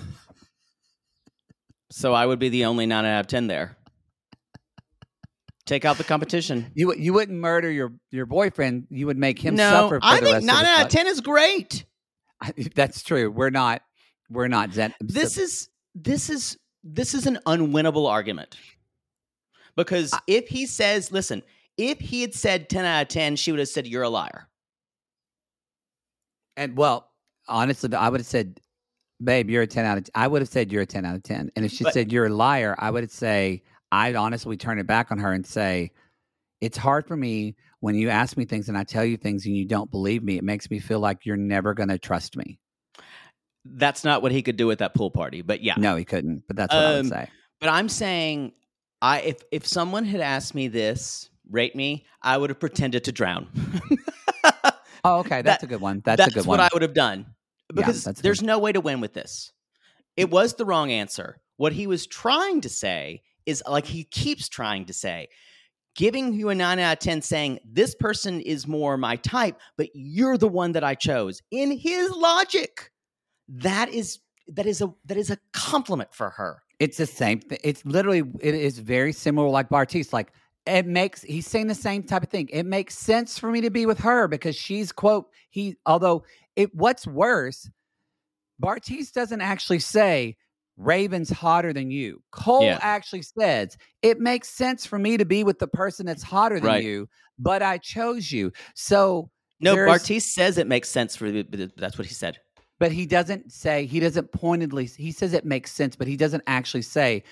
[1.91, 3.77] so I would be the only nine out of ten there.
[5.67, 6.71] Take out the competition.
[6.75, 8.87] You you wouldn't murder your your boyfriend.
[8.89, 10.01] You would make him no, suffer.
[10.01, 11.85] For I the think rest nine out fu- of ten is great.
[12.75, 13.31] That's true.
[13.31, 13.83] We're not.
[14.31, 14.73] We're not.
[14.73, 18.57] Zen- This is this is this is an unwinnable argument
[19.77, 21.43] because if he says, "Listen,"
[21.77, 24.49] if he had said ten out of ten, she would have said, "You're a liar."
[26.57, 27.11] and well,
[27.49, 28.61] honestly, I would have said,
[29.23, 30.11] "Babe, you're a ten out of." 10.
[30.15, 31.51] I would have said you're a ten out of ten.
[31.57, 34.79] And if she But- said you're a liar, I would have say I'd honestly turn
[34.79, 35.93] it back on her and say,
[36.61, 39.57] "It's hard for me when you ask me things and I tell you things and
[39.57, 40.37] you don't believe me.
[40.39, 42.59] It makes me feel like you're never going to trust me."
[43.65, 45.75] That's not what he could do at that pool party, but yeah.
[45.77, 46.45] No, he couldn't.
[46.47, 47.29] But that's what I would Um, say.
[47.61, 48.53] But I'm saying,
[49.03, 53.13] I if if someone had asked me this, rate me, I would have pretended to
[53.13, 53.49] drown.
[55.05, 56.03] Oh, okay, that's that- a good one.
[56.05, 56.59] That's, That's a good one.
[56.59, 56.65] what.
[56.73, 57.27] I would have done
[57.73, 59.53] because a there's good- no way to win with this.
[60.17, 61.41] It was the wrong answer.
[61.59, 65.29] What he was trying to say is like he keeps trying to say,
[65.95, 69.89] giving you a nine out of 10, saying this person is more my type, but
[69.95, 71.43] you're the one that I chose.
[71.51, 72.91] In his logic,
[73.49, 74.19] that is
[74.49, 76.63] that is a that is a compliment for her.
[76.79, 77.59] It's the same thing.
[77.65, 80.13] It's literally it is very similar like Bartise.
[80.13, 80.33] Like
[80.67, 82.49] it makes he's saying the same type of thing.
[82.53, 86.25] It makes sense for me to be with her because she's quote he although
[86.55, 87.69] it what's worse,
[88.63, 90.37] Bartise doesn't actually say
[90.77, 92.23] Raven's hotter than you.
[92.33, 92.79] Cole Yeah.
[92.83, 96.67] actually says it makes sense for me to be with the person that's hotter than
[96.67, 96.85] Right.
[96.85, 97.09] you,
[97.39, 98.53] but I chose you.
[98.75, 99.31] So
[99.61, 102.39] No, Bartise says it makes sense for that's what he said.
[102.79, 106.43] but he doesn't say he doesn't pointedly he says it makes sense but he doesn't
[106.47, 107.23] actually say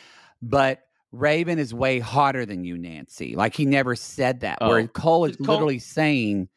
[0.40, 0.80] but
[1.12, 4.86] raven is way hotter than you nancy like he never said that where Oh.
[4.88, 6.48] cole is Cole- literally saying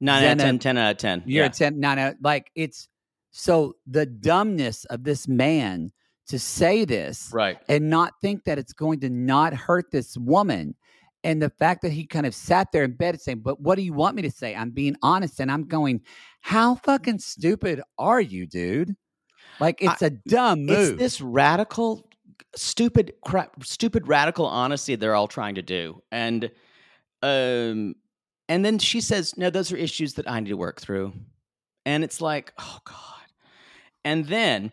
[0.00, 1.22] Nine out of 10, 10 out of 10.
[1.26, 1.50] you're yeah.
[1.50, 2.88] a 10 nine out like it's
[3.32, 5.90] so the dumbness of this man
[6.28, 7.58] to say this Right.
[7.68, 10.74] and not think that it's going to not hurt this woman.
[11.24, 13.76] And the fact that he kind of sat there in bed and saying, But what
[13.76, 14.54] do you want me to say?
[14.54, 15.40] I'm being honest.
[15.40, 16.02] And I'm going,
[16.40, 18.94] How fucking stupid are you, dude?
[19.58, 20.98] Like it's a dumb It's move.
[20.98, 22.08] this radical,
[22.54, 26.50] stupid, crap, stupid radical honesty they're all trying to do, and
[27.22, 27.94] um,
[28.48, 31.14] and then she says, "No, those are issues that I need to work through,"
[31.86, 33.26] and it's like, oh god,
[34.04, 34.72] and then,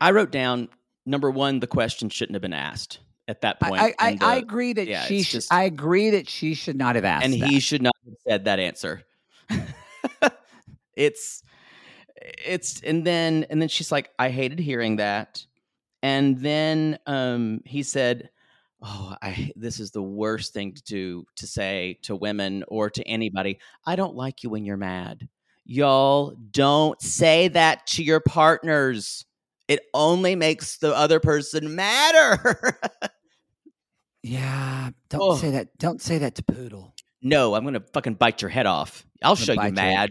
[0.00, 0.68] I wrote down
[1.04, 4.36] number one, the question shouldn't have been asked at that point, I, I, and, I
[4.36, 5.36] agree that yeah, she it's should.
[5.38, 7.24] just- I agree that she should not have asked.
[7.24, 7.48] and that.
[7.48, 9.02] he should not have said that answer.
[10.96, 11.42] It's
[12.18, 15.44] it's and then and then she's like, I hated hearing that.
[16.02, 18.30] And then um he said,
[18.80, 23.06] Oh, I this is the worst thing to do to say to women or to
[23.06, 23.58] anybody.
[23.84, 25.28] I don't like you when you're mad.
[25.66, 29.26] Y'all don't say that to your partners.
[29.68, 32.78] It only makes the other person madder.
[34.22, 35.36] Yeah, don't Oh.
[35.36, 35.76] say that.
[35.78, 36.94] Don't say that to Poodle.
[37.22, 39.06] no, I'm gonna fucking bite your head off.
[39.22, 40.10] I'll show you bite your head.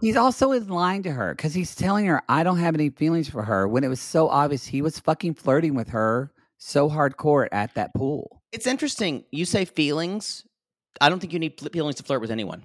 [0.00, 3.28] He's also is lying to her because he's telling her I don't have any feelings
[3.28, 7.48] for her when it was so obvious he was fucking flirting with her so hardcore
[7.52, 8.42] at that pool.
[8.52, 9.24] It's interesting.
[9.30, 10.44] You say feelings.
[11.00, 12.62] I don't think you need feelings to flirt with anyone.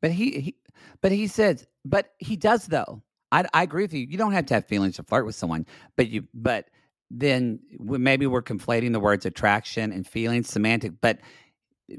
[0.00, 0.56] But he, he
[1.00, 3.02] but he says, but he does though.
[3.34, 4.06] I, I agree with you.
[4.08, 5.66] You don't have to have feelings to flirt with someone,
[5.96, 6.68] but you but
[7.10, 10.92] then we- maybe we're conflating the words attraction and feelings, semantic.
[11.00, 11.18] But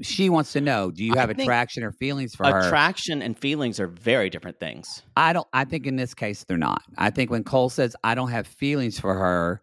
[0.02, 2.58] she wants to know: Do you have attraction or feelings for her?
[2.58, 5.02] Attraction and feelings are very different things.
[5.16, 5.46] I don't.
[5.52, 6.82] I think in this case they're not.
[6.96, 9.60] I think when Cole says I don't have feelings for her,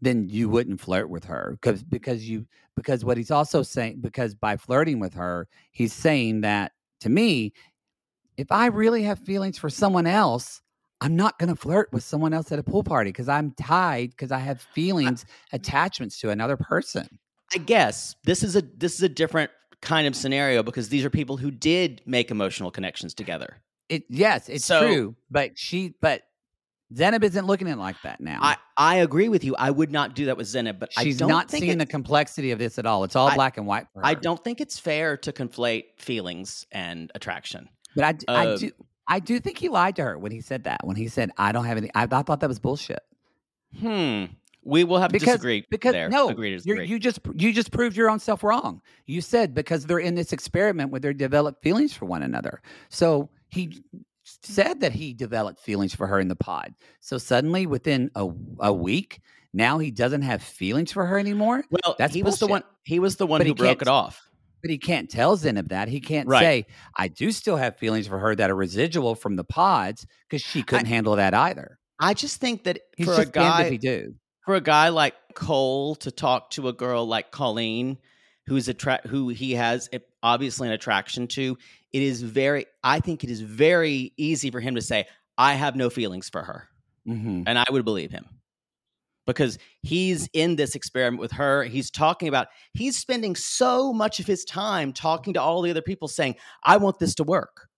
[0.00, 2.46] then you wouldn't flirt with her because because you
[2.76, 7.52] because what he's also saying because by flirting with her, he's saying that to me,
[8.36, 10.62] if I really have feelings for someone else.
[11.00, 14.10] I'm not going to flirt with someone else at a pool party because I'm tied
[14.10, 17.18] because I have feelings, attachments to another person.
[17.54, 19.50] I guess this is a this is a different
[19.82, 23.58] kind of scenario because these are people who did make emotional connections together.
[23.88, 26.22] It yes, it's So- true, but she but
[26.94, 28.38] Zanab isn't looking at it like that now.
[28.40, 29.54] I I agree with you.
[29.56, 32.52] I would not do that with Zanab, but She's I don't not seeing the complexity
[32.52, 33.04] of this at all.
[33.04, 34.06] It's all I- black and white for her.
[34.06, 37.68] I don't think it's fair to conflate feelings and attraction.
[37.94, 38.70] But I, d- I uh, do.
[39.08, 40.80] I do think he lied to her when he said that.
[40.86, 43.00] When he said, "I don't have any," I, I thought that was bullshit.
[43.78, 44.24] Hmm.
[44.64, 46.08] We will have to Because disagree because there.
[46.08, 46.86] no, agree disagree.
[46.88, 48.82] you just you just proved your own self wrong.
[49.06, 52.60] You said because they're in this experiment where they develop feelings for one another.
[52.88, 53.84] So he
[54.24, 56.74] said that he developed feelings for her in the pod.
[56.98, 58.28] So suddenly, within a
[58.58, 59.20] a week,
[59.52, 61.62] now he doesn't have feelings for her anymore.
[61.70, 62.64] well, that's he was the one.
[62.82, 64.25] He was the one But who broke it off.
[64.62, 65.88] But he can't tell Zanab that.
[65.88, 66.40] He can't Right.
[66.40, 66.66] say,
[66.96, 70.62] I do still have feelings for her that are residual from the pods because she
[70.62, 71.78] couldn't handle that either.
[72.00, 74.14] I just think that He's for a guy he do.
[74.44, 77.98] for a guy like Cole to talk to a girl like Colleen,
[78.46, 79.88] who's attract who he has
[80.22, 81.56] obviously an attraction to,
[81.92, 82.66] it is very.
[82.82, 85.06] I think it is very easy for him to say,
[85.38, 86.68] "I have no feelings for her,"
[87.08, 87.42] Mm-hmm.
[87.46, 88.26] and I would believe him
[89.26, 91.64] because he's in this experiment with her.
[91.64, 92.48] He's talking about.
[92.74, 96.76] He's spending so much of his time talking to all the other people, saying, "I
[96.78, 97.68] want this to work."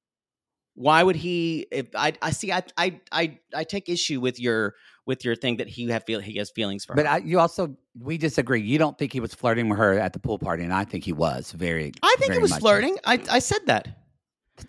[0.74, 1.66] Why would he?
[1.72, 4.74] If I, I see, I, I, I, I take issue with your
[5.06, 6.94] with your thing that he have feel he has feelings for.
[6.94, 7.06] But.
[7.06, 8.60] I, you also, we disagree.
[8.60, 11.02] You don't think he was flirting with her at the pool party, and I think
[11.02, 11.92] he was very.
[12.02, 12.96] I think very it was flirting.
[13.04, 13.88] I, I said that.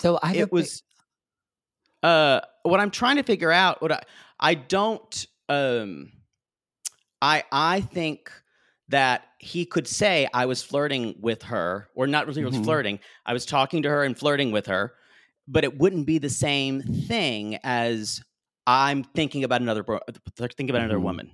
[0.02, 0.82] So I it think- was.
[2.02, 3.82] Uh, what I'm trying to figure out.
[3.82, 4.02] What I
[4.40, 5.28] I don't.
[5.48, 6.12] Um,
[7.22, 8.32] I I think
[8.88, 12.64] that he could say I was flirting with her, or not really was Mhm.
[12.64, 13.00] flirting.
[13.26, 14.96] I was talking to her and flirting with her,
[15.48, 18.22] but it wouldn't be the same thing as
[18.66, 20.00] I'm thinking about another bro-
[20.36, 21.04] thinking about another Mhm.
[21.04, 21.32] woman.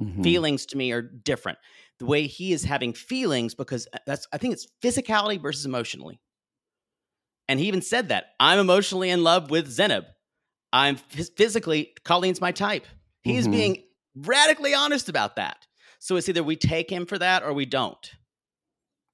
[0.00, 0.22] Mhm.
[0.22, 1.58] Feelings to me are different.
[1.98, 6.20] The way he is having feelings because uh, that's I think it's physicality versus emotionally.
[7.48, 10.06] And he even said that I'm emotionally in love with Zanab.
[10.72, 12.86] I'm phys- physically Colleen's my type.
[13.22, 13.52] He's Mhm.
[13.52, 13.83] being
[14.16, 15.66] radically honest about that.
[15.98, 18.10] So it's either we take him for that or we don't.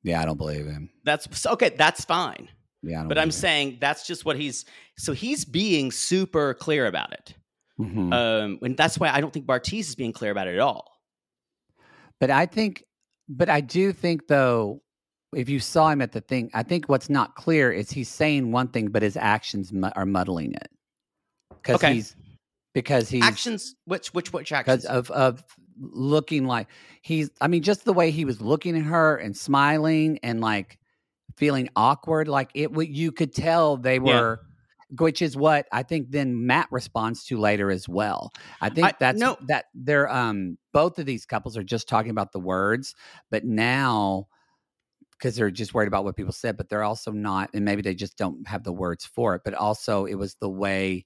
[0.02, 0.90] Yeah, I don't believe him.
[1.04, 1.70] That's okay.
[1.70, 2.48] That's fine.
[2.82, 3.32] Yeah, I don't But I'm him.
[3.32, 4.64] saying that's just what he's.
[4.98, 7.34] So he's being super clear about it.
[7.78, 8.12] Mhm.
[8.12, 10.90] Um, and that's why I don't think Bartise is being clear about it at all.
[12.18, 12.84] But I think,
[13.28, 14.82] but I do think though,
[15.34, 18.52] if you saw him at the thing, I think what's not clear is he's saying
[18.52, 20.70] one thing, but his actions mu- are muddling it.
[21.50, 21.94] Because Okay.
[21.94, 22.16] he's
[22.72, 23.74] because he actions.
[23.84, 24.84] Which which which actions?
[24.84, 25.44] of of
[25.78, 26.68] looking like
[27.02, 27.30] he's.
[27.40, 30.78] I mean, just the way he was looking at her and smiling and like
[31.36, 32.70] feeling awkward, like it.
[32.76, 34.40] You could tell they were.
[34.98, 36.10] Which is what I think.
[36.10, 38.32] Then Matt responds to later as well.
[38.60, 39.36] I think I- that's no.
[39.46, 42.96] that they're um both of these couples are just talking about the words,
[43.30, 44.26] but now
[45.12, 47.94] because they're just worried about what people said, but they're also not, and maybe they
[47.94, 49.42] just don't have the words for it.
[49.44, 51.04] But also, it was the way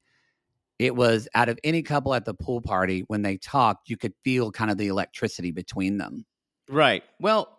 [0.79, 4.15] it was out of any couple at the pool party when they talked, you could
[4.25, 6.25] feel kind of the electricity between them.
[6.69, 7.05] Right.
[7.21, 7.59] Well,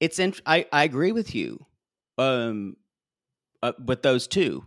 [0.00, 1.64] it's in, I I agree with you.
[2.18, 2.76] Um,
[3.62, 4.64] uh, with those two,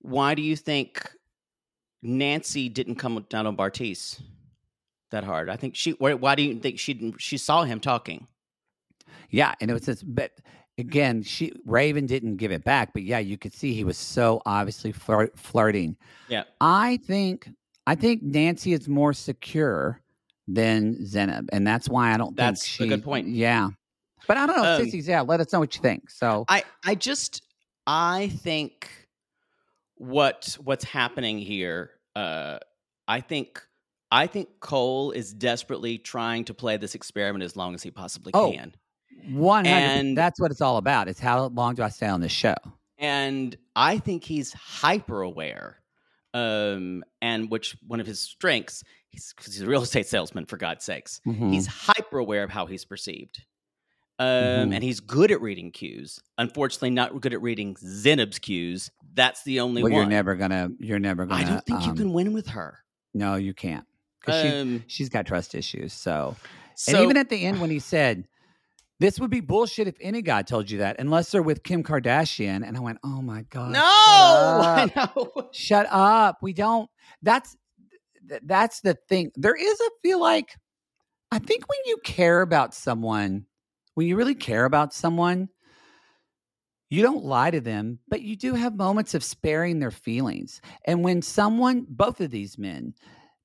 [0.00, 1.08] why do you think
[2.02, 4.20] Nancy didn't come down on Bartise
[5.10, 5.48] that hard?
[5.48, 5.92] I think she.
[5.92, 7.20] Why, why do you think she didn't?
[7.20, 8.26] She saw him talking.
[9.30, 10.32] Yeah, and it was just, but
[10.78, 14.42] again, she Raven didn't give it back, but yeah, you could see he was so
[14.46, 15.96] obviously flirt, flirting.
[16.28, 16.44] Yeah.
[16.60, 17.48] I think
[17.86, 20.00] I think Nancy is more secure
[20.48, 22.88] than Zanab, and that's why I don't That's a think she.
[22.88, 23.28] good point.
[23.28, 23.70] Yeah,
[24.28, 25.08] but I don't know, Um, sissies.
[25.08, 26.10] Yeah, let us know what you think.
[26.10, 27.42] So I I just
[27.86, 28.90] I think
[29.96, 31.90] what what's happening here.
[32.16, 32.58] Uh,
[33.08, 33.62] I think
[34.10, 38.32] I think Cole is desperately trying to play this experiment as long as he possibly
[38.34, 38.52] Oh.
[38.52, 38.74] can.
[39.30, 41.08] One and- That's what it's all about.
[41.08, 42.54] It's how long do I stay on this show?
[42.98, 45.78] and I think he's hyper aware.
[46.32, 48.82] Um, and which one of his strengths?
[49.08, 51.20] He's because he's a real estate salesman, for God's sakes.
[51.26, 51.52] Mhm.
[51.52, 53.42] He's hyper aware of how he's perceived.
[54.18, 54.26] Um,
[54.70, 54.74] Mhm.
[54.74, 56.20] and he's good at reading cues.
[56.38, 58.90] Unfortunately, not good at reading Zanab's cues.
[59.14, 60.00] That's the only well, one.
[60.02, 60.70] you're never gonna.
[60.78, 61.40] You're never gonna.
[61.40, 62.78] I don't think you um, can win with her.
[63.12, 63.86] No, you can't.
[64.22, 65.92] 'Cause she, Um, she's got trust issues.
[65.92, 66.36] So,
[66.76, 68.26] so, and even at the end when he said,
[69.00, 72.66] "This would be bullshit if any guy told you that, unless they're with Kim Kardashian,"
[72.66, 75.16] and I went, "Oh my god, no, shut I up.
[75.16, 75.48] know.
[75.52, 76.38] Shut up.
[76.42, 76.88] We don't.
[77.22, 77.56] That's
[78.42, 79.30] that's the thing.
[79.36, 80.54] There is a feel like
[81.30, 83.46] I think when you care about someone,
[83.94, 85.48] when you really care about someone."
[86.90, 90.60] You don't lie to them, but you do have moments of sparing their feelings.
[90.86, 92.94] And when someone, both of these men,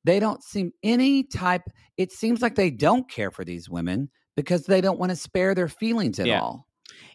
[0.04, 1.64] they don't seem any type
[1.98, 4.12] it seems like they don't care for these women
[4.42, 6.40] because they don't want to spare their feelings at Yeah.
[6.42, 6.66] all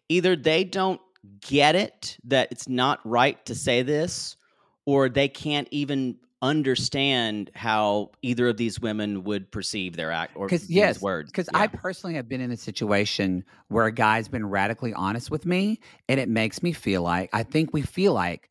[0.08, 1.00] Either they don't
[1.40, 4.36] get it that it's not right to say this,
[4.84, 10.46] or they can't even understand how either of these women would perceive their act or
[10.48, 11.30] these yes words.
[11.30, 11.60] because Yeah.
[11.62, 15.80] i personally have been in a situation where a guy's been radically honest with me
[16.08, 18.50] and it makes me feel like i think we feel like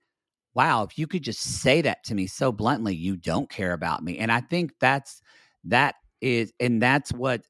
[0.55, 4.03] wow if you could just say that to me so bluntly you don't care about
[4.03, 5.21] me and i think that's
[5.63, 7.43] that is and that's what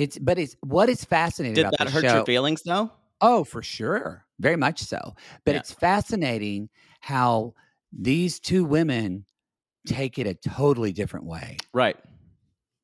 [0.00, 2.90] it's but it's what is fascinating did about that hurt show your feelings though?
[3.20, 4.24] Oh, for sure.
[4.38, 5.14] Very much so.
[5.44, 5.60] But Yeah.
[5.60, 6.70] it's fascinating
[7.00, 7.54] how
[7.92, 9.26] these two women
[9.86, 11.58] take it a totally different way.
[11.74, 11.96] Right.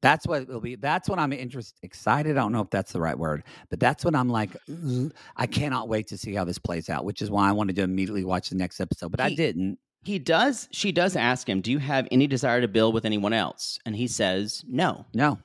[0.03, 0.77] That's what it will be.
[0.77, 2.37] That's what I'm interested, excited.
[2.37, 4.51] I don't know if that's the right word, but that's what I'm like.
[5.37, 7.83] I cannot wait to see how this plays out, which is why I wanted to
[7.83, 9.79] immediately watch the next episode, but I didn't.
[10.05, 10.69] He does.
[10.71, 13.97] She does ask him, "Do you have any desire to build with anyone else?" And
[13.97, 15.07] he says, "No.
[15.15, 15.39] No.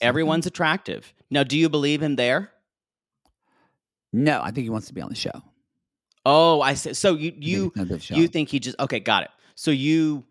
[0.00, 2.52] Everyone's attractive." Now, do you believe him there?
[4.12, 5.42] No, I think he wants to be on the show.
[6.24, 6.94] Oh, I see.
[6.94, 8.14] So you I think you it's another show.
[8.16, 9.00] you think he just okay?
[9.00, 9.30] Got it.
[9.54, 10.24] So you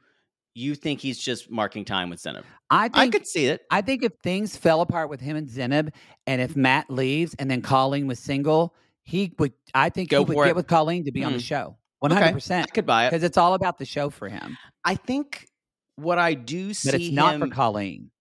[0.54, 2.44] you think he's just marking time with Zanab?
[2.70, 3.62] I think I could see it.
[3.70, 5.92] I think if things fell apart with him and Zanab,
[6.28, 8.74] and if Matt leaves and then Colleen was single,
[9.04, 9.54] he would.
[9.74, 11.44] I think Go he would for get with Colleen to be on the Mm.
[11.44, 11.78] show.
[12.00, 12.74] One hundred I percent.
[12.74, 13.12] could buy it.
[13.12, 14.58] Because it's all about the show for him.
[14.84, 15.48] I think
[15.96, 18.12] what I do see But it's not for Colleen.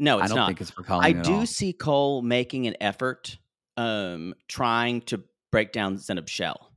[0.00, 0.46] No, it's I don't not.
[0.48, 1.18] think it's for Colleen.
[1.18, 1.46] I do all.
[1.46, 3.36] see Cole making an effort,
[3.76, 5.22] um, trying to
[5.52, 6.72] break down Zanab's shell.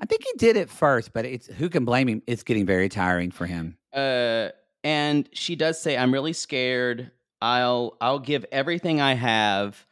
[0.00, 2.22] I think he did it first, but it's who can blame him?
[2.26, 3.76] It's getting very tiring for him.
[3.92, 4.48] Uh,
[4.82, 7.10] and she does say, "I'm really scared.
[7.42, 9.86] I'll I'll give everything I have,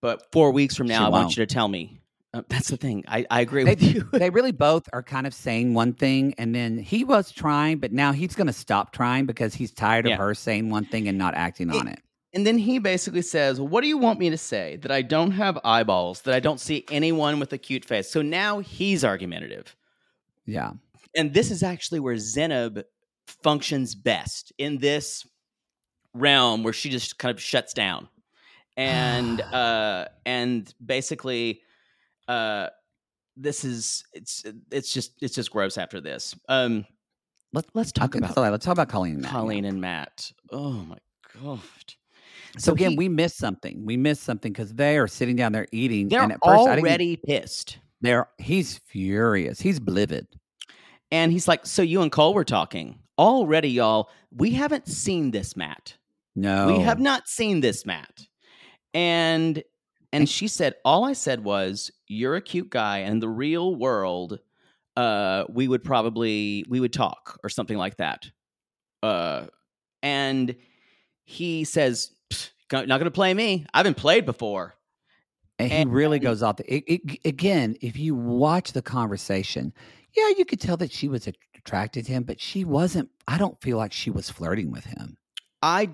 [0.00, 1.36] but four weeks from She now, I want won't.
[1.36, 2.00] you to tell me."
[2.34, 3.04] Uh, that's the thing.
[3.08, 4.08] I, I agree They, with you.
[4.12, 7.92] they really both are kind of saying one thing, and then he was trying, but
[7.92, 10.14] now he's going to stop trying because he's tired Yeah.
[10.14, 12.00] of her saying one thing and not acting It- on it.
[12.32, 14.74] And then he basically says, "What do you want me to say?
[14.82, 16.22] That I don't have eyeballs?
[16.22, 19.76] That I don't see anyone with a cute face?" So now he's argumentative.
[20.44, 20.72] Yeah.
[21.16, 22.82] and this is actually where Zanab
[23.28, 25.24] functions best in this
[26.12, 28.08] realm where she just kind of shuts down
[28.76, 31.60] and uh and basically
[32.28, 32.68] uh
[33.36, 36.84] this is it's it's just it's just gross after this um
[37.52, 39.14] let, let's talk about so let's talk about Colleen.
[39.14, 40.96] and Matt, colleen and matt oh my
[41.42, 41.60] god
[42.58, 43.84] So, again, he- we missed something.
[43.84, 46.08] We missed something because they are sitting down there eating.
[46.08, 49.60] they're and at first, already pissed They're he's furious.
[49.60, 50.26] He's livid.
[51.10, 55.56] and he's like so you and cole were talking already y'all we haven't seen this
[55.56, 55.96] matt
[56.36, 58.26] No, We have not seen this, Matt.
[58.92, 59.62] And
[60.12, 63.74] and she said, all I said was, you're a cute guy, and in the real
[63.74, 64.38] world,
[64.96, 68.30] uh, we would probably we would talk or something like that.
[69.02, 69.46] Uh,
[70.02, 70.54] and
[71.24, 72.10] he says,
[72.72, 73.66] not going to play me.
[73.72, 74.74] I've been played before.
[75.58, 76.56] And he And- really goes off.
[76.56, 79.72] The, it, it, again, if you watch the conversation,
[80.16, 83.08] yeah, you could tell that she was attracted to him, but she wasn't.
[83.28, 85.16] I don't feel like she was flirting with him.
[85.62, 85.90] I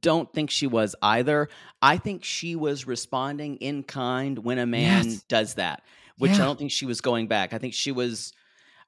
[0.00, 1.48] don't think she was either.
[1.82, 5.22] I think she was responding in kind when a man Yes.
[5.28, 5.82] does that,
[6.18, 7.52] which I don't think she was going back.
[7.52, 8.32] I think she was.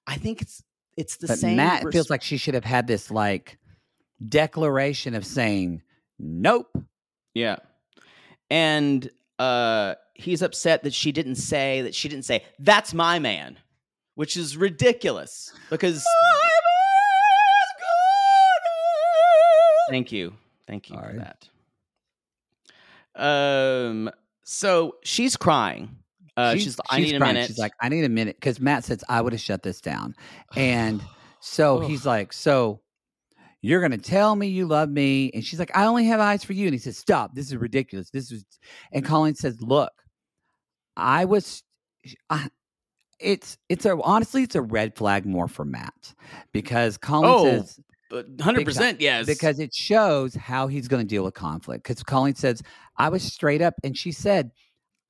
[0.07, 0.63] I think it's
[0.97, 1.57] it's the but same.
[1.57, 3.59] Matt res- feels like she should have had this like
[4.27, 5.83] declaration of saying,
[6.19, 6.67] "Nope."
[7.35, 7.57] yeah,
[8.51, 9.09] and
[9.39, 13.59] uh, he's upset that she didn't say that she didn't say that's my man,
[14.15, 16.05] which is ridiculous because.
[19.91, 20.35] Thank you,
[20.69, 21.35] thank you All for right.
[23.17, 23.21] that.
[23.21, 24.11] Um,
[24.45, 25.97] so she's crying.
[26.37, 27.35] Uh, she's, I need a crying.
[27.35, 27.49] minute.
[27.49, 30.15] She's like, I need a minute because Matt says I would have shut this down,
[30.57, 31.03] and
[31.41, 32.81] so he's like, so
[33.61, 36.53] you're gonna tell me you love me, and she's like, I only have eyes for
[36.53, 38.11] you, and he says, stop, this is ridiculous.
[38.11, 38.45] This is,
[38.93, 39.91] and Colleen says, look,
[40.97, 41.65] I was,
[42.31, 42.49] I,
[43.19, 46.15] it's it's a honestly it's a red flag more for Matt
[46.53, 47.81] because Colleen Oh, says
[48.41, 49.27] hundred percent, yes.
[49.27, 51.85] because it shows how he's going to deal with conflict.
[51.85, 52.63] Because Colleen says,
[52.97, 54.51] I was straight up, and she said,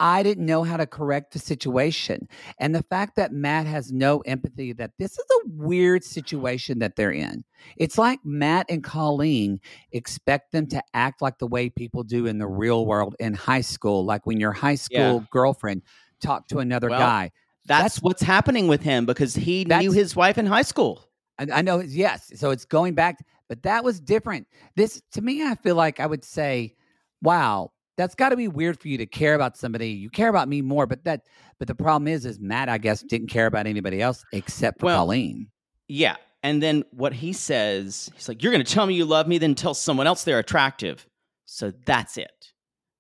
[0.00, 2.28] I didn't know how to correct the situation.
[2.60, 6.94] And the fact that Matt has no empathy, that this is a weird situation that
[6.94, 7.42] they're in.
[7.76, 9.58] It's like Matt and Colleen
[9.90, 13.60] expect them to act like the way people do in the real world in high
[13.62, 15.82] school, like when your high school girlfriend
[16.22, 17.32] talked to another Well, guy.
[17.66, 21.07] that's, that's- what's happening with him because he knew his wife in high school.
[21.38, 22.32] I, I know, yes.
[22.34, 24.46] So it's going back, but that was different.
[24.76, 26.74] This, to me, I feel like I would say,
[27.22, 29.90] wow, that's got to be weird for you to care about somebody.
[29.90, 31.22] You care about me more, but that,
[31.58, 34.86] but the problem is, is Matt, I guess, didn't care about anybody else except for
[34.86, 35.48] Well, Colleen.
[35.88, 36.16] Yeah.
[36.42, 39.38] And then what he says, he's like, You're going to tell me you love me,
[39.38, 41.06] then tell someone else they're attractive.
[41.46, 42.52] So that's it.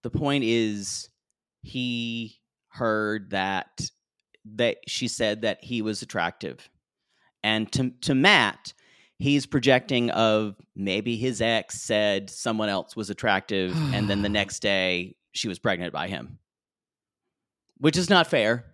[0.02, 1.08] The point is,
[1.62, 3.90] he heard that
[4.56, 6.68] that she said that he was attractive.
[7.42, 8.72] And to, to Matt,
[9.18, 14.60] he's projecting of maybe his ex said someone else was attractive, and then the next
[14.60, 16.38] day she was pregnant by him,
[17.78, 18.64] which is not fair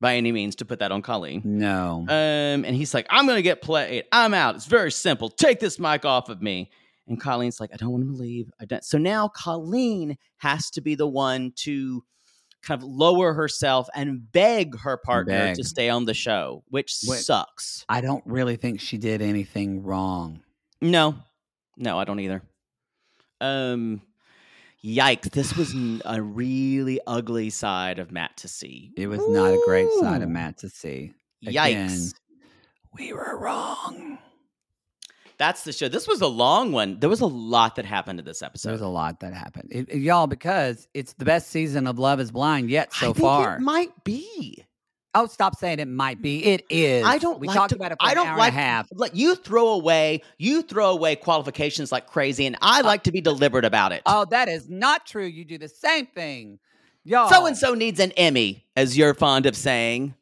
[0.00, 1.42] by any means to put that on Colleen.
[1.44, 2.04] No.
[2.08, 4.04] Um, and he's like, I'm gonna get played.
[4.12, 4.54] I'm out.
[4.54, 5.28] It's very simple.
[5.30, 6.70] Take this mic off of me.
[7.06, 8.50] And Colleen's like, I don't want to leave.
[8.60, 8.84] I don't.
[8.84, 12.02] So now Colleen has to be the one to
[12.64, 15.56] kind of lower herself and beg her partner Beg.
[15.56, 17.20] to stay on the show, which Wait.
[17.20, 17.84] sucks.
[17.88, 20.40] I don't really think she did anything wrong.
[20.80, 21.16] No,
[21.76, 22.42] no, I don't either.
[23.40, 24.02] Um,
[24.84, 25.30] yikes!
[25.30, 25.74] This was
[26.04, 28.92] a really ugly side of Matt to see.
[28.96, 31.12] It was not a great side of Matt to see.
[31.44, 31.66] Yikes!
[31.70, 32.10] Again,
[32.94, 34.18] We were wrong.
[35.38, 35.88] That's the show.
[35.88, 37.00] This was a long one.
[37.00, 38.70] There was a lot that happened in this episode.
[38.70, 42.20] There's a lot that happened, It- it- y'all, because it's the best season of Love
[42.20, 43.56] Is Blind yet I so think far.
[43.56, 44.64] it might be.
[45.16, 46.44] Oh, stop saying it might be.
[46.44, 47.04] It is.
[47.06, 47.38] I don't.
[47.38, 48.52] We like talked to- about it for I an don't hour like.
[48.52, 48.88] and a half.
[48.92, 50.22] Like you throw away.
[50.38, 54.02] You throw away qualifications like crazy, and I uh, like to be deliberate about it.
[54.06, 55.24] Oh, that is not true.
[55.26, 56.58] You do the same thing,
[57.04, 57.28] y'all.
[57.30, 60.14] so and so needs an Emmy, as you're fond of saying.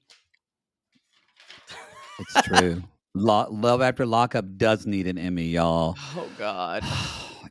[2.18, 2.82] It's true.
[3.14, 5.96] Lo- Love After Lockup does need an Emmy, y'all.
[6.16, 6.82] Oh God.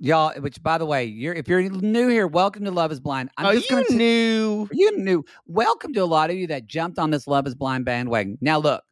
[0.03, 3.29] Y'all, which by the way, you're if you're new here, welcome to Love Is Blind.
[3.37, 4.67] I'm oh, just you gonna knew.
[4.71, 5.23] you knew.
[5.45, 8.39] Welcome to a lot of you that jumped on this Love Is Blind bandwagon.
[8.41, 8.83] Now, look,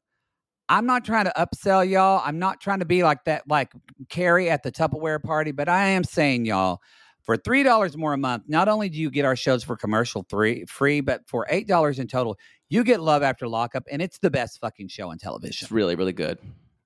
[0.67, 2.21] I'm not trying to upsell y'all.
[2.23, 3.71] I'm not trying to be like that, like
[4.09, 6.79] Carrie at the Tupperware party, but I am saying, y'all,
[7.23, 10.27] for three dollars more a month, not only do you get our shows for commercial
[10.29, 12.37] three free, but for eight dollars in total,
[12.69, 15.65] you get Love After Lockup, and it's the best fucking show on television.
[15.65, 16.37] It's really, really good.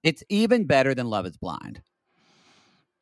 [0.01, 1.81] It's even better than Love Is Blind.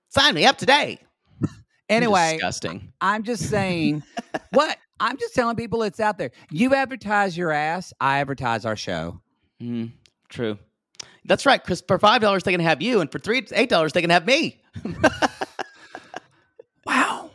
[0.10, 1.00] Sign me up today.
[1.90, 2.94] Anyway, disgusting.
[3.02, 4.02] I'm just saying
[4.52, 6.32] what I'm just telling people it's out there.
[6.50, 9.20] You advertise your ass, I advertise our show.
[9.62, 9.92] Mm,
[10.30, 10.58] true.
[11.26, 11.84] That's right, Chris.
[11.86, 14.26] For five dollars, they can have you, and for three, eight dollars, they can have
[14.26, 14.62] me.
[16.86, 17.32] Wow.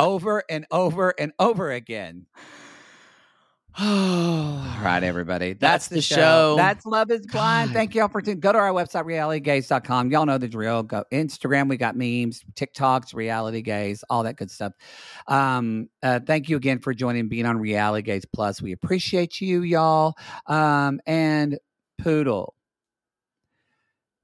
[0.00, 2.26] over and over and over again.
[3.80, 5.54] All right, everybody.
[5.54, 6.14] That's, That's the, the show.
[6.14, 6.54] show.
[6.56, 7.70] That's Love is Blind.
[7.70, 7.74] God.
[7.74, 8.38] Thank you all for tuning.
[8.38, 10.12] Go to our website, realitygaze.com.
[10.12, 10.84] Y'all know the drill.
[10.84, 14.74] Go Instagram, we got memes, TikToks, reality gaze, all that good stuff.
[15.26, 18.62] Um, uh, thank you again for joining being on Reality Gaze Plus.
[18.62, 20.14] We appreciate you, y'all.
[20.46, 21.58] Um, and
[21.98, 22.54] Poodle.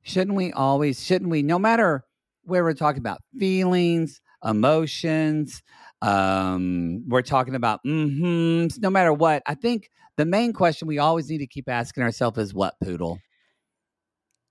[0.02, 2.04] Shouldn't we always, shouldn't we, no matter
[2.44, 5.60] where we're talking about feelings, emotions,
[6.02, 8.68] um, we're talking about mm-hmm.
[8.80, 12.38] No matter what, I think the main question we always need to keep asking ourselves
[12.38, 13.18] is what poodle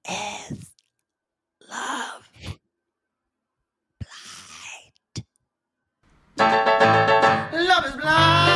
[0.10, 0.72] is
[1.70, 2.24] love
[6.38, 7.68] blind.
[7.68, 8.49] Love is blind.